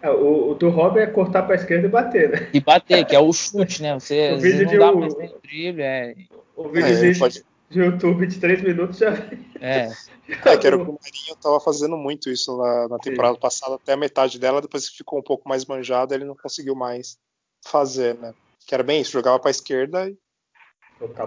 É, 0.00 0.10
o, 0.10 0.50
o, 0.50 0.54
do 0.54 0.68
Robin 0.70 1.00
é 1.00 1.06
cortar 1.06 1.42
para 1.42 1.54
a 1.54 1.58
esquerda 1.58 1.86
e 1.86 1.90
bater, 1.90 2.30
né? 2.30 2.50
E 2.52 2.60
bater, 2.60 3.04
que 3.04 3.16
é 3.16 3.18
o 3.18 3.32
chute, 3.32 3.82
né? 3.82 3.94
Você 3.94 4.32
o 4.32 4.38
vídeo 4.38 4.78
não 4.78 5.08
de 5.08 5.16
mais 5.16 5.32
drible, 5.42 5.82
é. 5.82 6.14
O 6.56 6.68
vídeo 6.68 6.88
é, 6.88 7.12
de, 7.12 7.18
pode... 7.18 7.44
de, 7.68 7.78
YouTube 7.80 8.26
de 8.26 8.38
3 8.38 8.62
minutos 8.62 8.98
já. 8.98 9.12
É. 9.60 9.90
é 10.46 10.56
que 10.56 10.66
era 10.66 10.76
o 10.76 10.84
que 10.84 10.90
o 10.90 10.98
Marinho 11.02 11.34
estava 11.34 11.58
fazendo 11.58 11.96
muito 11.96 12.30
isso 12.30 12.56
na, 12.56 12.88
na 12.88 12.98
temporada 12.98 13.34
Sim. 13.34 13.40
passada, 13.40 13.74
até 13.74 13.94
a 13.94 13.96
metade 13.96 14.38
dela, 14.38 14.62
depois 14.62 14.88
que 14.88 14.98
ficou 14.98 15.18
um 15.18 15.22
pouco 15.22 15.48
mais 15.48 15.64
manjado, 15.66 16.14
ele 16.14 16.24
não 16.24 16.36
conseguiu 16.36 16.76
mais 16.76 17.18
fazer, 17.64 18.14
né? 18.16 18.32
Que 18.66 18.74
era 18.74 18.84
bem 18.84 19.00
isso, 19.00 19.12
jogava 19.12 19.38
para 19.40 19.48
a 19.48 19.50
esquerda 19.50 20.08
e 20.08 20.16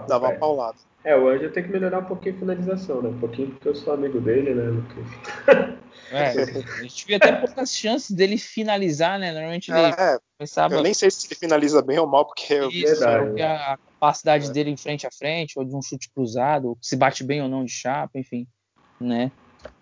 dava 0.08 0.28
uma 0.28 0.38
paulada. 0.38 0.78
É, 1.04 1.16
o 1.16 1.28
Anjo 1.28 1.50
tem 1.50 1.64
que 1.64 1.70
melhorar 1.70 1.98
um 1.98 2.04
pouquinho 2.04 2.36
a 2.36 2.38
finalização, 2.38 3.02
né? 3.02 3.08
Um 3.08 3.18
pouquinho 3.18 3.50
porque 3.50 3.68
eu 3.68 3.74
sou 3.74 3.92
amigo 3.92 4.20
dele, 4.20 4.54
né, 4.54 4.64
Lucas? 4.64 5.82
É, 6.10 6.28
a 6.28 6.82
gente 6.82 7.06
via 7.06 7.16
até 7.16 7.32
poucas 7.32 7.74
chances 7.74 8.10
dele 8.10 8.36
finalizar, 8.36 9.18
né? 9.18 9.32
Normalmente 9.32 9.70
ele 9.70 9.80
é, 9.80 10.18
pensava... 10.38 10.74
Eu 10.74 10.82
nem 10.82 10.92
sei 10.92 11.10
se 11.10 11.26
ele 11.26 11.34
finaliza 11.34 11.80
bem 11.80 11.98
ou 11.98 12.06
mal, 12.06 12.26
porque... 12.26 12.54
Isso, 12.66 13.00
Verdade. 13.00 13.26
porque 13.26 13.40
a 13.40 13.78
capacidade 13.78 14.50
é. 14.50 14.52
dele 14.52 14.70
em 14.70 14.76
frente 14.76 15.06
a 15.06 15.10
frente, 15.10 15.58
ou 15.58 15.64
de 15.64 15.74
um 15.74 15.80
chute 15.80 16.10
cruzado, 16.14 16.76
se 16.82 16.96
bate 16.96 17.24
bem 17.24 17.40
ou 17.40 17.48
não 17.48 17.64
de 17.64 17.72
chapa, 17.72 18.18
enfim, 18.18 18.46
né? 19.00 19.32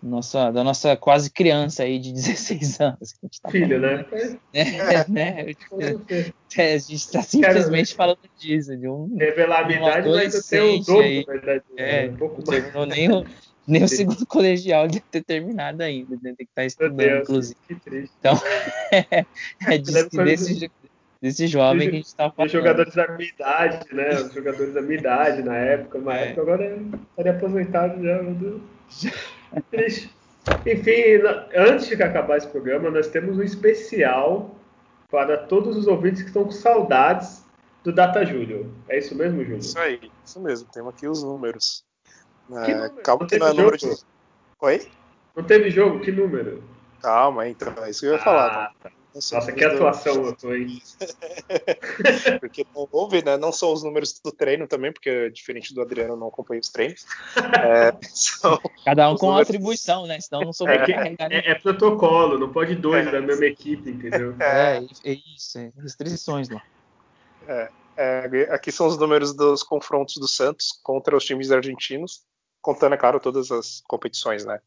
Nossa, 0.01 0.51
da 0.51 0.63
nossa 0.63 0.95
quase 0.97 1.29
criança 1.29 1.83
aí 1.83 1.99
de 1.99 2.11
16 2.13 2.79
anos. 2.81 3.13
Que 3.13 3.19
a 3.21 3.25
gente 3.25 3.41
tá 3.41 3.49
Filho, 3.49 3.79
né? 3.79 4.05
É, 4.53 5.09
né? 5.09 5.45
É, 6.57 6.73
a 6.73 6.77
gente 6.77 6.95
está 6.95 7.21
simplesmente 7.21 7.93
falando 7.93 8.19
disso. 8.37 8.75
De 8.75 8.87
um, 8.87 9.15
Revelar 9.17 9.67
a 9.67 9.71
idade, 9.71 10.07
eu 10.07 10.43
tenho 10.43 10.75
o 10.75 10.83
dobro, 10.83 11.03
aí, 11.03 11.25
na 11.25 11.33
verdade. 11.33 11.63
É, 11.77 12.09
um 12.09 12.17
pouco 12.17 12.43
mais. 12.45 12.73
Não 12.73 12.85
nem, 12.85 13.09
Nem 13.67 13.83
o 13.83 13.87
segundo 13.87 14.25
colegial 14.25 14.87
deve 14.87 15.03
ter 15.11 15.23
terminado 15.23 15.83
ainda, 15.83 16.17
deve 16.17 16.35
ter 16.35 16.45
que 16.45 16.51
estar 16.51 16.65
estudando, 16.65 16.97
Deus, 16.97 17.21
inclusive. 17.21 17.59
Que 17.67 17.75
triste. 17.75 18.13
Então, 18.19 18.41
é, 18.91 19.25
é 19.73 19.77
disso, 19.77 20.09
desse, 20.09 20.71
desse 21.21 21.47
jovem 21.47 21.89
que 21.89 21.95
a 21.95 21.97
gente 21.97 22.07
está 22.07 22.31
falando. 22.31 22.47
Os 22.47 22.51
jogadores 22.51 22.95
da 22.95 23.07
minha 23.07 23.29
idade, 23.29 23.95
né? 23.95 24.09
Os 24.15 24.33
jogadores 24.33 24.73
da 24.73 24.81
minha 24.81 24.99
idade 24.99 25.43
na 25.43 25.55
época, 25.55 25.99
mas 25.99 26.35
é. 26.35 26.41
agora 26.41 26.81
estaria 27.11 27.31
aposentado 27.31 28.03
já, 28.03 28.23
meu 28.23 28.33
Deus. 28.33 28.61
Triste. 29.69 30.13
Enfim, 30.65 31.21
antes 31.55 31.87
de 31.87 32.01
acabar 32.01 32.37
esse 32.37 32.47
programa, 32.47 32.89
nós 32.89 33.07
temos 33.07 33.37
um 33.37 33.43
especial 33.43 34.55
para 35.09 35.37
todos 35.37 35.77
os 35.77 35.87
ouvintes 35.87 36.21
que 36.21 36.29
estão 36.29 36.45
com 36.45 36.51
saudades 36.51 37.45
do 37.83 37.91
Data 37.91 38.25
Júlio. 38.25 38.73
É 38.87 38.97
isso 38.97 39.15
mesmo, 39.15 39.43
Júlio? 39.43 39.57
Isso 39.57 39.77
aí, 39.77 40.11
isso 40.25 40.39
mesmo. 40.39 40.69
Temos 40.71 40.93
aqui 40.93 41.07
os 41.07 41.21
números. 41.23 41.83
É, 42.51 42.89
calma 43.03 43.27
que 43.27 43.37
não 43.37 43.47
é 43.47 43.53
número 43.53 43.77
de. 43.77 43.87
Oi? 44.59 44.87
Não 45.35 45.43
teve 45.43 45.69
jogo? 45.69 45.99
Que 45.99 46.11
número? 46.11 46.63
Calma, 47.01 47.47
então, 47.47 47.73
é 47.83 47.89
isso 47.89 48.01
que 48.01 48.07
eu 48.07 48.13
ia 48.13 48.19
falar. 48.19 48.73
Tá? 48.81 48.91
Nossa, 49.13 49.51
que 49.51 49.63
atuação 49.63 50.25
eu 50.25 50.35
tô 50.35 50.49
aí. 50.49 50.81
porque 52.39 52.65
não 52.73 52.87
houve, 52.89 53.23
né? 53.23 53.35
Não 53.35 53.51
só 53.51 53.71
os 53.71 53.83
números 53.83 54.17
do 54.23 54.31
treino 54.31 54.67
também, 54.67 54.93
porque 54.93 55.29
diferente 55.31 55.73
do 55.73 55.81
Adriano, 55.81 56.15
não 56.15 56.27
acompanha 56.27 56.61
os 56.61 56.69
treinos. 56.69 57.05
É, 57.35 57.91
Cada 58.85 59.11
um 59.11 59.17
com 59.17 59.27
números... 59.27 59.49
atribuição, 59.49 60.07
né? 60.07 60.19
Senão 60.21 60.45
não 60.45 60.53
soube 60.53 60.71
é, 60.71 61.15
é, 61.29 61.51
é, 61.51 61.55
protocolo, 61.55 62.39
não 62.39 62.53
pode 62.53 62.75
dois 62.75 63.05
é. 63.05 63.11
da 63.11 63.19
mesma 63.19 63.45
equipe, 63.45 63.89
entendeu? 63.89 64.35
É, 64.41 64.77
é 65.03 65.17
isso, 65.35 65.59
é 65.59 65.71
restrições 65.81 66.49
lá. 66.49 66.61
É, 67.47 67.69
é, 67.97 68.47
aqui 68.51 68.71
são 68.71 68.87
os 68.87 68.97
números 68.97 69.33
dos 69.33 69.61
confrontos 69.61 70.15
do 70.15 70.27
Santos 70.27 70.71
contra 70.83 71.15
os 71.15 71.25
times 71.25 71.51
argentinos, 71.51 72.23
contando, 72.61 72.93
é 72.93 72.97
claro, 72.97 73.19
todas 73.19 73.51
as 73.51 73.81
competições, 73.87 74.45
né? 74.45 74.59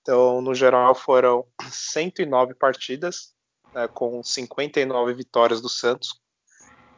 Então, 0.00 0.40
no 0.40 0.54
geral, 0.54 0.94
foram 0.94 1.44
109 1.70 2.54
partidas, 2.54 3.34
né, 3.74 3.88
com 3.88 4.22
59 4.22 5.14
vitórias 5.14 5.60
do 5.60 5.68
Santos, 5.68 6.20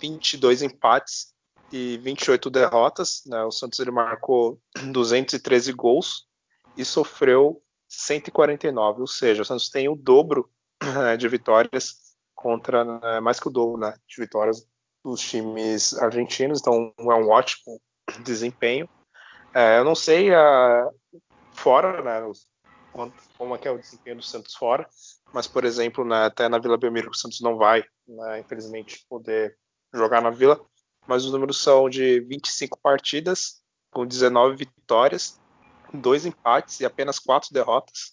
22 0.01 0.63
empates 0.63 1.33
e 1.71 1.99
28 1.99 2.51
derrotas. 2.51 3.23
Né, 3.27 3.43
o 3.45 3.51
Santos 3.51 3.79
ele 3.79 3.91
marcou 3.91 4.61
213 4.93 5.73
gols 5.73 6.27
e 6.77 6.85
sofreu 6.85 7.63
149, 7.89 9.03
ou 9.03 9.07
seja, 9.07 9.43
o 9.43 9.45
Santos 9.45 9.69
tem 9.69 9.89
o 9.89 9.97
dobro 9.97 10.51
né, 10.83 11.17
de 11.17 11.29
vitórias 11.29 12.17
contra, 12.35 12.85
né, 12.85 13.21
mais 13.21 13.39
que 13.39 13.49
o 13.49 13.51
dobro 13.51 13.81
né, 13.81 13.95
de 14.09 14.17
vitórias 14.21 14.67
dos 15.05 15.21
times 15.21 15.95
argentinos, 15.95 16.61
então 16.61 16.93
é 16.99 17.15
um 17.15 17.29
ótimo 17.29 17.81
desempenho. 18.25 18.89
É, 19.55 19.79
eu 19.79 19.85
não 19.85 19.95
sei 19.95 20.31
uh, 20.31 20.91
fora, 21.53 22.03
né, 22.03 22.33
como 23.37 23.55
é 23.55 23.59
que 23.59 23.69
é 23.69 23.71
o 23.71 23.79
desempenho 23.79 24.17
do 24.17 24.23
Santos 24.23 24.55
fora, 24.55 24.89
mas, 25.33 25.47
por 25.47 25.65
exemplo, 25.65 26.05
né, 26.05 26.27
até 26.27 26.49
na 26.49 26.59
Vila 26.59 26.77
Belmiro, 26.77 27.11
o 27.11 27.15
Santos 27.15 27.41
não 27.41 27.57
vai, 27.57 27.85
né, 28.07 28.41
infelizmente, 28.41 29.05
poder 29.09 29.57
jogar 29.93 30.21
na 30.21 30.31
Vila, 30.31 30.61
mas 31.07 31.25
os 31.25 31.33
números 31.33 31.61
são 31.61 31.89
de 31.89 32.21
25 32.21 32.79
partidas, 32.81 33.63
com 33.91 34.07
19 34.07 34.57
vitórias, 34.57 35.41
dois 35.93 36.25
empates 36.25 36.81
e 36.81 36.85
apenas 36.85 37.19
quatro 37.19 37.53
derrotas. 37.53 38.13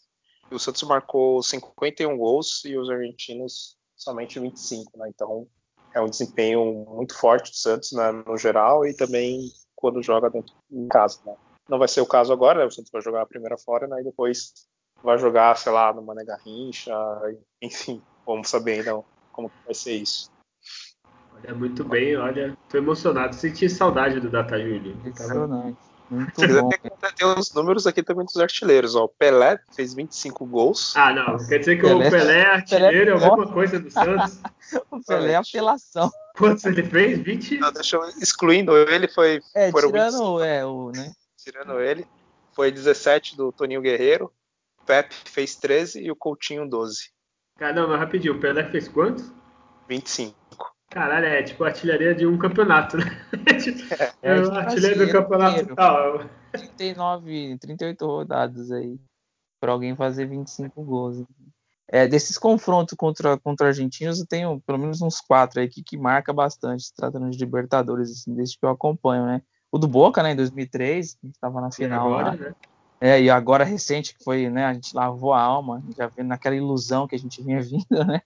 E 0.51 0.55
o 0.55 0.59
Santos 0.59 0.81
marcou 0.83 1.41
51 1.41 2.17
gols 2.17 2.63
e 2.65 2.77
os 2.77 2.89
argentinos 2.89 3.77
somente 3.95 4.39
25, 4.39 4.97
né? 4.97 5.09
Então 5.09 5.47
é 5.93 6.01
um 6.01 6.09
desempenho 6.09 6.85
muito 6.89 7.15
forte 7.15 7.51
do 7.51 7.55
Santos 7.55 7.91
né, 7.91 8.11
no 8.11 8.37
geral 8.37 8.85
e 8.85 8.95
também 8.95 9.51
quando 9.75 10.01
joga 10.01 10.29
dentro 10.29 10.53
em 10.71 10.87
casa. 10.87 11.19
Né? 11.25 11.35
Não 11.67 11.79
vai 11.79 11.87
ser 11.87 12.01
o 12.01 12.05
caso 12.05 12.31
agora, 12.31 12.59
né? 12.59 12.65
o 12.65 12.71
Santos 12.71 12.91
vai 12.91 13.01
jogar 13.01 13.21
a 13.21 13.27
primeira 13.27 13.57
fora 13.57 13.87
né, 13.87 14.01
e 14.01 14.03
depois 14.03 14.53
vai 15.03 15.17
jogar, 15.17 15.55
sei 15.57 15.71
lá, 15.71 15.93
no 15.93 16.01
Mané 16.01 16.23
Garrincha, 16.23 16.93
enfim, 17.61 18.01
vamos 18.25 18.49
saber 18.49 18.79
ainda 18.79 19.03
como 19.31 19.51
vai 19.65 19.73
ser 19.73 19.93
isso. 19.93 20.31
Olha, 21.35 21.55
muito 21.55 21.83
bem, 21.83 22.17
olha, 22.17 22.57
tô 22.67 22.77
emocionado, 22.77 23.35
senti 23.35 23.69
saudade 23.69 24.19
do 24.19 24.29
Data 24.29 24.59
Júlio. 24.59 24.97
Emocionante. 25.05 25.89
Muito 26.09 26.41
bom. 26.41 26.69
Tem 27.15 27.27
os 27.27 27.53
números 27.53 27.85
aqui 27.85 28.01
também 28.01 28.25
dos 28.25 28.37
artilheiros. 28.37 28.95
Ó. 28.95 29.05
O 29.05 29.09
Pelé 29.09 29.59
fez 29.75 29.93
25 29.93 30.43
gols. 30.45 30.95
Ah, 30.95 31.13
não. 31.13 31.37
Quer 31.47 31.59
dizer 31.59 31.75
que 31.75 31.83
Pelé, 31.83 32.07
o 32.07 32.11
Pelé 32.11 32.39
é 32.39 32.45
artilheiro, 32.47 33.13
Pelé, 33.13 33.25
alguma 33.25 33.53
coisa 33.53 33.79
do 33.79 33.91
Santos? 33.91 34.39
o 34.89 34.99
Pelé 35.05 35.33
é 35.33 35.35
apelação. 35.35 36.09
Quantos 36.35 36.65
ele 36.65 36.83
fez? 36.83 37.19
20? 37.19 37.59
Não, 37.59 37.71
deixa 37.71 37.97
eu, 37.97 38.09
excluindo 38.19 38.75
ele, 38.75 39.07
foi. 39.07 39.39
É, 39.53 39.71
tirando 39.71 40.43
é, 40.43 40.65
o, 40.65 40.91
né? 40.91 41.11
Tirando 41.37 41.79
ele, 41.79 42.07
foi 42.53 42.71
17 42.71 43.37
do 43.37 43.51
Toninho 43.51 43.81
Guerreiro, 43.81 44.31
Pepe 44.89 45.13
fez 45.13 45.55
13 45.55 46.01
e 46.01 46.09
o 46.09 46.15
Coutinho 46.15 46.67
12. 46.67 47.11
Caramba, 47.59 47.95
rapidinho, 47.95 48.33
o 48.33 48.39
Pelé 48.39 48.63
fez 48.71 48.87
quantos? 48.87 49.31
25. 49.87 50.35
Caralho, 50.89 51.27
é 51.27 51.43
tipo 51.43 51.63
artilharia 51.63 52.15
de 52.15 52.25
um 52.25 52.39
campeonato, 52.39 52.97
né? 52.97 53.05
É, 54.23 54.33
é, 54.33 54.39
artilharia 54.39 55.05
do 55.05 55.11
campeonato 55.11 55.75
tal. 55.75 56.25
39, 56.51 57.59
38 57.59 58.05
rodadas 58.05 58.71
aí. 58.71 58.99
Pra 59.61 59.73
alguém 59.73 59.95
fazer 59.95 60.25
25 60.25 60.83
gols. 60.83 61.23
É, 61.87 62.07
desses 62.07 62.37
confrontos 62.37 62.95
contra, 62.97 63.37
contra 63.37 63.67
argentinos, 63.67 64.19
eu 64.19 64.25
tenho 64.25 64.59
pelo 64.61 64.79
menos 64.79 65.01
uns 65.01 65.21
quatro 65.21 65.59
aí 65.59 65.67
que, 65.67 65.83
que 65.83 65.97
marca 65.97 66.33
bastante, 66.33 66.83
se 66.83 66.95
tratando 66.95 67.29
de 67.29 67.37
Libertadores, 67.37 68.09
assim, 68.09 68.33
desde 68.33 68.57
que 68.57 68.65
eu 68.65 68.69
acompanho, 68.69 69.25
né? 69.25 69.41
O 69.71 69.77
do 69.77 69.87
Boca, 69.87 70.23
né, 70.23 70.31
em 70.31 70.35
2003, 70.35 71.15
que 71.15 71.27
estava 71.27 71.61
na 71.61 71.71
final 71.71 72.07
agora, 72.07 72.29
lá. 72.29 72.35
Né? 72.35 72.55
É, 73.01 73.21
e 73.21 73.29
agora 73.29 73.63
recente, 73.63 74.13
que 74.13 74.23
foi, 74.23 74.49
né, 74.49 74.65
a 74.65 74.73
gente 74.73 74.93
lavou 74.93 75.33
a 75.33 75.41
alma, 75.41 75.81
já 75.95 76.07
vendo 76.07 76.27
naquela 76.27 76.55
ilusão 76.55 77.07
que 77.07 77.15
a 77.15 77.19
gente 77.19 77.41
vinha 77.41 77.61
vindo, 77.63 78.05
né, 78.05 78.21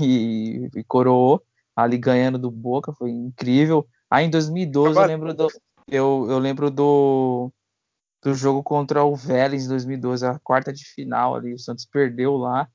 e, 0.00 0.68
e 0.74 0.84
coroou 0.84 1.42
ali 1.74 1.96
ganhando 1.96 2.38
do 2.38 2.50
Boca, 2.50 2.92
foi 2.92 3.10
incrível. 3.10 3.86
Aí 4.10 4.26
em 4.26 4.30
2012 4.30 4.98
eu 4.98 5.06
lembro 5.06 5.34
do, 5.34 5.48
eu, 5.88 6.26
eu 6.28 6.38
lembro 6.38 6.70
do, 6.70 7.50
do 8.22 8.34
jogo 8.34 8.62
contra 8.62 9.04
o 9.04 9.16
Vélez 9.16 9.64
em 9.64 9.68
2012, 9.68 10.26
a 10.26 10.38
quarta 10.38 10.72
de 10.72 10.84
final 10.84 11.34
ali, 11.34 11.54
o 11.54 11.58
Santos 11.58 11.86
perdeu 11.86 12.36
lá, 12.36 12.68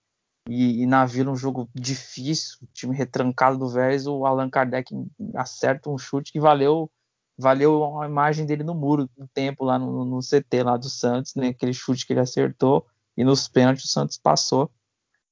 e, 0.47 0.81
e 0.81 0.85
na 0.87 1.05
Vila 1.05 1.31
um 1.31 1.35
jogo 1.35 1.69
difícil, 1.75 2.57
time 2.73 2.95
retrancado 2.95 3.57
do 3.57 3.69
Vélez, 3.69 4.07
o 4.07 4.25
Allan 4.25 4.49
Kardec 4.49 4.91
acerta 5.35 5.91
um 5.91 5.97
chute 5.97 6.31
que 6.31 6.39
valeu 6.39 6.91
valeu 7.39 8.01
a 8.01 8.05
imagem 8.05 8.45
dele 8.45 8.63
no 8.63 8.75
muro 8.75 9.09
um 9.17 9.25
tempo 9.25 9.63
lá 9.63 9.79
no, 9.79 10.03
no, 10.03 10.19
CT 10.19 10.61
lá 10.61 10.75
do 10.75 10.89
Santos, 10.89 11.33
né? 11.35 11.47
Aquele 11.47 11.73
chute 11.73 12.05
que 12.05 12.11
ele 12.11 12.19
acertou 12.19 12.85
e 13.15 13.23
nos 13.23 13.47
pênaltis 13.47 13.85
o 13.85 13.87
Santos 13.87 14.17
passou 14.17 14.69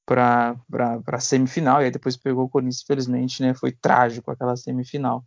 para 0.05 0.55
a 1.05 1.19
semifinal 1.19 1.81
e 1.81 1.85
aí 1.85 1.91
depois 1.91 2.15
pegou 2.15 2.45
o 2.45 2.49
Corinthians, 2.49 2.81
infelizmente, 2.81 3.41
né? 3.41 3.53
Foi 3.53 3.73
trágico 3.73 4.31
aquela 4.31 4.55
semifinal. 4.55 5.25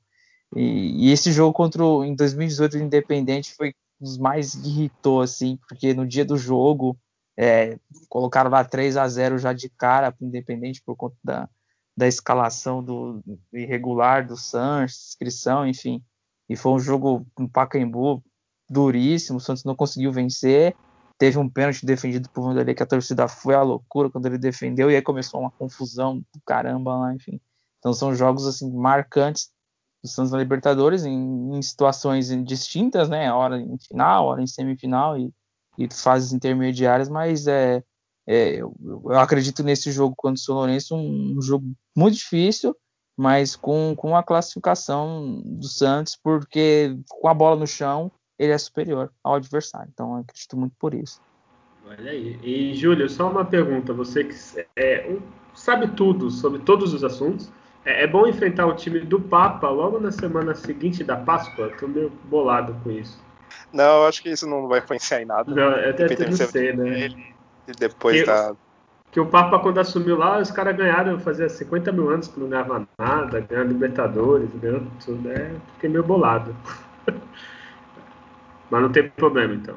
E, 0.56 1.06
e 1.08 1.12
esse 1.12 1.30
jogo 1.32 1.52
contra 1.52 1.84
o, 1.84 2.02
em 2.02 2.14
2018 2.14 2.78
o 2.78 2.80
Independente 2.80 3.54
foi 3.54 3.74
um 4.00 4.04
dos 4.04 4.16
mais 4.16 4.54
irritou 4.54 5.20
assim, 5.20 5.58
porque 5.68 5.92
no 5.92 6.06
dia 6.06 6.24
do 6.24 6.38
jogo 6.38 6.98
é, 7.38 7.78
colocaram 8.08 8.50
lá 8.50 8.64
3 8.64 8.96
a 8.96 9.06
0 9.06 9.38
já 9.38 9.52
de 9.52 9.68
cara 9.68 10.10
para 10.10 10.24
o 10.24 10.26
Independente 10.26 10.82
por 10.82 10.96
conta 10.96 11.16
da, 11.22 11.48
da 11.94 12.08
escalação 12.08 12.82
do, 12.82 13.20
do 13.22 13.58
irregular 13.58 14.26
do 14.26 14.36
Santos, 14.36 15.08
inscrição, 15.10 15.68
enfim. 15.68 16.02
E 16.50 16.56
foi 16.56 16.72
um 16.72 16.80
jogo 16.80 17.24
no 17.38 17.48
Pacaembu 17.48 18.20
duríssimo, 18.68 19.38
o 19.38 19.40
Santos 19.40 19.62
não 19.62 19.76
conseguiu 19.76 20.10
vencer. 20.10 20.74
Teve 21.16 21.38
um 21.38 21.48
pênalti 21.48 21.86
defendido 21.86 22.28
por 22.30 22.42
Vanderlei 22.42 22.74
que 22.74 22.82
a 22.82 22.86
torcida 22.86 23.28
foi 23.28 23.54
à 23.54 23.62
loucura 23.62 24.10
quando 24.10 24.26
ele 24.26 24.36
defendeu 24.36 24.90
e 24.90 24.96
aí 24.96 25.02
começou 25.02 25.38
uma 25.38 25.52
confusão 25.52 26.18
do 26.18 26.40
caramba 26.44 26.96
lá, 26.96 27.14
enfim. 27.14 27.40
Então 27.78 27.92
são 27.92 28.12
jogos 28.16 28.48
assim 28.48 28.68
marcantes 28.68 29.48
do 30.02 30.08
Santos 30.08 30.32
na 30.32 30.38
Libertadores 30.38 31.04
em, 31.04 31.54
em, 31.54 31.62
situações 31.62 32.30
distintas, 32.44 33.08
né? 33.08 33.32
Hora 33.32 33.60
em 33.60 33.78
final, 33.78 34.26
hora 34.26 34.42
em 34.42 34.46
semifinal 34.48 35.16
e, 35.16 35.32
e 35.78 35.88
fases 35.94 36.32
intermediárias, 36.32 37.08
mas 37.08 37.46
é, 37.46 37.80
é 38.26 38.56
eu, 38.56 38.74
eu, 38.80 39.18
acredito 39.20 39.62
nesse 39.62 39.92
jogo 39.92 40.16
contra 40.16 40.34
o 40.34 40.38
São 40.38 40.56
Lourenço 40.56 40.96
um, 40.96 41.36
um 41.38 41.42
jogo 41.42 41.64
muito 41.96 42.16
difícil 42.16 42.74
mas 43.20 43.54
com, 43.54 43.94
com 43.94 44.16
a 44.16 44.22
classificação 44.22 45.42
do 45.44 45.66
Santos, 45.66 46.16
porque 46.16 46.96
com 47.06 47.28
a 47.28 47.34
bola 47.34 47.54
no 47.54 47.66
chão 47.66 48.10
ele 48.38 48.50
é 48.50 48.56
superior 48.56 49.12
ao 49.22 49.34
adversário. 49.34 49.90
Então 49.92 50.14
eu 50.14 50.20
acredito 50.22 50.56
muito 50.56 50.74
por 50.78 50.94
isso. 50.94 51.20
Olha 51.86 52.12
aí. 52.12 52.40
E 52.42 52.74
Júlio, 52.74 53.10
só 53.10 53.28
uma 53.28 53.44
pergunta: 53.44 53.92
você 53.92 54.24
que 54.24 54.34
é, 54.74 55.14
sabe 55.52 55.88
tudo 55.88 56.30
sobre 56.30 56.60
todos 56.60 56.94
os 56.94 57.04
assuntos, 57.04 57.52
é, 57.84 58.04
é, 58.04 58.06
bom 58.06 58.26
enfrentar 58.26 58.66
o 58.66 58.74
time 58.74 59.00
do 59.00 59.20
Papa 59.20 59.68
logo 59.68 60.00
na 60.00 60.10
semana 60.10 60.54
seguinte 60.54 61.04
da 61.04 61.16
Páscoa? 61.18 61.66
Estou 61.66 61.90
meio 61.90 62.08
bolado 62.24 62.74
com 62.82 62.90
isso. 62.90 63.22
Não, 63.70 64.00
eu 64.00 64.06
acho 64.06 64.22
que 64.22 64.30
isso 64.30 64.46
não 64.46 64.66
vai 64.66 64.78
influenciar 64.78 65.20
em 65.20 65.26
nada. 65.26 65.54
Não, 65.54 65.72
eu 65.72 65.90
até 65.90 66.26
não 66.26 66.36
sei, 66.36 66.72
né? 66.72 67.00
Ele, 67.00 67.34
depois 67.78 68.24
da, 68.24 68.56
que 69.10 69.18
o 69.18 69.26
Papa, 69.26 69.58
quando 69.58 69.80
assumiu 69.80 70.16
lá, 70.16 70.38
os 70.38 70.50
caras 70.50 70.76
ganharam, 70.76 71.18
fazia 71.18 71.48
50 71.48 71.90
mil 71.90 72.10
anos 72.10 72.28
que 72.28 72.38
não 72.38 72.48
ganhava 72.48 72.86
nada, 72.98 73.40
ganhando 73.40 73.72
Libertadores, 73.72 74.48
ganhando 74.54 74.90
tudo. 75.04 75.30
É, 75.30 75.50
fiquei 75.74 75.90
meio 75.90 76.04
bolado. 76.04 76.54
Mas 78.70 78.82
não 78.82 78.92
tem 78.92 79.08
problema, 79.10 79.54
então. 79.54 79.76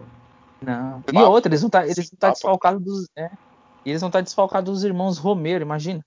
Não. 0.61 1.03
E 1.11 1.17
outra, 1.17 1.49
eles 1.49 1.61
vão 1.61 1.69
tá, 1.69 1.85
estar 1.87 2.15
tá 2.19 2.29
desfalcados 2.29 2.83
dos. 2.83 3.07
É, 3.17 3.29
eles 3.83 4.01
estar 4.01 4.11
tá 4.11 4.21
desfalcados 4.21 4.71
dos 4.71 4.83
irmãos 4.83 5.17
Romero, 5.17 5.63
imagina. 5.63 6.05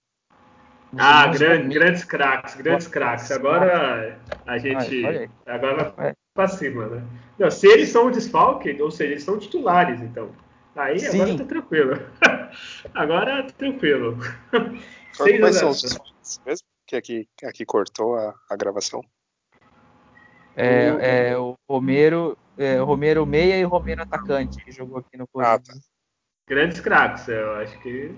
Os 0.92 1.00
ah, 1.00 1.26
grande, 1.26 1.74
grandes 1.74 2.04
craques, 2.04 2.54
grandes 2.54 2.86
craques. 2.86 3.30
Agora 3.32 4.18
a 4.46 4.56
gente. 4.56 5.04
Olha, 5.04 5.28
olha 5.46 5.56
agora 5.56 5.92
vai 5.96 6.14
pra 6.32 6.46
cima, 6.46 6.86
né? 6.86 7.02
Não, 7.38 7.50
se 7.50 7.66
eles 7.66 7.88
são 7.88 8.10
desfalque, 8.10 8.80
ou 8.80 8.90
seja, 8.90 9.12
eles 9.12 9.24
são 9.24 9.36
titulares, 9.36 10.00
então. 10.00 10.30
Aí 10.76 11.00
Sim. 11.00 11.20
agora 11.22 11.38
tá 11.38 11.44
tranquilo. 11.44 11.92
agora 12.94 13.46
tranquilo. 13.52 14.18
Quais 15.16 15.56
são 15.56 15.70
os 15.70 15.82
mesmo? 16.44 16.66
Que 16.86 16.96
aqui, 16.96 17.28
aqui 17.42 17.64
cortou 17.64 18.16
a, 18.16 18.34
a 18.48 18.56
gravação. 18.56 19.02
É, 20.54 21.30
é, 21.30 21.38
o 21.38 21.54
Romero, 21.68 22.38
é, 22.56 22.80
o 22.80 22.84
Romero 22.84 23.26
meia 23.26 23.58
e 23.58 23.64
o 23.64 23.68
Romero 23.68 24.02
atacante 24.02 24.64
que 24.64 24.70
jogou 24.70 24.98
aqui 24.98 25.16
no 25.16 25.26
Corinthians. 25.26 25.68
Ah, 25.68 25.72
tá. 25.72 25.78
Grandes 26.48 26.80
craques, 26.80 27.26
eu 27.28 27.56
acho 27.56 27.78
que 27.80 28.14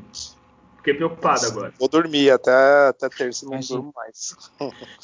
fiquei 0.77 0.95
preocupado 0.95 1.47
agora. 1.47 1.73
Vou 1.79 1.89
dormir 1.89 2.31
até, 2.31 2.89
até 2.89 3.09
terça, 3.09 3.47
não 3.47 3.59
durmo 3.59 3.93
mais. 3.97 4.37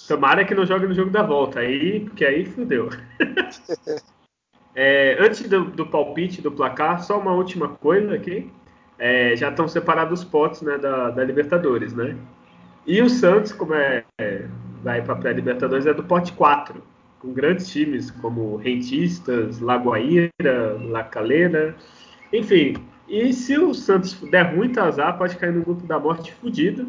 Tomara 0.07 0.45
que 0.45 0.55
não 0.55 0.67
jogue 0.67 0.87
no 0.87 0.95
jogo 0.95 1.11
da 1.11 1.23
volta, 1.23 1.61
aí, 1.61 2.01
porque 2.01 2.25
aí 2.25 2.45
fudeu. 2.45 2.91
é, 4.75 5.17
antes 5.21 5.49
do, 5.49 5.65
do, 5.65 5.87
palpite 5.87 6.43
do 6.43 6.51
placar, 6.51 7.03
só 7.03 7.19
uma 7.19 7.33
última 7.33 7.69
coisa 7.69 8.15
aqui. 8.15 8.51
É, 8.99 9.37
já 9.37 9.51
estão 9.51 9.67
separados 9.67 10.21
os 10.21 10.25
potes 10.25 10.63
né, 10.63 10.79
da, 10.79 11.11
da 11.11 11.25
Libertadores, 11.25 11.93
né? 11.93 12.17
E 12.87 13.01
o 13.03 13.09
Santos, 13.09 13.53
como 13.53 13.75
é, 13.75 14.05
é 14.19 14.47
vai 14.83 15.03
para 15.03 15.15
a 15.15 15.17
pré-Libertadores, 15.17 15.87
é 15.87 15.95
do 15.95 16.05
pote 16.05 16.33
4 16.33 16.83
com 17.25 17.33
grandes 17.33 17.69
times 17.69 18.11
como 18.11 18.57
Rentistas, 18.57 19.59
Lagoaíra, 19.59 20.79
La 20.83 21.03
Calera, 21.03 21.75
enfim. 22.31 22.77
E 23.09 23.33
se 23.33 23.59
o 23.59 23.73
Santos 23.73 24.15
der 24.31 24.55
muito 24.55 24.79
azar, 24.79 25.17
pode 25.17 25.37
cair 25.37 25.53
no 25.53 25.63
grupo 25.63 25.87
da 25.87 25.99
morte 25.99 26.33
fudido. 26.35 26.87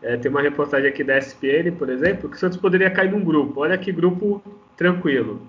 É, 0.00 0.16
tem 0.16 0.30
uma 0.30 0.40
reportagem 0.40 0.88
aqui 0.88 1.02
da 1.02 1.18
SPN, 1.18 1.72
por 1.72 1.88
exemplo, 1.88 2.28
que 2.30 2.36
o 2.36 2.38
Santos 2.38 2.58
poderia 2.58 2.90
cair 2.90 3.10
num 3.10 3.24
grupo. 3.24 3.60
Olha 3.60 3.76
que 3.76 3.90
grupo 3.90 4.40
tranquilo. 4.76 5.42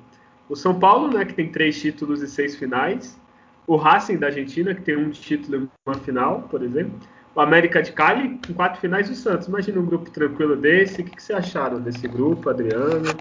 O 0.49 0.55
São 0.55 0.79
Paulo, 0.79 1.13
né, 1.13 1.25
que 1.25 1.33
tem 1.33 1.51
três 1.51 1.79
títulos 1.79 2.21
e 2.21 2.27
seis 2.27 2.55
finais. 2.55 3.19
O 3.65 3.75
Racing 3.75 4.17
da 4.17 4.27
Argentina, 4.27 4.73
que 4.73 4.81
tem 4.81 4.95
um 4.95 5.09
título 5.09 5.63
e 5.63 5.69
uma 5.85 5.95
final, 5.95 6.43
por 6.43 6.63
exemplo. 6.63 6.93
O 7.35 7.41
América 7.41 7.83
de 7.83 7.91
Cali, 7.91 8.39
com 8.45 8.53
quatro 8.53 8.79
finais, 8.79 9.09
e 9.09 9.11
o 9.11 9.15
Santos. 9.15 9.47
Imagina 9.47 9.79
um 9.79 9.85
grupo 9.85 10.09
tranquilo 10.09 10.55
desse. 10.55 11.01
O 11.01 11.05
que, 11.05 11.15
que 11.15 11.21
vocês 11.21 11.37
acharam 11.37 11.79
desse 11.79 12.07
grupo, 12.07 12.49
Adriano? 12.49 13.13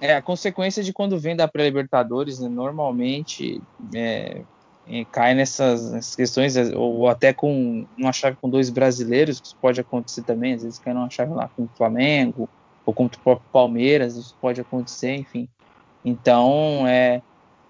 É, 0.00 0.14
a 0.14 0.22
consequência 0.22 0.82
de 0.82 0.92
quando 0.92 1.18
vem 1.18 1.34
da 1.34 1.48
pré-libertadores, 1.48 2.38
né, 2.38 2.48
normalmente 2.48 3.60
é, 3.92 4.42
é, 4.86 5.04
cai 5.06 5.34
nessas, 5.34 5.90
nessas, 5.90 6.14
questões, 6.14 6.56
é, 6.56 6.76
ou 6.76 7.08
até 7.08 7.32
com 7.32 7.84
uma 7.96 8.12
chave 8.12 8.36
com 8.40 8.48
dois 8.48 8.70
brasileiros, 8.70 9.40
que 9.40 9.48
isso 9.48 9.56
pode 9.60 9.80
acontecer 9.80 10.22
também, 10.22 10.54
às 10.54 10.62
vezes 10.62 10.78
cai 10.78 10.94
numa 10.94 11.10
chave 11.10 11.34
lá 11.34 11.50
com 11.54 11.64
o 11.64 11.70
Flamengo, 11.76 12.48
ou 12.86 12.94
contra 12.94 13.20
o 13.20 13.22
próprio 13.22 13.50
Palmeiras, 13.52 14.16
isso 14.16 14.36
pode 14.40 14.60
acontecer, 14.60 15.14
enfim. 15.16 15.48
Então, 16.08 16.86
é, 16.86 17.20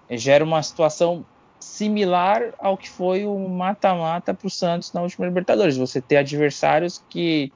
é 0.09 0.17
gera 0.17 0.43
uma 0.43 0.63
situação 0.63 1.25
similar 1.59 2.53
ao 2.57 2.77
que 2.77 2.89
foi 2.89 3.25
o 3.25 3.37
mata-mata 3.49 4.33
para 4.33 4.47
o 4.47 4.49
Santos 4.49 4.93
na 4.93 5.01
última 5.01 5.25
Libertadores. 5.25 5.75
Você 5.75 6.01
ter 6.01 6.17
adversários 6.17 7.03
que 7.09 7.51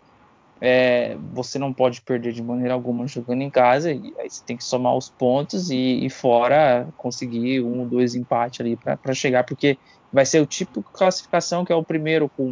é, 0.60 1.18
você 1.34 1.58
não 1.58 1.74
pode 1.74 2.02
perder 2.02 2.34
de 2.34 2.44
maneira 2.44 2.74
alguma 2.74 3.08
jogando 3.08 3.42
em 3.42 3.50
casa, 3.50 3.92
e 3.92 4.14
aí 4.20 4.30
você 4.30 4.44
tem 4.46 4.56
que 4.56 4.64
somar 4.64 4.96
os 4.96 5.10
pontos 5.10 5.70
e, 5.70 6.06
e 6.06 6.10
fora 6.10 6.88
conseguir 6.98 7.62
um 7.62 7.82
ou 7.82 7.86
dois 7.86 8.16
empates 8.16 8.62
ali 8.62 8.78
para 8.78 9.14
chegar, 9.14 9.44
porque 9.44 9.78
vai 10.12 10.26
ser 10.26 10.42
o 10.42 10.46
tipo 10.46 10.82
de 10.82 10.88
classificação 10.94 11.66
que 11.66 11.74
é 11.74 11.76
o 11.76 11.84
primeiro 11.84 12.30
com 12.30 12.48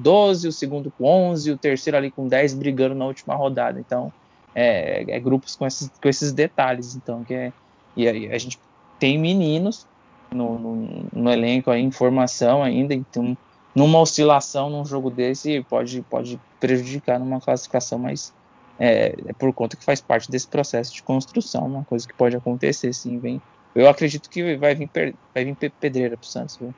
12, 0.00 0.48
o 0.48 0.52
segundo 0.52 0.90
com 0.90 1.04
11, 1.04 1.50
o 1.50 1.58
terceiro 1.58 1.96
ali 1.96 2.10
com 2.10 2.28
10 2.28 2.54
brigando 2.54 2.94
na 2.94 3.04
última 3.04 3.34
rodada. 3.34 3.80
Então, 3.80 4.12
é, 4.54 5.04
é 5.08 5.20
grupos 5.20 5.56
com 5.56 5.66
esses, 5.66 5.90
com 6.00 6.08
esses 6.08 6.32
detalhes. 6.32 6.94
Então, 6.94 7.24
que 7.24 7.34
é, 7.34 7.52
e 7.96 8.08
a, 8.08 8.34
a 8.34 8.38
gente 8.38 8.58
tem 8.98 9.18
meninos 9.18 9.86
no, 10.30 10.58
no, 10.58 11.04
no 11.12 11.30
elenco, 11.30 11.70
aí, 11.70 11.80
em 11.80 11.90
formação 11.90 12.62
ainda, 12.62 12.94
então 12.94 13.36
numa 13.74 14.00
oscilação 14.00 14.68
num 14.68 14.84
jogo 14.84 15.10
desse 15.10 15.64
pode, 15.68 16.02
pode 16.02 16.40
prejudicar 16.58 17.18
numa 17.18 17.40
classificação, 17.40 17.98
mas 17.98 18.32
é, 18.78 19.14
é, 19.26 19.32
por 19.34 19.52
conta 19.52 19.76
que 19.76 19.84
faz 19.84 20.00
parte 20.00 20.30
desse 20.30 20.48
processo 20.48 20.94
de 20.94 21.02
construção, 21.02 21.66
uma 21.66 21.84
coisa 21.84 22.06
que 22.06 22.14
pode 22.14 22.36
acontecer, 22.36 22.92
sim, 22.92 23.18
vem. 23.18 23.40
Eu 23.74 23.88
acredito 23.88 24.28
que 24.28 24.56
vai 24.56 24.74
vir, 24.74 24.90
vai 25.34 25.44
vir 25.44 25.56
pedreira 25.80 26.16
pro 26.16 26.26
Santos, 26.26 26.56
viu? 26.56 26.74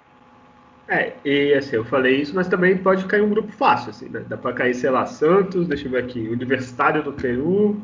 É, 0.88 1.12
e 1.24 1.54
assim, 1.54 1.76
eu 1.76 1.84
falei 1.84 2.20
isso, 2.20 2.34
mas 2.34 2.48
também 2.48 2.76
pode 2.76 3.06
cair 3.06 3.22
um 3.22 3.30
grupo 3.30 3.50
fácil, 3.52 3.90
assim, 3.90 4.08
né? 4.08 4.24
Dá 4.28 4.36
para 4.36 4.52
cair, 4.52 4.74
sei 4.74 4.90
lá, 4.90 5.06
Santos, 5.06 5.66
deixa 5.66 5.86
eu 5.86 5.92
ver 5.92 6.04
aqui, 6.04 6.28
Universitário 6.28 7.02
do 7.02 7.12
Peru, 7.12 7.80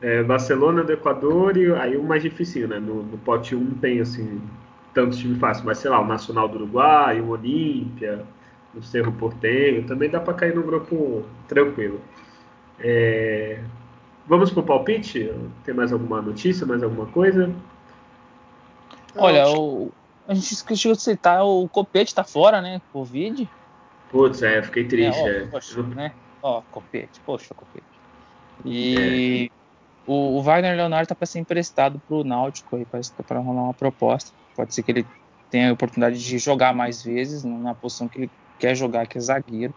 é, 0.00 0.22
Barcelona 0.22 0.84
do 0.84 0.92
Equador, 0.92 1.56
e 1.56 1.72
aí 1.72 1.96
o 1.96 2.02
mais 2.02 2.22
difícil, 2.22 2.68
né? 2.68 2.78
No, 2.78 3.02
no 3.02 3.18
pote 3.18 3.54
1 3.54 3.78
tem, 3.80 4.00
assim, 4.00 4.40
tantos 4.94 5.18
times 5.18 5.38
fáceis, 5.38 5.64
mas 5.64 5.78
sei 5.78 5.90
lá, 5.90 6.00
o 6.00 6.06
Nacional 6.06 6.48
do 6.48 6.56
Uruguai, 6.56 7.20
o 7.20 7.28
Olímpia, 7.30 8.24
no 8.72 8.82
Cerro 8.82 9.12
Portenho, 9.12 9.86
também 9.86 10.08
dá 10.08 10.20
para 10.20 10.34
cair 10.34 10.54
num 10.54 10.62
grupo 10.62 11.24
tranquilo. 11.46 12.00
É... 12.78 13.60
Vamos 14.26 14.50
pro 14.50 14.62
palpite? 14.62 15.32
Tem 15.64 15.74
mais 15.74 15.92
alguma 15.92 16.20
notícia, 16.20 16.66
mais 16.66 16.82
alguma 16.82 17.06
coisa? 17.06 17.52
Olha, 19.16 19.48
o... 19.48 19.90
a 20.28 20.34
gente 20.34 20.52
esqueceu 20.52 20.92
de 20.92 21.02
citar, 21.02 21.44
o 21.44 21.68
Copete 21.68 22.14
tá 22.14 22.22
fora, 22.22 22.60
né? 22.60 22.80
Covid. 22.92 23.48
Putz, 24.10 24.42
é, 24.42 24.62
fiquei 24.62 24.84
triste. 24.84 25.20
É, 25.20 25.22
ó, 25.22 25.28
é. 25.28 25.46
Poxa, 25.46 25.82
né? 25.82 26.12
Ó, 26.42 26.62
Copete, 26.70 27.20
poxa, 27.24 27.54
Copete. 27.54 27.84
E 28.64 29.50
é. 29.52 29.57
O, 30.08 30.38
o, 30.38 30.42
Wagner 30.42 30.74
Leonardo 30.74 31.06
tá 31.06 31.14
para 31.14 31.26
ser 31.26 31.38
emprestado 31.38 32.00
pro 32.08 32.24
Náutico 32.24 32.76
aí, 32.76 32.86
para 33.26 33.38
rolar 33.38 33.62
uma 33.62 33.74
proposta. 33.74 34.32
Pode 34.56 34.74
ser 34.74 34.82
que 34.82 34.90
ele 34.90 35.06
tenha 35.50 35.70
a 35.70 35.72
oportunidade 35.72 36.18
de 36.18 36.38
jogar 36.38 36.74
mais 36.74 37.02
vezes 37.02 37.44
na 37.44 37.74
posição 37.74 38.08
que 38.08 38.18
ele 38.18 38.30
quer 38.58 38.74
jogar, 38.74 39.06
que 39.06 39.18
é 39.18 39.20
zagueiro. 39.20 39.74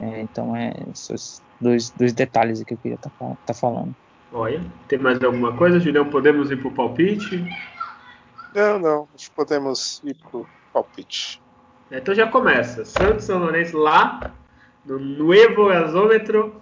É, 0.00 0.22
então, 0.22 0.56
é 0.56 0.72
esses 0.90 1.42
dois, 1.60 1.90
dois 1.90 2.12
detalhes 2.12 2.62
que 2.64 2.72
eu 2.72 2.78
queria 2.78 2.94
estar 2.94 3.10
tá, 3.10 3.36
tá 3.46 3.54
falando. 3.54 3.94
Olha, 4.32 4.64
tem 4.88 4.98
mais 4.98 5.22
alguma 5.22 5.54
coisa, 5.54 5.78
Julião? 5.78 6.08
Podemos 6.08 6.50
ir 6.50 6.56
para 6.56 6.68
o 6.68 6.72
palpite? 6.72 7.44
Não, 8.54 8.78
não, 8.78 9.08
acho 9.14 9.28
que 9.28 9.36
podemos 9.36 10.00
ir 10.04 10.14
para 10.14 10.40
o 10.40 10.46
palpite. 10.72 11.40
É, 11.90 11.98
então 11.98 12.14
já 12.14 12.26
começa. 12.26 12.84
Santos 12.84 13.24
São 13.24 13.38
Lourenço 13.38 13.76
lá, 13.76 14.32
no 14.86 14.98
Nuevo 14.98 15.68
Gasômetro. 15.68 16.60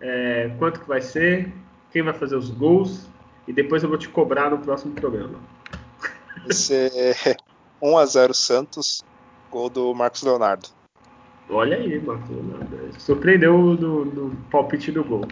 É, 0.00 0.50
quanto 0.58 0.80
que 0.80 0.88
vai 0.88 1.02
ser? 1.02 1.52
Quem 1.92 2.02
vai 2.02 2.14
fazer 2.14 2.36
os 2.36 2.50
gols? 2.50 3.08
E 3.46 3.52
depois 3.52 3.82
eu 3.82 3.88
vou 3.88 3.98
te 3.98 4.08
cobrar 4.08 4.50
no 4.50 4.58
próximo 4.58 4.94
programa. 4.94 5.40
Vai 6.44 6.52
ser 6.52 7.36
1 7.82 7.96
a 7.98 8.06
0 8.06 8.34
Santos, 8.34 9.02
gol 9.50 9.68
do 9.68 9.94
Marcos 9.94 10.22
Leonardo. 10.22 10.68
Olha 11.48 11.76
aí, 11.76 12.00
Marcos 12.00 12.28
Surpreendeu 12.98 13.58
no, 13.58 14.04
no 14.04 14.36
palpite 14.50 14.92
do 14.92 15.02
gol. 15.02 15.22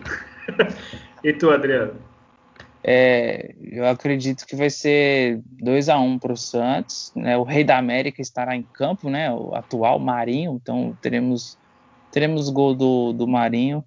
e 1.23 1.33
tu, 1.33 1.51
Adriano? 1.51 1.95
É, 2.83 3.55
eu 3.61 3.87
acredito 3.87 4.47
que 4.47 4.57
vai 4.57 4.71
ser 4.71 5.41
2 5.63 5.89
a 5.89 5.99
1 5.99 6.05
um 6.05 6.19
para 6.19 6.33
o 6.33 6.37
Santos. 6.37 7.13
Né? 7.15 7.37
O 7.37 7.45
Rei 7.45 7.63
da 7.63 7.79
América 7.79 8.21
estará 8.21 8.57
em 8.57 8.63
campo, 8.63 9.09
né? 9.09 9.33
O 9.33 9.55
atual 9.55 9.99
Marinho. 9.99 10.59
Então 10.61 10.97
teremos 11.01 11.57
teremos 12.11 12.49
gol 12.49 12.75
do, 12.75 13.13
do 13.13 13.29
Marinho. 13.29 13.85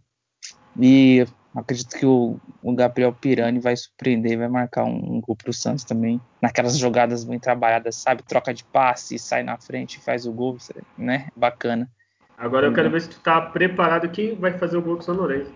E 0.79 1.25
acredito 1.59 1.97
que 1.97 2.05
o, 2.05 2.39
o 2.61 2.73
Gabriel 2.73 3.13
Pirani 3.13 3.59
vai 3.59 3.75
surpreender, 3.75 4.37
vai 4.37 4.47
marcar 4.47 4.85
um, 4.85 5.17
um 5.17 5.21
gol 5.21 5.35
para 5.35 5.49
o 5.49 5.53
Santos 5.53 5.83
também. 5.83 6.19
Naquelas 6.41 6.77
jogadas 6.77 7.23
bem 7.23 7.39
trabalhadas, 7.39 7.95
sabe? 7.97 8.23
Troca 8.23 8.53
de 8.53 8.63
passe, 8.63 9.19
sai 9.19 9.43
na 9.43 9.57
frente 9.57 9.95
e 9.95 10.01
faz 10.01 10.25
o 10.25 10.31
gol, 10.31 10.57
né? 10.97 11.27
Bacana. 11.35 11.89
Agora 12.37 12.67
eu 12.67 12.73
quero 12.73 12.89
ver 12.89 13.01
se 13.01 13.09
tu 13.09 13.19
tá 13.19 13.39
preparado. 13.41 14.09
Quem 14.09 14.35
vai 14.35 14.57
fazer 14.57 14.77
o 14.77 14.81
gol 14.81 14.97
do 14.97 15.03
São 15.03 15.15
Lourenço? 15.15 15.51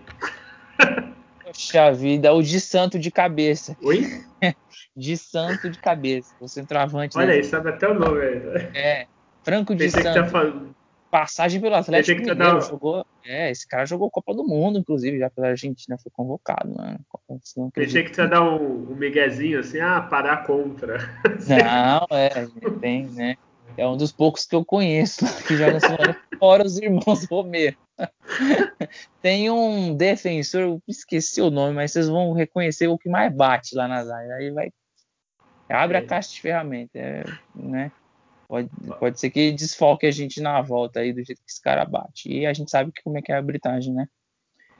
Poxa 1.42 1.92
vida, 1.92 2.32
o 2.32 2.42
de 2.42 2.60
santo 2.60 2.98
de 2.98 3.10
cabeça. 3.10 3.76
Oi? 3.82 4.24
de 4.96 5.16
santo 5.16 5.70
de 5.70 5.78
cabeça. 5.78 6.34
O 6.38 6.48
centroavante. 6.48 7.16
Olha 7.18 7.32
aí, 7.34 7.42
sabe 7.42 7.70
até 7.70 7.88
o 7.88 7.94
nome. 7.94 8.20
Velho. 8.20 8.76
É. 8.76 9.06
Franco 9.42 9.74
de 9.74 9.84
Pensei 9.84 10.02
Santo. 10.02 10.32
Tá 10.32 10.74
Passagem 11.10 11.60
pelo 11.60 11.74
Atlético 11.74 12.20
Mineiro. 12.20 12.38
Tá 12.38 12.60
jogou, 12.60 13.06
é, 13.24 13.50
esse 13.50 13.66
cara 13.66 13.86
jogou 13.86 14.10
Copa 14.10 14.34
do 14.34 14.44
Mundo, 14.44 14.78
inclusive, 14.78 15.18
já 15.18 15.30
pela 15.30 15.48
Argentina, 15.48 15.96
foi 15.98 16.10
convocado. 16.12 16.74
Né? 16.74 16.98
Pensei 17.72 18.02
que 18.04 18.14
você 18.14 18.22
ia 18.22 18.28
dar 18.28 18.42
um, 18.42 18.90
um 18.90 18.94
miguezinho 18.94 19.60
assim, 19.60 19.80
ah, 19.80 20.00
parar 20.00 20.44
contra. 20.46 20.98
Não, 21.48 22.16
é, 22.16 22.46
tem, 22.80 23.06
né? 23.06 23.36
É 23.76 23.86
um 23.86 23.96
dos 23.96 24.10
poucos 24.10 24.46
que 24.46 24.54
eu 24.54 24.64
conheço 24.64 25.24
que 25.46 25.56
joga 25.56 25.80
Sul-Americana, 25.80 26.20
fora 26.38 26.64
os 26.64 26.78
irmãos 26.78 27.24
Romero. 27.30 27.76
Tem 29.20 29.50
um 29.50 29.94
defensor, 29.94 30.60
eu 30.60 30.82
esqueci 30.86 31.40
o 31.40 31.50
nome, 31.50 31.74
mas 31.74 31.92
vocês 31.92 32.08
vão 32.08 32.32
reconhecer 32.32 32.88
o 32.88 32.98
que 32.98 33.08
mais 33.08 33.34
bate 33.34 33.74
lá 33.74 33.86
nas 33.86 34.08
áreas. 34.08 34.32
Aí 34.32 34.50
vai. 34.50 34.70
Abre 35.68 35.96
é. 35.96 36.00
a 36.00 36.06
caixa 36.06 36.32
de 36.32 36.40
ferramentas, 36.40 37.00
é, 37.00 37.24
né? 37.54 37.90
Pode, 38.48 38.70
pode 38.98 39.20
ser 39.20 39.30
que 39.30 39.50
desfoque 39.50 40.06
a 40.06 40.10
gente 40.10 40.40
na 40.40 40.60
volta 40.62 41.00
aí 41.00 41.12
do 41.12 41.22
jeito 41.24 41.42
que 41.44 41.50
esse 41.50 41.60
cara 41.60 41.84
bate. 41.84 42.28
E 42.30 42.46
a 42.46 42.52
gente 42.52 42.70
sabe 42.70 42.92
que, 42.92 43.02
como 43.02 43.18
é 43.18 43.22
que 43.22 43.32
é 43.32 43.34
a 43.34 43.38
arbitragem, 43.38 43.92
né? 43.92 44.08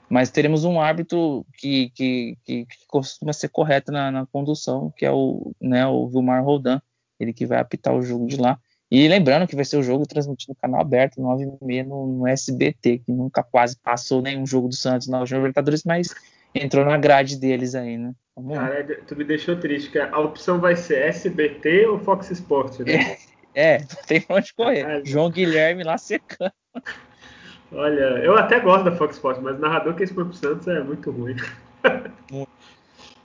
Mas 0.08 0.30
teremos 0.30 0.64
um 0.64 0.80
árbitro 0.80 1.44
que, 1.58 1.90
que, 1.90 2.38
que, 2.44 2.66
que 2.66 2.86
costuma 2.86 3.32
ser 3.32 3.48
correto 3.48 3.90
na, 3.90 4.10
na, 4.12 4.26
condução, 4.26 4.92
que 4.96 5.04
é 5.04 5.10
o, 5.10 5.52
né, 5.60 5.84
o 5.86 6.06
Vilmar 6.06 6.44
Roldan, 6.44 6.80
ele 7.18 7.32
que 7.32 7.44
vai 7.44 7.58
apitar 7.58 7.92
o 7.92 8.02
jogo 8.02 8.26
de 8.26 8.36
lá. 8.36 8.56
E 8.88 9.08
lembrando 9.08 9.48
que 9.48 9.56
vai 9.56 9.64
ser 9.64 9.76
o 9.78 9.82
jogo 9.82 10.06
transmitido 10.06 10.52
no 10.52 10.60
canal 10.60 10.80
aberto, 10.80 11.20
9h30 11.20 11.86
no, 11.86 12.06
no 12.06 12.26
SBT, 12.28 12.98
que 12.98 13.10
nunca 13.10 13.42
quase 13.42 13.76
passou 13.80 14.22
nenhum 14.22 14.46
jogo 14.46 14.68
do 14.68 14.76
Santos 14.76 15.08
na 15.08 15.24
Libertadores, 15.24 15.82
mas 15.82 16.14
entrou 16.54 16.84
na 16.84 16.96
grade 16.96 17.36
deles 17.36 17.74
aí, 17.74 17.98
né? 17.98 18.14
Cara, 18.54 18.84
tu 19.06 19.16
me 19.16 19.24
deixou 19.24 19.56
triste, 19.58 19.90
que 19.90 19.98
a 19.98 20.18
opção 20.20 20.60
vai 20.60 20.76
ser 20.76 20.98
SBT 21.08 21.86
ou 21.86 21.98
Fox 21.98 22.30
Sports, 22.30 22.78
né? 22.78 22.92
É, 22.92 23.18
é 23.57 23.78
tem 24.07 24.24
onde 24.28 24.54
correr. 24.54 25.02
João 25.04 25.30
Guilherme 25.30 25.82
lá 25.82 25.96
secando. 25.96 26.52
Olha, 27.72 28.18
eu 28.22 28.36
até 28.36 28.61
gosto 28.61 28.84
da 28.84 28.92
Fox 28.92 29.16
Sports, 29.16 29.42
mas 29.42 29.57
o 29.57 29.61
narrador 29.61 29.94
que 29.94 30.04
é 30.04 30.07
pro 30.07 30.32
Santos 30.32 30.68
é 30.68 30.80
muito 30.80 31.11
ruim. 31.11 31.34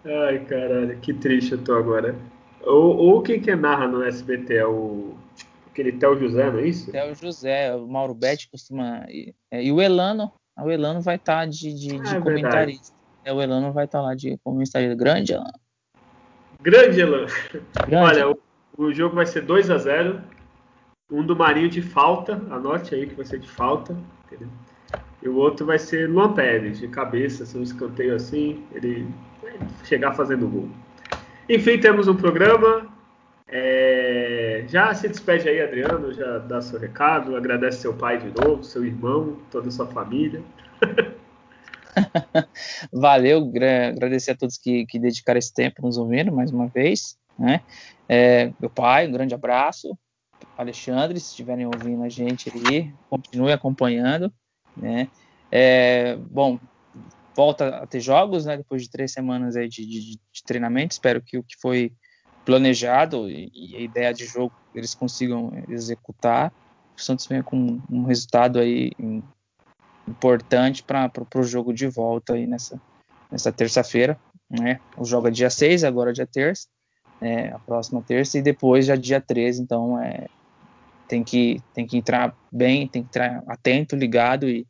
Ai, 0.04 0.40
caralho, 0.46 0.98
que 1.00 1.14
triste 1.14 1.52
eu 1.52 1.64
tô 1.64 1.76
agora. 1.76 2.16
Ou, 2.64 2.98
ou 2.98 3.22
quem 3.22 3.40
que 3.40 3.56
narra 3.56 3.88
no 3.88 4.04
SBT 4.04 4.56
é 4.56 4.66
o. 4.66 5.16
Aquele 5.70 5.94
Theo 5.94 6.20
José, 6.20 6.52
não 6.52 6.60
é 6.60 6.68
isso? 6.68 6.92
Theo 6.92 7.16
José, 7.16 7.74
o 7.76 7.88
Mauro 7.88 8.14
Betti 8.14 8.50
costuma. 8.50 9.06
E, 9.10 9.34
é, 9.52 9.64
e 9.64 9.72
o 9.72 9.80
Elano, 9.80 10.32
o 10.58 10.70
Elano 10.70 11.02
vai 11.02 11.16
estar 11.16 11.42
tá 11.42 11.46
de, 11.46 11.74
de, 11.74 12.00
de 12.00 12.16
ah, 12.16 12.22
comentarista. 12.22 12.94
É, 13.24 13.32
o 13.32 13.42
Elano 13.42 13.72
vai 13.72 13.86
estar 13.86 14.00
tá 14.00 14.06
lá 14.06 14.16
de 14.16 14.38
comentarista. 14.44 14.96
Grande 14.96 15.34
Elano. 15.34 15.54
Grande 16.62 17.00
Elano. 17.00 17.28
Olha, 17.90 18.30
o, 18.30 18.38
o, 18.78 18.94
jogo 18.94 19.16
vai 19.16 19.26
ser 19.26 19.42
2 19.42 19.70
a 19.70 19.78
0 19.78 20.22
Um 21.12 21.26
do 21.26 21.36
Marinho 21.36 21.70
de 21.70 21.82
falta. 21.82 22.34
Anote 22.50 22.96
aí 22.96 23.08
que 23.08 23.16
vai 23.16 23.26
ser 23.26 23.40
de 23.40 23.50
falta. 23.50 23.96
Entendeu? 24.26 24.48
E 25.22 25.30
o 25.30 25.36
outro 25.36 25.66
vai 25.66 25.78
ser 25.78 26.10
Luan 26.10 26.34
Pérez, 26.34 26.80
de 26.80 26.88
cabeça, 26.88 27.44
assim, 27.44 27.60
um 27.60 27.64
escanteio 27.64 28.16
assim, 28.16 28.64
ele 28.74 29.08
chegar 29.84 30.14
fazendo 30.14 30.48
gol. 30.48 30.70
Enfim, 31.48 31.78
temos 31.78 32.08
um 32.08 32.16
programa. 32.16 32.88
É... 33.48 34.66
Já 34.68 34.94
se 34.94 35.08
despede 35.08 35.48
aí, 35.48 35.62
Adriano, 35.62 36.14
já 36.14 36.40
dá 36.40 36.62
seu 36.62 36.80
recado, 36.80 37.36
agradece 37.36 37.82
seu 37.82 37.94
pai 37.94 38.18
de 38.18 38.32
novo, 38.42 38.64
seu 38.64 38.86
irmão, 38.86 39.38
toda 39.52 39.68
a 39.68 39.72
sua 39.72 39.88
família. 39.88 40.42
Valeu, 42.92 43.52
agradecer 43.90 44.32
a 44.32 44.36
todos 44.36 44.58
que, 44.58 44.86
que 44.86 44.98
dedicaram 44.98 45.38
esse 45.38 45.54
tempo 45.54 45.82
nos 45.82 45.98
ouvindo 45.98 46.32
mais 46.32 46.52
uma 46.52 46.68
vez. 46.68 47.18
Né? 47.38 47.62
É, 48.08 48.52
meu 48.60 48.70
pai, 48.70 49.08
um 49.08 49.12
grande 49.12 49.34
abraço. 49.34 49.98
Alexandre, 50.58 51.20
se 51.20 51.30
estiverem 51.30 51.66
ouvindo 51.66 52.04
a 52.04 52.10
gente 52.10 52.52
aí, 52.54 52.94
continue 53.10 53.52
acompanhando. 53.52 54.32
Né? 54.76 55.08
É, 55.52 56.16
bom, 56.16 56.60
volta 57.36 57.78
a 57.78 57.88
ter 57.88 58.00
jogos, 58.00 58.46
né? 58.46 58.58
Depois 58.58 58.84
de 58.84 58.90
três 58.90 59.12
semanas 59.12 59.56
aí 59.56 59.68
de, 59.68 59.86
de, 59.86 60.20
de 60.32 60.44
treinamento. 60.46 60.94
Espero 60.94 61.22
que 61.22 61.38
o 61.38 61.44
que 61.44 61.56
foi 61.60 61.94
planejado 62.46 63.30
e, 63.30 63.52
e, 63.54 63.76
a 63.76 63.80
ideia 63.80 64.14
de 64.14 64.26
jogo 64.26 64.54
eles 64.74 64.94
consigam 64.94 65.52
executar. 65.70 66.52
O 66.98 67.02
Santos 67.02 67.28
venha 67.28 67.44
com 67.44 67.80
um 67.90 68.04
resultado 68.04 68.60
aí 68.60 68.92
importante 70.08 70.84
para 70.84 71.12
o 71.36 71.44
jogo 71.44 71.74
de 71.74 71.88
volta 71.88 72.34
aí 72.34 72.48
nessa, 72.48 72.82
nessa 73.32 73.52
terça-feira. 73.52 74.20
Né? 74.50 74.80
O 74.98 75.06
jogo 75.06 75.28
é 75.28 75.32
dia 75.32 75.50
6, 75.50 75.84
agora 75.84 76.10
é 76.12 76.14
dia 76.14 76.28
terça, 76.28 76.68
é, 77.22 77.50
a 77.50 77.60
próxima 77.60 78.02
terça, 78.02 78.38
e 78.38 78.42
depois 78.42 78.86
já 78.86 78.96
dia 78.96 79.22
13, 79.22 79.62
então 79.62 80.02
é, 80.02 80.28
tem, 81.08 81.24
que, 81.24 81.62
tem 81.74 81.86
que 81.86 81.98
entrar 81.98 82.36
bem, 82.52 82.88
tem 82.88 83.04
que 83.04 83.10
entrar 83.10 83.44
atento, 83.48 83.96
ligado 83.96 84.50
e, 84.50 84.66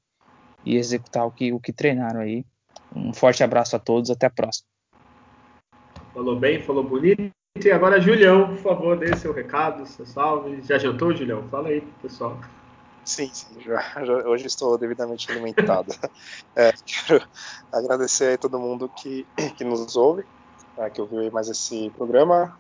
e 0.66 0.76
executar 0.76 1.26
o 1.26 1.32
que, 1.32 1.54
o 1.54 1.60
que 1.60 1.72
treinaram 1.72 2.20
aí. 2.20 2.46
Um 2.96 3.14
forte 3.14 3.44
abraço 3.44 3.76
a 3.76 3.80
todos, 3.80 4.10
até 4.10 4.26
a 4.26 4.30
próxima. 4.30 4.68
Falou 6.14 6.38
bem, 6.38 6.62
falou 6.62 6.84
bonito. 6.84 7.32
E 7.64 7.72
agora, 7.72 8.02
Julião, 8.02 8.48
por 8.50 8.58
favor, 8.58 8.98
dê 8.98 9.16
seu 9.16 9.34
recado, 9.34 9.86
seu 9.86 10.06
salve. 10.06 10.62
Já 10.64 10.78
jantou, 10.78 11.16
Julião? 11.16 11.48
Fala 11.50 11.70
aí, 11.70 11.82
pessoal. 12.02 12.38
Sim, 13.04 13.30
sim, 13.34 13.60
já, 13.62 13.82
já, 14.04 14.14
hoje 14.28 14.48
estou 14.48 14.78
devidamente 14.78 15.32
alimentado. 15.32 15.94
É, 16.54 16.74
quero 16.86 17.26
agradecer 17.72 18.34
a 18.34 18.38
todo 18.38 18.60
mundo 18.60 18.90
que, 18.90 19.26
que 19.56 19.64
nos 19.64 19.96
ouve, 19.96 20.26
né, 20.82 20.90
que 20.90 21.02
ouviu 21.02 21.32
mais 21.32 21.48
esse 21.50 21.90
programa. 21.92 22.58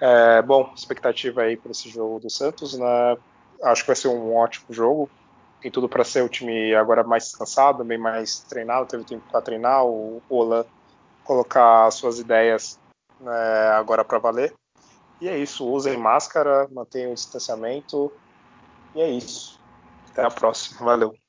É, 0.00 0.42
bom, 0.42 0.72
expectativa 0.74 1.42
aí 1.42 1.56
para 1.56 1.70
esse 1.70 1.88
jogo 1.88 2.20
do 2.20 2.30
Santos, 2.30 2.78
né? 2.78 3.16
Acho 3.62 3.82
que 3.82 3.88
vai 3.88 3.96
ser 3.96 4.08
um 4.08 4.34
ótimo 4.36 4.66
jogo. 4.70 5.10
Tem 5.60 5.70
tudo 5.70 5.88
para 5.88 6.04
ser 6.04 6.22
o 6.22 6.28
time 6.28 6.74
agora 6.74 7.02
mais 7.02 7.34
cansado, 7.34 7.82
bem 7.82 7.98
mais 7.98 8.40
treinado, 8.40 8.86
teve 8.86 9.04
tempo 9.04 9.24
para 9.30 9.40
treinar. 9.40 9.84
O 9.84 10.22
Olan 10.28 10.64
colocar 11.24 11.90
suas 11.90 12.18
ideias 12.18 12.78
né, 13.20 13.68
agora 13.70 14.04
para 14.04 14.18
valer. 14.18 14.54
E 15.20 15.28
é 15.28 15.36
isso, 15.36 15.66
usem 15.66 15.96
máscara, 15.96 16.68
mantenham 16.70 17.12
o 17.12 17.14
distanciamento. 17.14 18.12
E 18.94 19.00
é 19.00 19.08
isso. 19.08 19.58
Até 20.10 20.24
a 20.24 20.30
próxima. 20.30 20.84
Valeu. 20.84 21.25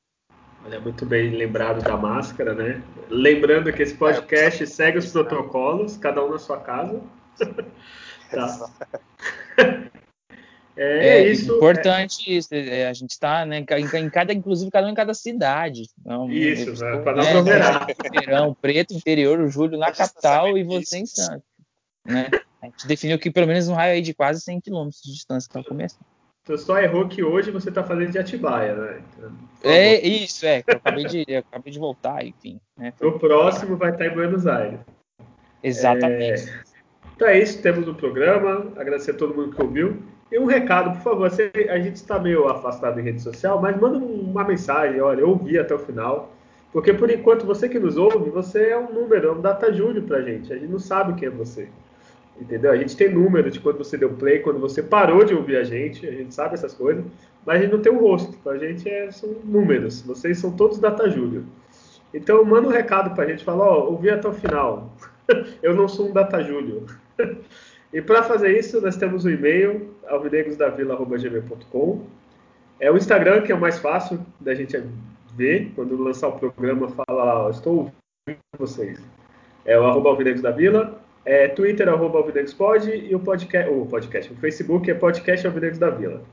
Olha, 0.66 0.80
muito 0.80 1.06
bem 1.06 1.32
lembrado 1.32 1.82
da 1.82 1.96
máscara, 1.96 2.54
né? 2.54 2.82
Lembrando 3.10 3.72
que 3.72 3.84
esse 3.84 3.96
podcast 3.96 4.64
é, 4.64 4.66
segue 4.66 4.98
os 4.98 5.12
protocolos, 5.12 5.98
cada 5.98 6.24
um 6.24 6.32
na 6.32 6.40
sua 6.40 6.60
casa. 6.60 7.02
tá. 8.32 8.70
É, 10.80 11.08
é, 11.08 11.32
isso. 11.32 11.56
Importante 11.56 12.32
é... 12.32 12.34
isso. 12.36 12.50
É, 12.54 12.88
a 12.88 12.94
gente 12.94 13.10
está, 13.10 13.44
né, 13.44 13.58
em 13.58 14.10
cada, 14.12 14.32
inclusive 14.32 14.70
cada 14.70 14.86
um 14.86 14.92
em 14.92 14.94
cada 14.94 15.12
cidade. 15.12 15.90
Então, 16.00 16.30
isso, 16.30 16.72
né, 16.84 16.98
para 17.00 17.16
não 17.16 17.24
né, 17.24 17.30
aglomerar. 17.32 17.88
Verão, 18.14 18.54
preto, 18.54 18.94
interior, 18.94 19.40
o 19.40 19.50
Júlio 19.50 19.80
na 19.80 19.92
capital 19.92 20.56
e 20.56 20.64
você 20.64 21.00
em 21.00 21.06
Santos. 21.08 21.42
Né? 22.06 22.30
A 22.62 22.68
gente 22.68 22.88
definiu 22.88 23.18
que 23.18 23.32
pelo 23.32 23.48
menos 23.48 23.68
um 23.68 23.74
raio 23.74 23.94
aí 23.94 24.02
de 24.02 24.14
quase 24.14 24.40
100 24.42 24.62
km 24.62 24.88
de 25.04 25.12
distância 25.12 25.50
para 25.52 25.64
começar. 25.64 26.00
Você 26.48 26.58
só 26.60 26.80
errou 26.80 27.10
que 27.10 27.22
hoje 27.22 27.52
você 27.52 27.68
está 27.68 27.84
fazendo 27.84 28.12
de 28.12 28.20
Atibaia, 28.20 28.74
né? 28.74 29.02
Então, 29.18 29.32
é 29.66 30.00
isso, 30.00 30.46
é. 30.46 30.64
Eu 30.66 30.78
acabei 30.78 31.04
de, 31.04 31.26
eu 31.28 31.40
acabei 31.40 31.74
de 31.74 31.78
voltar, 31.78 32.26
enfim. 32.26 32.58
Né? 32.78 32.94
O 33.02 33.12
próximo 33.12 33.76
vai 33.76 33.92
estar 33.92 34.06
em 34.06 34.12
Buenos 34.12 34.48
Aires. 34.48 34.80
Exatamente. 35.62 36.50
É... 36.50 36.62
Então 37.14 37.28
é 37.28 37.38
isso, 37.38 37.62
temos 37.62 37.86
o 37.86 37.94
programa. 37.94 38.72
Agradecer 38.78 39.12
a 39.12 39.16
todo 39.16 39.36
mundo 39.36 39.54
que 39.54 39.62
ouviu. 39.62 40.02
E 40.32 40.40
um 40.40 40.46
recado, 40.46 40.92
por 40.92 41.02
favor. 41.02 41.30
Você, 41.30 41.52
a 41.70 41.80
gente 41.80 41.96
está 41.96 42.18
meio 42.18 42.48
afastado 42.48 42.98
em 42.98 43.04
rede 43.04 43.22
social, 43.22 43.62
mas 43.62 43.76
manda 43.78 43.98
uma 43.98 44.46
mensagem. 44.46 45.02
Olha, 45.02 45.20
eu 45.20 45.30
ouvi 45.30 45.60
até 45.60 45.76
o 45.76 45.80
final. 45.80 46.32
Porque 46.72 46.94
por 46.94 47.12
enquanto 47.12 47.46
você 47.46 47.68
que 47.68 47.80
nos 47.80 47.98
ouve, 47.98 48.30
você 48.30 48.70
é 48.70 48.78
um 48.78 48.94
número, 48.94 49.28
é 49.28 49.32
um 49.34 49.42
data 49.42 49.74
júnior 49.74 50.06
pra 50.06 50.22
gente. 50.22 50.54
A 50.54 50.58
gente 50.58 50.72
não 50.72 50.80
sabe 50.80 51.20
quem 51.20 51.28
é 51.28 51.32
você. 51.32 51.68
Entendeu? 52.40 52.72
A 52.72 52.78
gente 52.78 52.96
tem 52.96 53.10
número 53.10 53.50
de 53.50 53.60
quando 53.60 53.80
você 53.80 53.98
deu 53.98 54.12
play, 54.12 54.40
quando 54.40 54.60
você 54.60 54.84
parou 54.84 55.24
de 55.24 55.34
ouvir 55.34 55.58
a 55.58 55.64
gente, 55.64 56.08
a 56.08 56.12
gente 56.12 56.34
sabe 56.34 56.54
essas 56.54 56.74
coisas, 56.74 57.04
mas 57.46 57.58
a 57.58 57.62
gente 57.64 57.72
não 57.72 57.82
tem 57.82 57.92
o 57.92 57.96
um 57.96 58.00
rosto. 58.00 58.38
Pra 58.38 58.58
gente 58.58 58.88
é, 58.88 59.12
são 59.12 59.30
números. 59.44 60.02
Vocês 60.02 60.38
são 60.38 60.52
todos 60.52 60.78
data 60.80 61.10
júnior. 61.10 61.44
Então 62.14 62.44
manda 62.46 62.68
um 62.68 62.72
recado 62.72 63.14
pra 63.16 63.26
gente, 63.26 63.44
fala, 63.44 63.66
ó, 63.66 63.90
ouvi 63.90 64.10
até 64.10 64.28
o 64.28 64.34
final. 64.34 64.94
eu 65.64 65.76
não 65.76 65.88
sou 65.88 66.10
um 66.10 66.14
data 66.14 66.42
júnior. 66.44 66.84
e 67.92 68.02
para 68.02 68.24
fazer 68.24 68.58
isso, 68.58 68.80
nós 68.80 68.96
temos 68.96 69.26
o 69.26 69.28
um 69.28 69.32
e-mail, 69.32 69.96
alvinegrosdavila.gmail.com. 70.08 72.06
É 72.80 72.92
o 72.92 72.98
Instagram 72.98 73.42
que 73.42 73.52
é 73.52 73.56
o 73.56 73.60
mais 73.60 73.80
fácil 73.80 74.20
da 74.40 74.54
gente 74.54 74.80
ver. 75.36 75.72
Quando 75.76 75.98
lançar 76.02 76.28
o 76.28 76.34
programa, 76.34 76.88
fala, 76.90 77.50
estou 77.50 77.92
ouvindo 78.28 78.40
vocês. 78.58 79.02
É 79.66 79.78
o 79.80 79.84
arroba. 79.84 80.16
É, 81.28 81.50
Twitter, 81.50 81.90
arroba 81.90 82.20
Alvinegros 82.20 82.54
Pod, 82.54 82.90
e 82.90 83.14
o 83.14 83.20
podcast, 83.20 83.70
o 83.70 83.86
podcast, 83.86 84.32
o 84.32 84.36
Facebook 84.38 84.90
é 84.90 84.94
podcast 84.94 85.46
Alvinegros 85.46 85.78
da 85.78 85.90
Vila. 85.90 86.24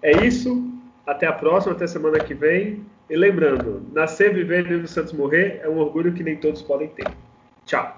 É 0.00 0.10
isso, 0.10 0.72
até 1.06 1.26
a 1.26 1.34
próxima, 1.34 1.74
até 1.74 1.86
semana 1.86 2.18
que 2.18 2.32
vem. 2.32 2.82
E 3.10 3.14
lembrando, 3.14 3.82
nascer, 3.92 4.32
viver 4.32 4.70
e 4.70 4.88
Santos 4.88 5.12
morrer 5.12 5.60
é 5.62 5.68
um 5.68 5.76
orgulho 5.76 6.14
que 6.14 6.22
nem 6.22 6.36
todos 6.36 6.62
podem 6.62 6.88
ter. 6.88 7.08
Tchau. 7.66 7.97